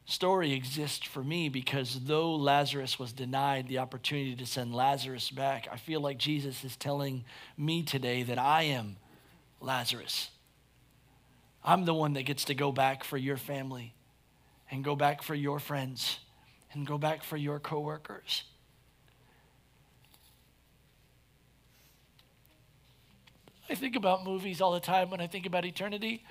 story 0.07 0.53
exists 0.53 1.05
for 1.05 1.21
me 1.21 1.49
because 1.49 1.99
though 2.05 2.33
Lazarus 2.33 2.97
was 2.97 3.11
denied 3.11 3.67
the 3.67 3.77
opportunity 3.77 4.35
to 4.37 4.45
send 4.45 4.73
Lazarus 4.73 5.29
back, 5.29 5.67
I 5.71 5.75
feel 5.75 5.99
like 5.99 6.17
Jesus 6.17 6.63
is 6.63 6.75
telling 6.77 7.25
me 7.57 7.83
today 7.83 8.23
that 8.23 8.39
I 8.39 8.63
am 8.63 8.95
Lazarus. 9.59 10.29
I'm 11.63 11.83
the 11.83 11.93
one 11.93 12.13
that 12.13 12.23
gets 12.23 12.45
to 12.45 12.55
go 12.55 12.71
back 12.71 13.03
for 13.03 13.17
your 13.17 13.35
family 13.35 13.93
and 14.71 14.83
go 14.83 14.95
back 14.95 15.21
for 15.21 15.35
your 15.35 15.59
friends 15.59 16.19
and 16.71 16.87
go 16.87 16.97
back 16.97 17.23
for 17.23 17.35
your 17.35 17.59
coworkers. 17.59 18.43
I 23.69 23.75
think 23.75 23.97
about 23.97 24.23
movies 24.23 24.61
all 24.61 24.71
the 24.71 24.79
time 24.79 25.09
when 25.09 25.19
I 25.19 25.27
think 25.27 25.45
about 25.45 25.65
eternity. 25.65 26.23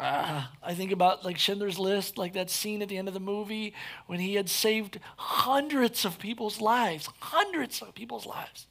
Uh, 0.00 0.44
I 0.62 0.74
think 0.74 0.90
about 0.90 1.24
like 1.24 1.38
Schindler's 1.38 1.78
List, 1.78 2.18
like 2.18 2.32
that 2.32 2.50
scene 2.50 2.82
at 2.82 2.88
the 2.88 2.96
end 2.96 3.08
of 3.08 3.14
the 3.14 3.20
movie 3.20 3.74
when 4.06 4.18
he 4.18 4.34
had 4.34 4.48
saved 4.48 4.98
hundreds 5.16 6.04
of 6.04 6.18
people's 6.18 6.60
lives, 6.60 7.08
hundreds 7.20 7.80
of 7.80 7.94
people's 7.94 8.26
lives. 8.26 8.66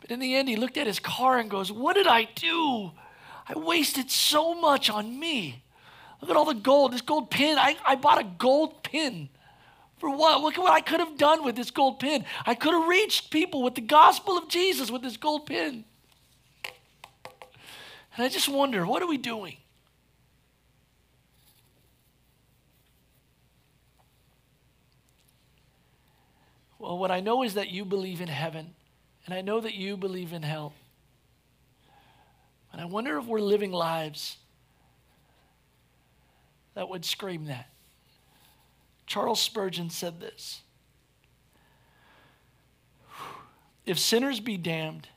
But 0.00 0.10
in 0.10 0.20
the 0.20 0.36
end, 0.36 0.48
he 0.48 0.56
looked 0.56 0.76
at 0.76 0.86
his 0.86 1.00
car 1.00 1.38
and 1.38 1.50
goes, 1.50 1.72
What 1.72 1.94
did 1.94 2.06
I 2.06 2.24
do? 2.34 2.92
I 3.48 3.58
wasted 3.58 4.10
so 4.10 4.54
much 4.54 4.88
on 4.88 5.18
me. 5.18 5.64
Look 6.20 6.30
at 6.30 6.36
all 6.36 6.44
the 6.44 6.54
gold. 6.54 6.92
This 6.92 7.00
gold 7.00 7.30
pin. 7.30 7.58
I, 7.58 7.76
I 7.84 7.96
bought 7.96 8.20
a 8.20 8.26
gold 8.38 8.82
pin. 8.82 9.28
For 9.98 10.08
what? 10.08 10.40
Look 10.40 10.56
at 10.56 10.62
what 10.62 10.72
I 10.72 10.80
could 10.80 11.00
have 11.00 11.18
done 11.18 11.44
with 11.44 11.56
this 11.56 11.70
gold 11.70 11.98
pin. 11.98 12.24
I 12.46 12.54
could 12.54 12.72
have 12.72 12.88
reached 12.88 13.30
people 13.30 13.62
with 13.62 13.74
the 13.74 13.80
gospel 13.80 14.38
of 14.38 14.48
Jesus 14.48 14.90
with 14.90 15.02
this 15.02 15.16
gold 15.16 15.46
pin. 15.46 15.84
And 18.16 18.24
I 18.24 18.28
just 18.28 18.48
wonder, 18.48 18.86
what 18.86 19.02
are 19.02 19.08
we 19.08 19.18
doing? 19.18 19.56
Well, 26.80 26.96
what 26.96 27.10
I 27.10 27.20
know 27.20 27.42
is 27.42 27.54
that 27.54 27.68
you 27.68 27.84
believe 27.84 28.22
in 28.22 28.28
heaven, 28.28 28.72
and 29.26 29.34
I 29.34 29.42
know 29.42 29.60
that 29.60 29.74
you 29.74 29.98
believe 29.98 30.32
in 30.32 30.42
hell. 30.42 30.72
And 32.72 32.80
I 32.80 32.86
wonder 32.86 33.18
if 33.18 33.26
we're 33.26 33.40
living 33.40 33.70
lives 33.70 34.38
that 36.74 36.88
would 36.88 37.04
scream 37.04 37.44
that. 37.44 37.68
Charles 39.06 39.42
Spurgeon 39.42 39.90
said 39.90 40.20
this 40.20 40.62
If 43.84 43.98
sinners 43.98 44.40
be 44.40 44.56
damned, 44.56 45.08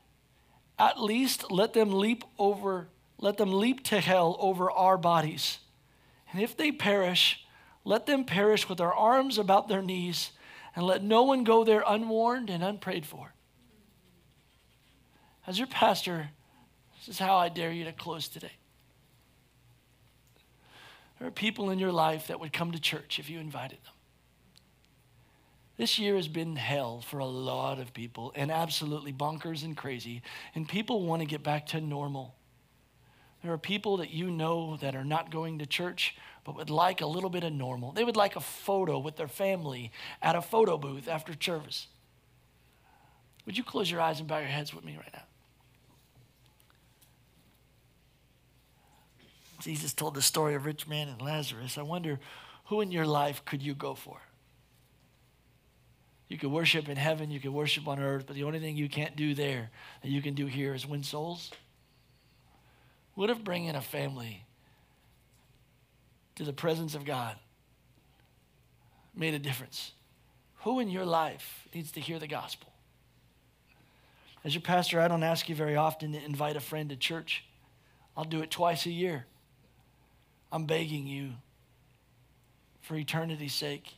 at 0.78 1.00
least 1.00 1.50
let 1.50 1.72
them 1.72 1.92
leap 1.92 2.24
over, 2.38 2.88
let 3.18 3.38
them 3.38 3.52
leap 3.52 3.82
to 3.84 4.00
hell 4.00 4.36
over 4.38 4.70
our 4.70 4.98
bodies. 4.98 5.60
And 6.30 6.42
if 6.42 6.54
they 6.54 6.72
perish, 6.72 7.42
let 7.84 8.04
them 8.04 8.24
perish 8.24 8.68
with 8.68 8.76
their 8.76 8.92
arms 8.92 9.38
about 9.38 9.68
their 9.68 9.80
knees, 9.80 10.32
and 10.74 10.86
let 10.86 11.02
no 11.02 11.22
one 11.22 11.44
go 11.44 11.64
there 11.64 11.84
unwarned 11.86 12.50
and 12.50 12.62
unprayed 12.62 13.06
for. 13.06 13.32
As 15.46 15.58
your 15.58 15.68
pastor, 15.68 16.30
this 16.98 17.08
is 17.08 17.18
how 17.18 17.36
I 17.36 17.48
dare 17.48 17.72
you 17.72 17.84
to 17.84 17.92
close 17.92 18.28
today. 18.28 18.52
There 21.18 21.28
are 21.28 21.32
people 21.32 21.70
in 21.70 21.78
your 21.78 21.92
life 21.92 22.26
that 22.26 22.40
would 22.40 22.52
come 22.52 22.72
to 22.72 22.80
church 22.80 23.18
if 23.18 23.30
you 23.30 23.38
invited 23.38 23.78
them. 23.84 23.92
This 25.76 25.98
year 25.98 26.14
has 26.16 26.28
been 26.28 26.56
hell 26.56 27.00
for 27.00 27.18
a 27.18 27.26
lot 27.26 27.80
of 27.80 27.92
people 27.92 28.32
and 28.36 28.50
absolutely 28.50 29.12
bonkers 29.12 29.64
and 29.64 29.76
crazy, 29.76 30.22
and 30.54 30.68
people 30.68 31.04
want 31.04 31.20
to 31.20 31.26
get 31.26 31.42
back 31.42 31.66
to 31.68 31.80
normal. 31.80 32.34
There 33.42 33.52
are 33.52 33.58
people 33.58 33.98
that 33.98 34.10
you 34.10 34.30
know 34.30 34.76
that 34.78 34.94
are 34.94 35.04
not 35.04 35.30
going 35.30 35.58
to 35.58 35.66
church 35.66 36.16
but 36.44 36.56
would 36.56 36.70
like 36.70 37.00
a 37.00 37.06
little 37.06 37.30
bit 37.30 37.42
of 37.42 37.52
normal. 37.52 37.92
They 37.92 38.04
would 38.04 38.16
like 38.16 38.36
a 38.36 38.40
photo 38.40 38.98
with 38.98 39.16
their 39.16 39.28
family 39.28 39.90
at 40.22 40.36
a 40.36 40.42
photo 40.42 40.76
booth 40.76 41.08
after 41.08 41.34
service. 41.38 41.88
Would 43.46 43.56
you 43.56 43.64
close 43.64 43.90
your 43.90 44.00
eyes 44.00 44.20
and 44.20 44.28
bow 44.28 44.38
your 44.38 44.48
heads 44.48 44.74
with 44.74 44.84
me 44.84 44.96
right 44.96 45.12
now? 45.12 45.22
Jesus 49.60 49.94
told 49.94 50.14
the 50.14 50.22
story 50.22 50.54
of 50.54 50.66
rich 50.66 50.86
man 50.86 51.08
and 51.08 51.22
Lazarus. 51.22 51.78
I 51.78 51.82
wonder 51.82 52.20
who 52.66 52.82
in 52.82 52.92
your 52.92 53.06
life 53.06 53.42
could 53.44 53.62
you 53.62 53.74
go 53.74 53.94
for? 53.94 54.18
You 56.28 56.38
could 56.38 56.50
worship 56.50 56.88
in 56.88 56.96
heaven, 56.96 57.30
you 57.30 57.40
could 57.40 57.52
worship 57.52 57.86
on 57.86 57.98
earth, 57.98 58.24
but 58.26 58.36
the 58.36 58.44
only 58.44 58.58
thing 58.58 58.76
you 58.76 58.88
can't 58.88 59.16
do 59.16 59.34
there 59.34 59.70
that 60.02 60.10
you 60.10 60.20
can 60.20 60.34
do 60.34 60.46
here 60.46 60.74
is 60.74 60.86
win 60.86 61.02
souls. 61.02 61.50
What 63.14 63.30
if 63.30 63.44
bringing 63.44 63.74
a 63.74 63.80
family 63.80 64.43
to 66.36 66.44
the 66.44 66.52
presence 66.52 66.94
of 66.94 67.04
God 67.04 67.36
made 69.14 69.34
a 69.34 69.38
difference? 69.38 69.92
Who 70.58 70.80
in 70.80 70.88
your 70.88 71.04
life 71.04 71.68
needs 71.74 71.92
to 71.92 72.00
hear 72.00 72.18
the 72.18 72.26
gospel? 72.26 72.72
As 74.44 74.54
your 74.54 74.62
pastor, 74.62 75.00
I 75.00 75.08
don't 75.08 75.22
ask 75.22 75.48
you 75.48 75.54
very 75.54 75.76
often 75.76 76.12
to 76.12 76.22
invite 76.22 76.56
a 76.56 76.60
friend 76.60 76.90
to 76.90 76.96
church. 76.96 77.44
I'll 78.16 78.24
do 78.24 78.42
it 78.42 78.50
twice 78.50 78.86
a 78.86 78.90
year. 78.90 79.26
I'm 80.52 80.66
begging 80.66 81.06
you 81.06 81.32
for 82.80 82.96
eternity's 82.96 83.54
sake. 83.54 83.94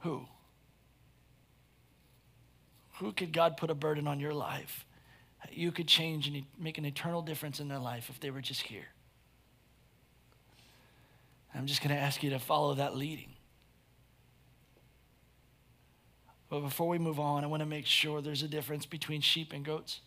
Who? 0.00 0.26
Who 3.00 3.12
could 3.12 3.32
God 3.32 3.56
put 3.56 3.70
a 3.70 3.74
burden 3.74 4.06
on 4.06 4.20
your 4.20 4.34
life? 4.34 4.84
You 5.50 5.72
could 5.72 5.88
change 5.88 6.28
and 6.28 6.44
make 6.58 6.78
an 6.78 6.84
eternal 6.84 7.22
difference 7.22 7.60
in 7.60 7.68
their 7.68 7.78
life 7.78 8.10
if 8.10 8.20
they 8.20 8.30
were 8.30 8.40
just 8.40 8.62
here. 8.62 8.86
I'm 11.58 11.66
just 11.66 11.82
going 11.82 11.94
to 11.94 12.00
ask 12.00 12.22
you 12.22 12.30
to 12.30 12.38
follow 12.38 12.74
that 12.74 12.96
leading. 12.96 13.30
But 16.48 16.60
before 16.60 16.86
we 16.86 16.98
move 16.98 17.18
on, 17.18 17.42
I 17.42 17.48
want 17.48 17.62
to 17.62 17.66
make 17.66 17.84
sure 17.84 18.22
there's 18.22 18.44
a 18.44 18.48
difference 18.48 18.86
between 18.86 19.20
sheep 19.20 19.52
and 19.52 19.64
goats. 19.64 20.00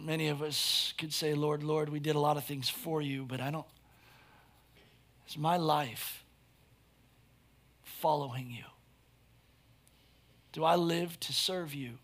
Many 0.00 0.28
of 0.28 0.40
us 0.40 0.94
could 0.96 1.12
say, 1.12 1.34
Lord, 1.34 1.62
Lord, 1.62 1.90
we 1.90 2.00
did 2.00 2.16
a 2.16 2.18
lot 2.18 2.38
of 2.38 2.44
things 2.44 2.70
for 2.70 3.02
you, 3.02 3.26
but 3.28 3.42
I 3.42 3.50
don't. 3.50 3.66
Is 5.28 5.36
my 5.36 5.58
life 5.58 6.24
following 7.82 8.50
you? 8.50 8.64
Do 10.52 10.64
I 10.64 10.76
live 10.76 11.20
to 11.20 11.34
serve 11.34 11.74
you? 11.74 11.98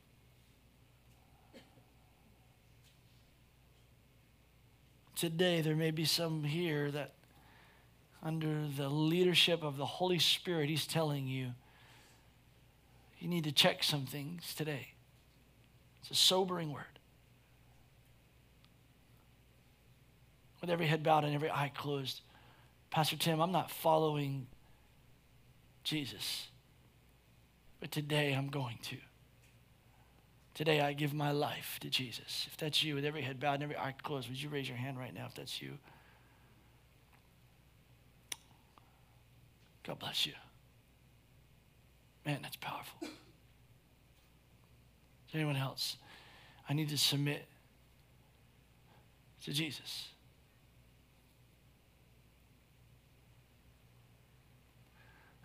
Today, 5.16 5.62
there 5.62 5.74
may 5.76 5.90
be 5.90 6.04
some 6.04 6.44
here 6.44 6.90
that, 6.90 7.14
under 8.22 8.66
the 8.76 8.88
leadership 8.88 9.62
of 9.62 9.76
the 9.76 9.86
Holy 9.86 10.18
Spirit, 10.18 10.68
He's 10.68 10.86
telling 10.86 11.26
you, 11.26 11.52
you 13.18 13.28
need 13.28 13.44
to 13.44 13.52
check 13.52 13.82
some 13.82 14.06
things 14.06 14.54
today. 14.54 14.88
It's 16.00 16.10
a 16.10 16.14
sobering 16.14 16.72
word. 16.72 16.84
With 20.60 20.70
every 20.70 20.86
head 20.86 21.02
bowed 21.02 21.24
and 21.24 21.34
every 21.34 21.50
eye 21.50 21.72
closed, 21.74 22.20
Pastor 22.90 23.16
Tim, 23.16 23.40
I'm 23.40 23.52
not 23.52 23.70
following 23.70 24.46
Jesus. 25.84 26.48
But 27.80 27.90
today 27.90 28.32
I'm 28.32 28.48
going 28.48 28.78
to. 28.82 28.96
Today 30.54 30.80
I 30.80 30.92
give 30.92 31.14
my 31.14 31.30
life 31.30 31.78
to 31.80 31.88
Jesus. 31.88 32.46
If 32.46 32.56
that's 32.58 32.82
you, 32.82 32.94
with 32.94 33.04
every 33.04 33.22
head 33.22 33.40
bowed 33.40 33.54
and 33.54 33.62
every 33.62 33.78
eye 33.78 33.94
closed, 34.02 34.28
would 34.28 34.42
you 34.42 34.50
raise 34.50 34.68
your 34.68 34.76
hand 34.76 34.98
right 34.98 35.14
now 35.14 35.26
if 35.26 35.34
that's 35.34 35.62
you? 35.62 35.78
God 39.86 39.98
bless 39.98 40.26
you. 40.26 40.32
Man, 42.24 42.40
that's 42.42 42.56
powerful. 42.56 42.98
Is 43.02 45.34
anyone 45.34 45.56
else? 45.56 45.96
I 46.68 46.74
need 46.74 46.90
to 46.90 46.98
submit 46.98 47.46
to 49.44 49.52
Jesus. 49.52 50.08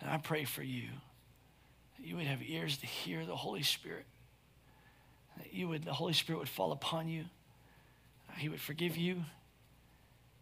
And 0.01 0.09
I 0.09 0.17
pray 0.17 0.43
for 0.43 0.61
you 0.61 0.89
that 1.97 2.05
you 2.05 2.17
would 2.17 2.27
have 2.27 2.39
ears 2.47 2.77
to 2.77 2.85
hear 2.85 3.25
the 3.25 3.35
Holy 3.35 3.63
Spirit. 3.63 4.05
That 5.37 5.53
you 5.53 5.67
would, 5.69 5.83
the 5.83 5.93
Holy 5.93 6.13
Spirit 6.13 6.39
would 6.39 6.49
fall 6.49 6.71
upon 6.71 7.07
you. 7.07 7.25
He 8.37 8.49
would 8.49 8.61
forgive 8.61 8.97
you. 8.97 9.23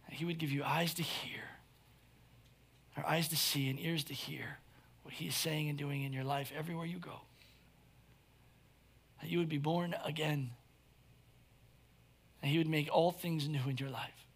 He 0.10 0.26
would 0.26 0.38
give 0.38 0.52
you 0.52 0.64
eyes 0.64 0.94
to 0.96 1.04
hear, 1.04 1.42
or 2.98 3.06
eyes 3.08 3.28
to 3.30 3.36
see, 3.36 3.70
and 3.70 3.80
ears 3.80 4.04
to 4.06 4.14
hear 4.14 4.60
what 5.04 5.14
He 5.14 5.28
is 5.28 5.36
saying 5.36 5.70
and 5.70 5.78
doing 5.78 6.04
in 6.04 6.14
your 6.14 6.24
life 6.24 6.52
everywhere 6.58 6.86
you 6.86 7.00
go. 7.00 7.22
That 9.22 9.30
you 9.30 9.40
would 9.40 9.50
be 9.50 9.58
born 9.58 9.96
again. 10.06 10.52
And 12.42 12.52
He 12.52 12.58
would 12.58 12.68
make 12.70 12.90
all 12.92 13.12
things 13.12 13.48
new 13.48 13.62
in 13.68 13.78
your 13.78 13.90
life. 13.90 14.28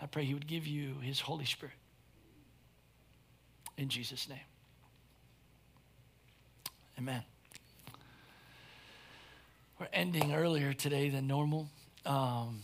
I 0.00 0.06
pray 0.06 0.24
He 0.24 0.34
would 0.34 0.46
give 0.46 0.66
you 0.66 0.96
His 1.00 1.20
Holy 1.20 1.44
Spirit 1.44 1.74
in 3.76 3.88
Jesus' 3.88 4.28
name. 4.28 4.38
Amen. 6.98 7.22
We're 9.78 9.88
ending 9.92 10.32
earlier 10.34 10.72
today 10.72 11.10
than 11.10 11.26
normal. 11.26 11.68
Um, 12.06 12.62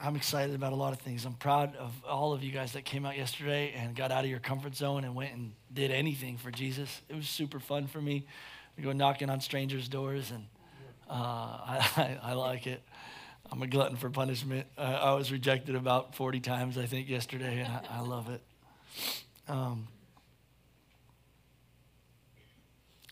I'm 0.00 0.14
excited 0.14 0.54
about 0.54 0.72
a 0.72 0.76
lot 0.76 0.92
of 0.92 1.00
things. 1.00 1.24
I'm 1.24 1.34
proud 1.34 1.74
of 1.74 1.92
all 2.08 2.32
of 2.32 2.44
you 2.44 2.52
guys 2.52 2.72
that 2.72 2.84
came 2.84 3.04
out 3.04 3.16
yesterday 3.16 3.72
and 3.76 3.96
got 3.96 4.12
out 4.12 4.22
of 4.22 4.30
your 4.30 4.38
comfort 4.38 4.76
zone 4.76 5.02
and 5.02 5.14
went 5.14 5.34
and 5.34 5.52
did 5.72 5.90
anything 5.90 6.36
for 6.36 6.52
Jesus. 6.52 7.02
It 7.08 7.16
was 7.16 7.28
super 7.28 7.58
fun 7.58 7.88
for 7.88 8.00
me 8.00 8.24
to 8.76 8.82
go 8.82 8.92
knocking 8.92 9.28
on 9.28 9.40
strangers' 9.40 9.88
doors, 9.88 10.30
and 10.30 10.46
uh, 11.10 11.12
I, 11.96 12.18
I, 12.22 12.32
like 12.34 12.68
it. 12.68 12.80
I'm 13.50 13.60
a 13.60 13.66
glutton 13.66 13.96
for 13.96 14.08
punishment. 14.08 14.68
Uh, 14.76 14.82
I 14.82 15.14
was 15.14 15.32
rejected 15.32 15.74
about 15.74 16.14
40 16.14 16.38
times, 16.40 16.78
I 16.78 16.86
think, 16.86 17.08
yesterday, 17.08 17.60
and 17.60 17.72
I, 17.72 17.98
I 17.98 18.00
love 18.00 18.30
it. 18.30 18.40
Um, 19.48 19.88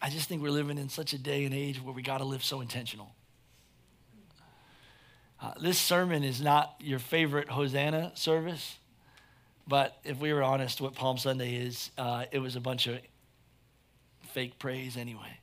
I 0.00 0.08
just 0.08 0.28
think 0.28 0.40
we're 0.40 0.50
living 0.50 0.78
in 0.78 0.88
such 0.88 1.14
a 1.14 1.18
day 1.18 1.44
and 1.46 1.52
age 1.52 1.82
where 1.82 1.92
we 1.94 2.02
got 2.02 2.18
to 2.18 2.24
live 2.24 2.44
so 2.44 2.60
intentional. 2.60 3.15
Uh, 5.46 5.52
this 5.60 5.78
sermon 5.78 6.24
is 6.24 6.42
not 6.42 6.74
your 6.80 6.98
favorite 6.98 7.48
Hosanna 7.48 8.10
service, 8.14 8.78
but 9.68 9.96
if 10.02 10.18
we 10.18 10.32
were 10.32 10.42
honest, 10.42 10.80
what 10.80 10.94
Palm 10.94 11.18
Sunday 11.18 11.54
is, 11.54 11.92
uh, 11.96 12.24
it 12.32 12.40
was 12.40 12.56
a 12.56 12.60
bunch 12.60 12.88
of 12.88 12.98
fake 14.32 14.58
praise 14.58 14.96
anyway. 14.96 15.38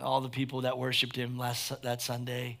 All 0.00 0.20
the 0.20 0.28
people 0.28 0.62
that 0.62 0.76
worshiped 0.76 1.16
him 1.16 1.38
last 1.38 1.80
that 1.80 2.02
Sunday, 2.02 2.58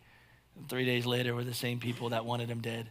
three 0.66 0.86
days 0.86 1.04
later, 1.04 1.34
were 1.34 1.44
the 1.44 1.52
same 1.52 1.78
people 1.78 2.08
that 2.08 2.24
wanted 2.24 2.48
him 2.48 2.62
dead. 2.62 2.88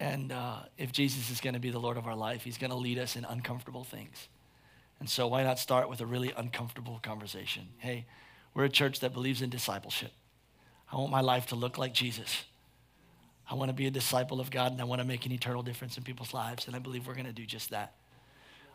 And 0.00 0.32
uh, 0.32 0.56
if 0.76 0.90
Jesus 0.90 1.30
is 1.30 1.40
going 1.40 1.54
to 1.54 1.60
be 1.60 1.70
the 1.70 1.78
Lord 1.78 1.96
of 1.96 2.08
our 2.08 2.16
life, 2.16 2.42
he's 2.42 2.58
going 2.58 2.72
to 2.72 2.76
lead 2.76 2.98
us 2.98 3.14
in 3.14 3.24
uncomfortable 3.24 3.84
things. 3.84 4.26
And 4.98 5.08
so, 5.08 5.28
why 5.28 5.44
not 5.44 5.60
start 5.60 5.88
with 5.88 6.00
a 6.00 6.06
really 6.06 6.32
uncomfortable 6.36 6.98
conversation? 7.00 7.68
Hey, 7.78 8.06
we're 8.54 8.64
a 8.64 8.68
church 8.68 8.98
that 9.00 9.12
believes 9.12 9.40
in 9.40 9.50
discipleship. 9.50 10.10
I 10.94 10.98
want 10.98 11.10
my 11.10 11.22
life 11.22 11.46
to 11.46 11.56
look 11.56 11.76
like 11.76 11.92
Jesus. 11.92 12.44
I 13.50 13.54
want 13.54 13.68
to 13.68 13.74
be 13.74 13.86
a 13.86 13.90
disciple 13.90 14.40
of 14.40 14.50
God 14.50 14.70
and 14.70 14.80
I 14.80 14.84
want 14.84 15.00
to 15.00 15.06
make 15.06 15.26
an 15.26 15.32
eternal 15.32 15.62
difference 15.62 15.98
in 15.98 16.04
people's 16.04 16.32
lives. 16.32 16.68
And 16.68 16.76
I 16.76 16.78
believe 16.78 17.08
we're 17.08 17.14
going 17.14 17.26
to 17.26 17.32
do 17.32 17.44
just 17.44 17.70
that. 17.70 17.94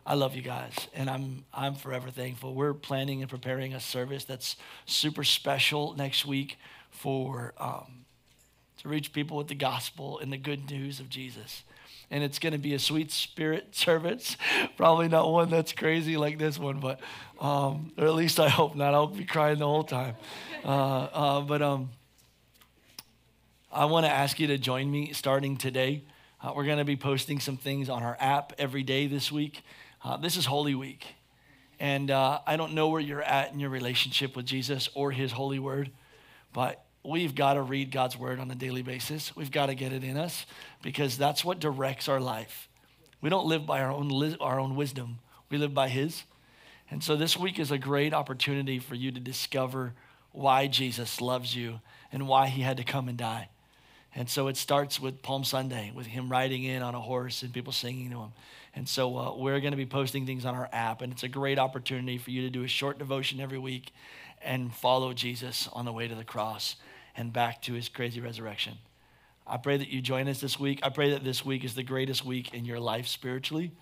I 0.04 0.14
love 0.14 0.34
you 0.34 0.42
guys, 0.42 0.88
and 0.94 1.10
I'm 1.10 1.44
I'm 1.52 1.74
forever 1.74 2.10
thankful. 2.10 2.54
We're 2.54 2.72
planning 2.72 3.20
and 3.20 3.30
preparing 3.30 3.74
a 3.74 3.80
service 3.80 4.24
that's 4.24 4.56
super 4.86 5.24
special 5.24 5.94
next 5.94 6.24
week 6.24 6.58
for 6.90 7.52
um, 7.58 8.06
to 8.78 8.88
reach 8.88 9.12
people 9.12 9.36
with 9.36 9.48
the 9.48 9.54
gospel 9.54 10.18
and 10.18 10.32
the 10.32 10.38
good 10.38 10.70
news 10.70 11.00
of 11.00 11.10
Jesus 11.10 11.64
and 12.10 12.24
it's 12.24 12.38
going 12.40 12.52
to 12.52 12.58
be 12.58 12.74
a 12.74 12.78
sweet 12.78 13.12
spirit 13.12 13.68
service. 13.76 14.36
Probably 14.76 15.08
not 15.08 15.30
one 15.30 15.50
that's 15.50 15.72
crazy 15.72 16.16
like 16.16 16.38
this 16.38 16.58
one, 16.58 16.80
but 16.80 17.00
um, 17.40 17.92
or 17.96 18.06
at 18.06 18.14
least 18.14 18.40
I 18.40 18.48
hope 18.48 18.74
not. 18.74 18.94
I'll 18.94 19.06
be 19.06 19.24
crying 19.24 19.58
the 19.58 19.66
whole 19.66 19.84
time. 19.84 20.16
Uh, 20.64 20.68
uh, 21.12 21.40
but 21.42 21.62
um, 21.62 21.90
I 23.72 23.84
want 23.84 24.04
to 24.04 24.10
ask 24.10 24.40
you 24.40 24.48
to 24.48 24.58
join 24.58 24.90
me 24.90 25.12
starting 25.12 25.56
today. 25.56 26.02
Uh, 26.42 26.52
we're 26.56 26.64
going 26.64 26.78
to 26.78 26.84
be 26.84 26.96
posting 26.96 27.38
some 27.38 27.56
things 27.56 27.88
on 27.88 28.02
our 28.02 28.16
app 28.18 28.52
every 28.58 28.82
day 28.82 29.06
this 29.06 29.30
week. 29.30 29.62
Uh, 30.02 30.16
this 30.16 30.36
is 30.36 30.44
Holy 30.44 30.74
Week. 30.74 31.06
And 31.78 32.10
uh, 32.10 32.40
I 32.44 32.56
don't 32.56 32.74
know 32.74 32.88
where 32.88 33.00
you're 33.00 33.22
at 33.22 33.52
in 33.52 33.60
your 33.60 33.70
relationship 33.70 34.34
with 34.34 34.44
Jesus 34.44 34.88
or 34.94 35.12
His 35.12 35.30
holy 35.30 35.60
word, 35.60 35.92
but 36.52 36.84
we've 37.04 37.36
got 37.36 37.54
to 37.54 37.62
read 37.62 37.92
God's 37.92 38.18
word 38.18 38.40
on 38.40 38.50
a 38.50 38.56
daily 38.56 38.82
basis. 38.82 39.36
We've 39.36 39.52
got 39.52 39.66
to 39.66 39.76
get 39.76 39.92
it 39.92 40.02
in 40.02 40.16
us 40.16 40.46
because 40.82 41.16
that's 41.16 41.44
what 41.44 41.60
directs 41.60 42.08
our 42.08 42.20
life. 42.20 42.68
We 43.20 43.30
don't 43.30 43.46
live 43.46 43.66
by 43.66 43.82
our 43.82 43.92
own, 43.92 44.08
li- 44.08 44.36
our 44.40 44.58
own 44.58 44.74
wisdom, 44.74 45.20
we 45.48 45.58
live 45.58 45.74
by 45.74 45.90
His. 45.90 46.24
And 46.90 47.04
so 47.04 47.14
this 47.14 47.36
week 47.36 47.60
is 47.60 47.70
a 47.70 47.78
great 47.78 48.14
opportunity 48.14 48.80
for 48.80 48.96
you 48.96 49.12
to 49.12 49.20
discover 49.20 49.92
why 50.32 50.66
Jesus 50.66 51.20
loves 51.20 51.54
you 51.54 51.80
and 52.10 52.26
why 52.26 52.48
He 52.48 52.62
had 52.62 52.76
to 52.78 52.84
come 52.84 53.08
and 53.08 53.16
die. 53.16 53.48
And 54.14 54.28
so 54.28 54.48
it 54.48 54.56
starts 54.56 55.00
with 55.00 55.22
Palm 55.22 55.44
Sunday, 55.44 55.92
with 55.94 56.06
Him 56.06 56.28
riding 56.28 56.64
in 56.64 56.82
on 56.82 56.94
a 56.94 57.00
horse 57.00 57.42
and 57.42 57.52
people 57.52 57.72
singing 57.72 58.10
to 58.10 58.18
Him. 58.18 58.32
And 58.74 58.88
so 58.88 59.16
uh, 59.16 59.36
we're 59.36 59.60
going 59.60 59.72
to 59.72 59.76
be 59.76 59.86
posting 59.86 60.26
things 60.26 60.44
on 60.44 60.54
our 60.54 60.68
app, 60.72 61.02
and 61.02 61.12
it's 61.12 61.22
a 61.22 61.28
great 61.28 61.58
opportunity 61.58 62.18
for 62.18 62.30
you 62.30 62.42
to 62.42 62.50
do 62.50 62.62
a 62.62 62.68
short 62.68 62.98
devotion 62.98 63.40
every 63.40 63.58
week 63.58 63.92
and 64.42 64.72
follow 64.72 65.12
Jesus 65.12 65.68
on 65.72 65.84
the 65.84 65.92
way 65.92 66.08
to 66.08 66.14
the 66.14 66.24
cross 66.24 66.76
and 67.16 67.32
back 67.32 67.62
to 67.62 67.74
his 67.74 67.88
crazy 67.88 68.20
resurrection. 68.20 68.78
I 69.46 69.56
pray 69.56 69.76
that 69.76 69.88
you 69.88 70.00
join 70.00 70.28
us 70.28 70.40
this 70.40 70.60
week. 70.60 70.80
I 70.82 70.90
pray 70.90 71.10
that 71.10 71.24
this 71.24 71.44
week 71.44 71.64
is 71.64 71.74
the 71.74 71.82
greatest 71.82 72.24
week 72.24 72.54
in 72.54 72.64
your 72.64 72.78
life 72.78 73.08
spiritually 73.08 73.72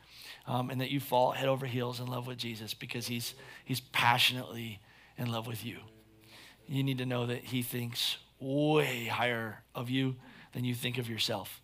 um, 0.46 0.70
and 0.70 0.80
that 0.80 0.90
you 0.90 0.98
fall 0.98 1.32
head 1.32 1.48
over 1.48 1.66
heels 1.66 2.00
in 2.00 2.06
love 2.06 2.26
with 2.26 2.38
Jesus 2.38 2.72
because 2.72 3.06
he's, 3.06 3.34
he's 3.64 3.80
passionately 3.80 4.80
in 5.18 5.30
love 5.30 5.46
with 5.46 5.64
you. 5.64 5.76
You 6.66 6.82
need 6.82 6.98
to 6.98 7.06
know 7.06 7.26
that 7.26 7.44
he 7.44 7.62
thinks 7.62 8.16
way 8.40 9.06
higher 9.06 9.62
of 9.74 9.90
you 9.90 10.16
than 10.52 10.64
you 10.64 10.74
think 10.74 10.98
of 10.98 11.08
yourself. 11.08 11.60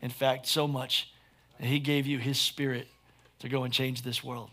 In 0.00 0.10
fact, 0.10 0.46
so 0.46 0.66
much 0.66 1.12
that 1.58 1.66
he 1.66 1.78
gave 1.78 2.06
you 2.06 2.18
his 2.18 2.38
spirit 2.38 2.88
to 3.38 3.48
go 3.48 3.64
and 3.64 3.72
change 3.72 4.02
this 4.02 4.22
world. 4.22 4.50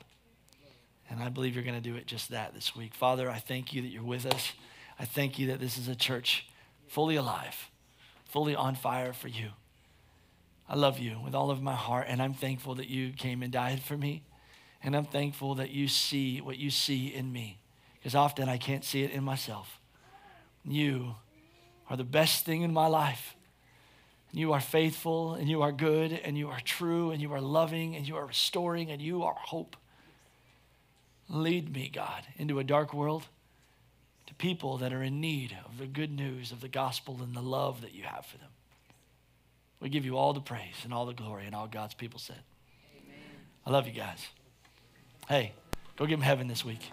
And 1.09 1.23
I 1.23 1.29
believe 1.29 1.55
you're 1.55 1.63
going 1.63 1.75
to 1.75 1.89
do 1.89 1.95
it 1.95 2.05
just 2.05 2.29
that 2.29 2.53
this 2.53 2.75
week. 2.75 2.93
Father, 2.93 3.29
I 3.29 3.39
thank 3.39 3.73
you 3.73 3.81
that 3.81 3.87
you're 3.87 4.03
with 4.03 4.25
us. 4.25 4.53
I 4.99 5.05
thank 5.05 5.39
you 5.39 5.47
that 5.47 5.59
this 5.59 5.77
is 5.77 5.87
a 5.87 5.95
church 5.95 6.47
fully 6.87 7.15
alive, 7.15 7.69
fully 8.25 8.55
on 8.55 8.75
fire 8.75 9.13
for 9.13 9.27
you. 9.27 9.49
I 10.67 10.75
love 10.75 10.99
you 10.99 11.19
with 11.23 11.33
all 11.33 11.49
of 11.49 11.63
my 11.63 11.73
heart, 11.73 12.05
and 12.07 12.21
I'm 12.21 12.35
thankful 12.35 12.75
that 12.75 12.89
you 12.89 13.11
came 13.11 13.41
and 13.41 13.51
died 13.51 13.81
for 13.81 13.97
me. 13.97 14.23
And 14.83 14.95
I'm 14.95 15.05
thankful 15.05 15.55
that 15.55 15.71
you 15.71 15.87
see 15.87 16.41
what 16.41 16.57
you 16.57 16.69
see 16.69 17.07
in 17.07 17.33
me, 17.33 17.59
because 17.95 18.13
often 18.13 18.47
I 18.47 18.57
can't 18.57 18.85
see 18.85 19.03
it 19.03 19.11
in 19.11 19.23
myself. 19.23 19.79
You 20.63 21.15
are 21.89 21.97
the 21.97 22.03
best 22.03 22.45
thing 22.45 22.61
in 22.61 22.73
my 22.73 22.87
life. 22.87 23.35
You 24.31 24.53
are 24.53 24.61
faithful, 24.61 25.33
and 25.33 25.49
you 25.49 25.63
are 25.63 25.71
good, 25.71 26.11
and 26.11 26.37
you 26.37 26.49
are 26.49 26.59
true, 26.63 27.09
and 27.11 27.21
you 27.21 27.33
are 27.33 27.41
loving, 27.41 27.95
and 27.95 28.07
you 28.07 28.15
are 28.15 28.25
restoring, 28.25 28.91
and 28.91 29.01
you 29.01 29.23
are 29.23 29.35
hope. 29.35 29.75
Lead 31.27 31.73
me, 31.73 31.89
God, 31.93 32.23
into 32.37 32.59
a 32.59 32.63
dark 32.63 32.93
world 32.93 33.25
to 34.27 34.33
people 34.35 34.77
that 34.77 34.93
are 34.93 35.01
in 35.01 35.19
need 35.19 35.57
of 35.65 35.79
the 35.79 35.87
good 35.87 36.11
news 36.11 36.51
of 36.51 36.61
the 36.61 36.67
gospel 36.67 37.17
and 37.23 37.35
the 37.35 37.41
love 37.41 37.81
that 37.81 37.95
you 37.95 38.03
have 38.03 38.25
for 38.25 38.37
them. 38.37 38.49
We 39.79 39.89
give 39.89 40.05
you 40.05 40.17
all 40.17 40.33
the 40.33 40.41
praise 40.41 40.75
and 40.83 40.93
all 40.93 41.07
the 41.07 41.13
glory, 41.13 41.45
and 41.47 41.55
all 41.55 41.67
God's 41.67 41.95
people 41.95 42.19
said. 42.19 42.41
Amen. 42.95 43.17
I 43.65 43.71
love 43.71 43.87
you 43.87 43.93
guys. 43.93 44.27
Hey, 45.27 45.53
go 45.95 46.05
give 46.05 46.19
them 46.19 46.25
heaven 46.25 46.47
this 46.47 46.63
week. 46.63 46.91